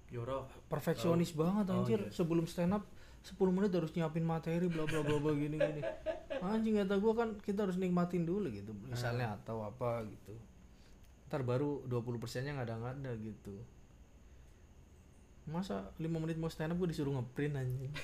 Jorok. 0.09 0.49
Perfeksionis 0.73 1.37
banget 1.37 1.69
Oh, 1.69 1.85
anjir. 1.85 2.01
iya. 2.01 2.09
sebelum 2.09 2.49
stand 2.49 2.73
up 2.73 2.85
10 3.29 3.37
menit 3.53 3.69
harus 3.77 3.93
nyiapin 3.93 4.25
materi 4.25 4.65
bla 4.73 4.89
bla 4.89 5.05
bla 5.05 5.21
bla 5.21 5.33
gini 5.37 5.61
gini. 5.61 5.83
Anjing 6.41 6.81
kata 6.81 6.97
gua 6.97 7.13
kan 7.13 7.29
kita 7.45 7.69
harus 7.69 7.77
nikmatin 7.77 8.25
dulu 8.25 8.49
gitu. 8.49 8.73
Misalnya 8.89 9.37
atau 9.37 9.69
apa 9.69 10.07
gitu. 10.09 10.33
Ntar 11.29 11.45
baru 11.45 11.85
20 11.85 12.17
persennya 12.17 12.57
nggak 12.57 12.67
ada 12.73 12.75
nggak 12.81 12.95
ada 13.05 13.13
gitu. 13.21 13.53
Masa 15.45 15.93
5 16.01 16.09
menit 16.09 16.41
mau 16.41 16.49
stand 16.49 16.73
up 16.73 16.81
gua 16.81 16.89
disuruh 16.89 17.13
ngeprint 17.13 17.57
anjing? 17.57 17.93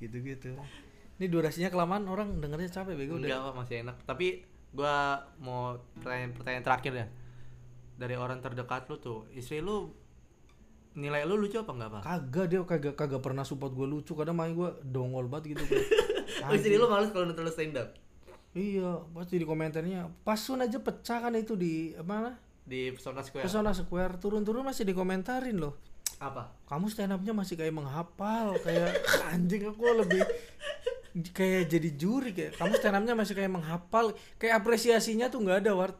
Gitu 0.00 0.16
gitu 0.24 0.56
ini 1.20 1.28
durasinya 1.28 1.68
kelamaan 1.68 2.08
orang 2.08 2.40
dengernya 2.40 2.72
capek 2.72 2.96
bego 2.96 3.20
enggak 3.20 3.36
udah 3.36 3.52
masih 3.52 3.84
enak. 3.84 4.00
Tapi 4.08 4.40
gua 4.70 5.26
mau 5.38 5.76
pertanyaan 5.98 6.32
pertanyaan 6.32 6.64
terakhir 6.64 6.92
ya 6.94 7.06
dari 7.96 8.14
orang 8.16 8.38
terdekat 8.40 8.86
lu 8.88 8.96
tuh 8.96 9.28
istri 9.34 9.60
lu 9.60 9.90
nilai 10.90 11.22
lu 11.22 11.38
lucu 11.38 11.60
apa 11.60 11.70
enggak 11.70 11.90
pak? 11.90 12.02
kagak 12.02 12.46
dia 12.50 12.60
kagak 12.66 12.94
kagak 12.98 13.22
pernah 13.22 13.44
support 13.46 13.70
gua 13.70 13.86
lucu 13.86 14.14
kadang 14.14 14.34
main 14.34 14.54
gua 14.54 14.74
dongol 14.82 15.26
banget 15.26 15.54
gitu 15.54 15.64
Oh, 16.40 16.56
istri 16.56 16.80
lu 16.80 16.88
males 16.88 17.12
kalau 17.12 17.28
nonton 17.28 17.44
stand 17.52 17.76
up 17.76 17.92
Iya, 18.50 19.06
pasti 19.14 19.38
di 19.38 19.46
komentarnya. 19.46 20.10
Pasun 20.26 20.58
aja 20.58 20.82
pecah 20.82 21.22
kan 21.22 21.30
itu 21.38 21.54
di 21.54 21.94
mana? 22.02 22.34
di 22.60 22.94
Pesona 22.94 23.18
Square 23.20 23.44
Pesona 23.44 23.72
Square 23.74 24.22
turun-turun 24.22 24.62
masih 24.62 24.86
dikomentarin 24.86 25.58
loh. 25.58 25.74
apa? 26.18 26.52
Kamu 26.68 26.86
stand 26.86 27.16
up-nya 27.16 27.32
masih 27.32 27.56
kayak 27.56 27.72
menghafal, 27.72 28.52
kayak 28.60 28.92
anjing 29.34 29.64
aku 29.66 29.82
lebih 29.96 30.20
kayak 31.12 31.68
jadi 31.68 31.88
juri 31.92 32.30
kayak 32.30 32.52
kamu 32.54 32.72
stand 32.74 32.96
up-nya 32.96 33.14
masih 33.14 33.34
kayak 33.34 33.50
menghafal, 33.50 34.06
kayak 34.36 34.54
apresiasinya 34.56 35.26
tuh 35.26 35.40
nggak 35.40 35.62
ada 35.62 35.72
Wart. 35.72 35.96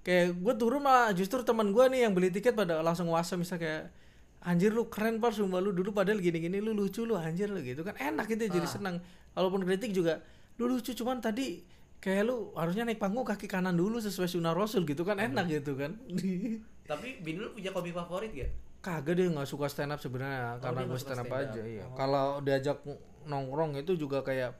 Kayak 0.00 0.32
gue 0.34 0.54
turun 0.56 0.80
malah 0.80 1.12
justru 1.12 1.40
teman 1.40 1.70
gue 1.70 1.84
nih 1.86 2.04
yang 2.04 2.12
beli 2.12 2.28
tiket 2.28 2.52
pada 2.52 2.80
langsung 2.80 3.08
wasa 3.08 3.36
misal 3.36 3.56
kayak 3.56 3.92
anjir 4.40 4.72
lu 4.72 4.88
keren 4.88 5.20
par 5.20 5.30
sumpah 5.30 5.60
lu 5.60 5.70
dulu 5.70 5.92
padahal 5.92 6.16
gini-gini 6.16 6.56
lu 6.58 6.72
lucu 6.72 7.04
lu 7.04 7.12
anjir 7.12 7.46
lu 7.46 7.60
gitu 7.60 7.84
kan 7.84 7.92
enak 7.94 8.24
gitu 8.26 8.48
jadi 8.48 8.64
Ah. 8.64 8.72
senang 8.72 8.96
walaupun 9.30 9.60
kritik 9.62 9.92
juga 9.92 10.24
lu 10.56 10.64
lucu 10.66 10.96
cuman 10.96 11.20
tadi 11.20 11.60
kayak 12.00 12.24
lu 12.24 12.48
harusnya 12.54 12.82
naik 12.82 12.96
panggung 12.96 13.20
kaki 13.22 13.44
kanan 13.44 13.76
dulu 13.76 14.00
sesuai 14.00 14.24
sunnah 14.26 14.50
rasul 14.50 14.82
gitu 14.82 15.04
kan 15.04 15.20
enak 15.20 15.44
gitu 15.52 15.76
kan 15.76 15.92
Tapi 16.90 17.20
bini 17.20 17.38
lu 17.38 17.52
punya 17.52 17.70
komik 17.70 17.92
favorit 17.92 18.32
gak? 18.32 18.50
kagak 18.80 19.12
dia 19.14 19.28
nggak 19.28 19.44
suka 19.44 19.68
stand 19.68 19.92
up 19.92 20.00
sebenarnya 20.00 20.56
karena 20.58 20.80
dia 20.80 20.88
gue 20.88 20.96
stand 20.98 21.20
up 21.20 21.28
stand 21.28 21.36
up. 21.36 21.44
aja 21.44 21.60
iya 21.62 21.84
Oh. 21.84 21.92
kalau 21.92 22.26
diajak 22.40 22.80
nongkrong 23.26 23.76
itu 23.76 23.96
juga 23.96 24.24
kayak 24.24 24.56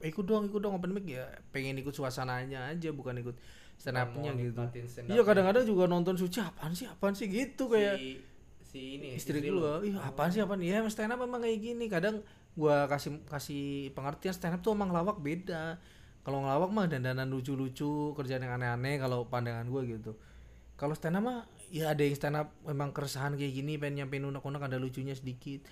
ikut 0.00 0.24
dong 0.24 0.48
ikut 0.48 0.60
dong 0.60 0.76
open 0.76 0.92
mic. 0.96 1.04
Ya 1.08 1.26
pengen 1.52 1.76
ikut 1.80 1.92
suasananya 1.92 2.72
aja 2.72 2.90
bukan 2.94 3.20
ikut 3.20 3.36
stand 3.74 3.98
up-nya 3.98 4.30
mau 4.32 4.38
gitu 4.38 4.62
iya 4.70 4.86
up-nya. 5.02 5.22
kadang-kadang 5.26 5.64
juga 5.66 5.84
nonton 5.90 6.14
suci 6.14 6.38
apaan 6.40 6.72
sih 6.72 6.86
apaan 6.86 7.12
sih? 7.12 7.26
Gitu 7.26 7.66
kayak 7.66 7.98
si, 7.98 8.22
si 8.62 8.80
ini 9.00 9.18
istri 9.18 9.42
lu. 9.44 9.60
gua 9.60 9.82
ih 9.82 9.94
apaan 9.98 10.30
sih 10.30 10.40
apaan? 10.40 10.62
Ya 10.62 10.80
stand 10.88 11.12
up 11.12 11.20
emang 11.20 11.42
kayak 11.42 11.58
gini. 11.60 11.90
Kadang 11.90 12.22
gua 12.54 12.86
kasih 12.86 13.20
kasih 13.26 13.90
pengertian 13.92 14.32
stand 14.32 14.56
up 14.56 14.60
tuh 14.62 14.72
emang 14.72 14.94
lawak 14.94 15.18
beda. 15.20 15.78
Kalau 16.24 16.40
ngelawak 16.40 16.70
mah 16.72 16.88
dandanan 16.88 17.28
lucu-lucu 17.28 18.16
kerjaan 18.16 18.40
yang 18.40 18.56
aneh-aneh 18.56 18.96
kalau 18.96 19.28
pandangan 19.28 19.68
gua 19.68 19.84
gitu. 19.84 20.16
Kalau 20.80 20.96
stand 20.96 21.20
up 21.20 21.22
mah 21.26 21.38
ya 21.68 21.90
ada 21.92 22.00
yang 22.06 22.16
stand 22.16 22.38
up 22.38 22.54
memang 22.64 22.94
keresahan 22.94 23.34
kayak 23.34 23.52
gini 23.52 23.76
pengen 23.76 24.06
nyampein 24.06 24.24
unek-unek 24.24 24.62
ada 24.62 24.78
lucunya 24.78 25.12
sedikit 25.12 25.66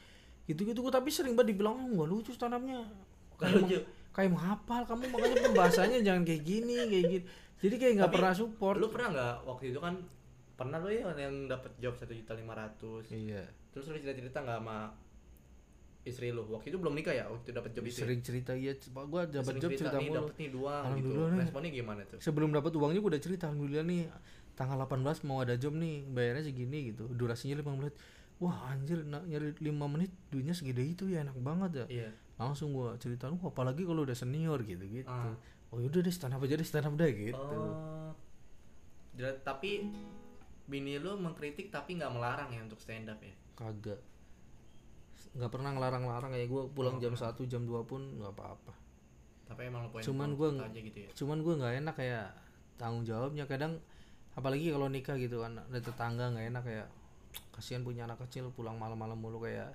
gitu-gitu 0.46 0.78
gua 0.82 0.92
tapi 0.92 1.08
sering 1.08 1.38
banget 1.38 1.54
dibilang 1.54 1.74
oh, 1.78 1.86
nggak 2.02 2.08
lucu 2.10 2.30
stand 2.34 2.54
upnya 2.58 2.82
Nggak 2.82 3.38
kayak, 3.38 3.54
lucu. 3.62 3.78
meng- 3.78 3.86
kayak 4.12 4.30
menghafal 4.34 4.82
kamu 4.84 5.04
makanya 5.08 5.36
pembahasannya 5.46 5.98
jangan 6.04 6.22
kayak 6.26 6.42
gini 6.44 6.76
kayak 6.90 7.04
gitu 7.08 7.26
jadi 7.62 7.74
kayak 7.78 7.92
nggak 8.02 8.12
pernah 8.12 8.34
support. 8.34 8.76
Lu 8.82 8.90
pernah 8.90 9.08
nggak 9.14 9.34
waktu 9.46 9.64
itu 9.70 9.78
kan 9.78 9.94
pernah 10.58 10.78
lu 10.82 10.90
ya 10.90 11.06
yang 11.14 11.46
dapat 11.46 11.70
job 11.78 11.94
satu 11.94 12.10
juta 12.10 12.34
lima 12.34 12.58
ratus? 12.58 13.06
Iya. 13.14 13.46
Terus 13.70 13.86
lu 13.86 13.96
cerita 14.02 14.18
cerita 14.18 14.38
nggak 14.42 14.58
sama 14.58 14.78
istri 16.02 16.34
lu? 16.34 16.42
Waktu 16.50 16.74
itu 16.74 16.78
belum 16.82 16.98
nikah 16.98 17.14
ya 17.14 17.30
waktu 17.30 17.46
itu 17.46 17.52
dapat 17.54 17.70
job 17.70 17.84
itu 17.86 18.02
sering 18.02 18.20
cerita 18.20 18.50
iya. 18.58 18.74
Pak, 18.74 19.04
gua 19.06 19.22
dapat 19.30 19.62
job 19.62 19.70
cerita 19.78 19.94
nih 19.94 20.10
mulu 20.10 20.18
dapat 20.26 20.34
nih 20.42 20.48
dua 20.50 20.74
gitu. 20.98 21.08
Nih. 21.14 21.38
responnya 21.38 21.70
gimana 21.70 22.00
tuh? 22.10 22.18
Sebelum 22.18 22.50
dapat 22.50 22.72
uangnya 22.74 22.98
gue 22.98 23.10
udah 23.14 23.22
cerita 23.22 23.44
alhamdulillah 23.46 23.86
nih 23.86 24.02
tanggal 24.52 24.76
18 24.84 25.24
mau 25.30 25.38
ada 25.40 25.54
job 25.54 25.72
nih 25.78 26.02
bayarnya 26.10 26.50
segini 26.50 26.90
gitu. 26.90 27.06
Durasinya 27.14 27.62
5 27.62 27.78
menit 27.78 27.94
wah 28.42 28.68
anjir 28.68 28.98
nak 29.04 29.22
nyari 29.22 29.54
5 29.54 29.70
menit 29.86 30.10
duitnya 30.28 30.50
segede 30.50 30.82
itu 30.84 31.06
ya 31.06 31.22
enak 31.22 31.38
banget 31.38 31.70
ya. 31.72 31.86
Iya. 31.88 32.08
Langsung 32.34 32.74
gua 32.74 32.98
cerita 32.98 33.30
wah 33.30 33.46
apalagi 33.46 33.82
kalau 33.82 34.02
udah 34.02 34.12
senior 34.12 34.58
gitu 34.62 34.82
gitu 34.82 35.06
Ah. 35.06 35.30
oh 35.70 35.78
yaudah 35.78 36.02
deh 36.02 36.10
stand 36.10 36.34
up 36.34 36.42
aja 36.42 36.54
deh 36.54 36.66
stand 36.66 36.84
up 36.84 36.94
deh 36.94 37.06
gitu. 37.08 37.38
Oh. 37.38 38.10
Dra- 39.12 39.38
tapi 39.40 39.86
bini 40.64 40.96
lu 40.96 41.14
mengkritik 41.16 41.68
tapi 41.68 41.94
nggak 41.94 42.10
melarang 42.10 42.50
ya 42.50 42.60
untuk 42.60 42.76
stand 42.76 43.06
up 43.06 43.20
ya? 43.20 43.30
Kagak. 43.54 44.00
Nggak 45.32 45.48
pernah 45.48 45.70
ngelarang-larang 45.70 46.30
kayak 46.30 46.48
gue 46.48 46.62
pulang 46.70 46.96
Oh. 46.96 47.00
jam 47.00 47.14
1 47.14 47.46
jam 47.46 47.62
2 47.62 47.84
pun 47.84 48.02
nggak 48.18 48.32
apa-apa. 48.32 48.72
Tapi 49.44 49.68
emang 49.68 49.84
lu 49.84 49.90
poin 49.90 50.02
Cuman 50.02 50.32
aja 50.34 50.80
gitu 50.80 50.98
ya? 50.98 51.10
cuman 51.14 51.38
gue 51.40 51.54
nggak 51.54 51.74
enak 51.78 51.94
kayak 51.94 52.26
tanggung 52.74 53.04
jawabnya. 53.04 53.44
Kadang 53.46 53.78
apalagi 54.32 54.72
kalau 54.72 54.88
nikah 54.88 55.14
gitu 55.14 55.40
kan 55.40 55.54
ada 55.54 55.78
tetangga 55.78 56.32
nggak 56.32 56.46
enak 56.50 56.62
kayak 56.64 56.88
kasihan 57.52 57.84
punya 57.84 58.08
anak 58.08 58.20
kecil 58.26 58.48
pulang 58.52 58.76
malam-malam 58.80 59.16
mulu 59.16 59.44
kayak 59.44 59.72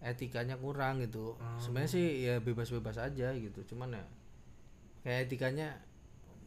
etikanya 0.00 0.56
kurang 0.56 1.04
gitu. 1.04 1.36
Sebenarnya 1.60 1.90
sih 1.92 2.06
ya 2.24 2.40
bebas-bebas 2.40 2.96
aja 2.96 3.32
gitu. 3.36 3.60
Cuman 3.68 3.94
ya 3.94 4.04
kayak 5.04 5.28
etikanya 5.28 5.76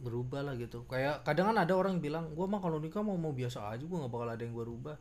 berubah 0.01 0.41
lah 0.41 0.57
gitu. 0.57 0.83
Kayak 0.89 1.21
kadang 1.23 1.53
kan 1.53 1.57
ada 1.61 1.73
orang 1.77 2.01
bilang 2.01 2.33
gua 2.33 2.49
mah 2.49 2.59
kalau 2.59 2.81
nikah 2.81 3.05
mau 3.05 3.15
mau 3.15 3.31
biasa 3.31 3.71
aja 3.71 3.83
gua 3.85 4.05
nggak 4.05 4.13
bakal 4.13 4.29
ada 4.29 4.41
yang 4.41 4.53
gua 4.57 4.65
rubah. 4.65 4.95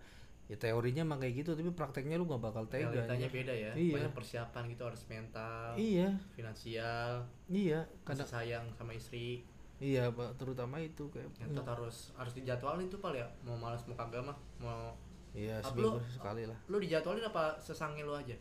Ya 0.50 0.56
teorinya 0.60 1.02
mah 1.08 1.16
kayak 1.16 1.34
gitu 1.42 1.56
tapi 1.56 1.72
prakteknya 1.72 2.20
lu 2.20 2.28
nggak 2.28 2.42
bakal 2.44 2.68
tega 2.68 2.92
realitanya 2.92 3.24
anjir. 3.24 3.36
beda 3.40 3.54
ya. 3.56 3.72
Iya. 3.72 3.94
banyak 3.96 4.12
persiapan 4.12 4.62
gitu 4.68 4.82
harus 4.84 5.02
mental 5.08 5.68
iya. 5.80 6.08
finansial 6.36 7.24
iya 7.48 7.80
kasih 8.04 8.26
kadang 8.26 8.28
sayang 8.28 8.64
sama 8.76 8.92
istri. 8.92 9.48
Iya 9.82 10.14
Pak, 10.14 10.38
terutama 10.38 10.78
itu 10.78 11.10
kayak 11.10 11.26
ngentot 11.42 11.66
harus 11.66 12.14
harus 12.14 12.38
dijadwalin 12.38 12.86
tuh 12.86 13.02
pal 13.02 13.16
ya. 13.16 13.26
Mau 13.42 13.58
malas 13.58 13.82
mau 13.90 13.98
kagak 13.98 14.22
mah 14.22 14.38
mau 14.62 14.94
iya 15.32 15.60
seminggu 15.64 15.98
lu- 15.98 16.04
sekali 16.12 16.42
lah 16.44 16.58
lu 16.68 16.76
dijadwalin 16.80 17.24
apa 17.24 17.56
sesangnya 17.58 18.04
lu 18.04 18.14
aja 18.16 18.36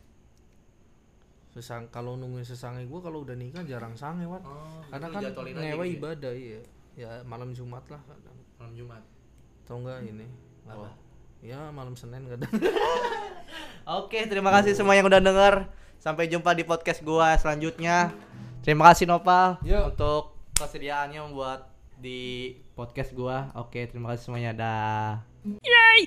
sesang 1.52 1.84
kalau 1.92 2.16
nungguin 2.16 2.48
sesange 2.48 2.88
gue 2.88 3.00
kalau 3.04 3.28
udah 3.28 3.36
nikah 3.36 3.60
jarang 3.68 3.92
sange 3.92 4.24
wan 4.24 4.40
oh 4.40 4.80
karena 4.88 5.06
kan 5.12 5.20
ngewe 5.52 5.52
gitu 5.52 5.60
ya? 5.60 5.96
ibadah 6.00 6.32
iya 6.32 6.60
ya 6.96 7.10
malam 7.28 7.52
jumat 7.52 7.84
lah 7.92 8.00
kadang 8.08 8.36
malam 8.56 8.72
jumat 8.72 9.02
atau 9.64 9.76
enggak 9.80 10.00
ini 10.08 10.28
Apa? 10.64 10.88
oh, 10.88 10.92
ya 11.44 11.68
malam 11.68 11.92
senin 11.92 12.24
kadang 12.28 12.48
Oke, 13.82 14.30
terima 14.30 14.54
kasih 14.54 14.78
semua 14.78 14.94
yang 14.94 15.10
udah 15.10 15.18
denger. 15.18 15.66
Sampai 15.98 16.30
jumpa 16.30 16.54
di 16.54 16.62
podcast 16.62 17.02
gua 17.02 17.34
selanjutnya. 17.34 18.14
Terima 18.62 18.86
kasih 18.94 19.10
Nopal 19.10 19.58
Yo. 19.66 19.90
untuk 19.90 20.38
kesediaannya 20.54 21.18
membuat 21.18 21.66
di 21.98 22.54
podcast 22.78 23.10
gua. 23.10 23.50
Oke, 23.58 23.90
terima 23.90 24.14
kasih 24.14 24.30
semuanya. 24.30 24.52
Dah. 24.54 26.06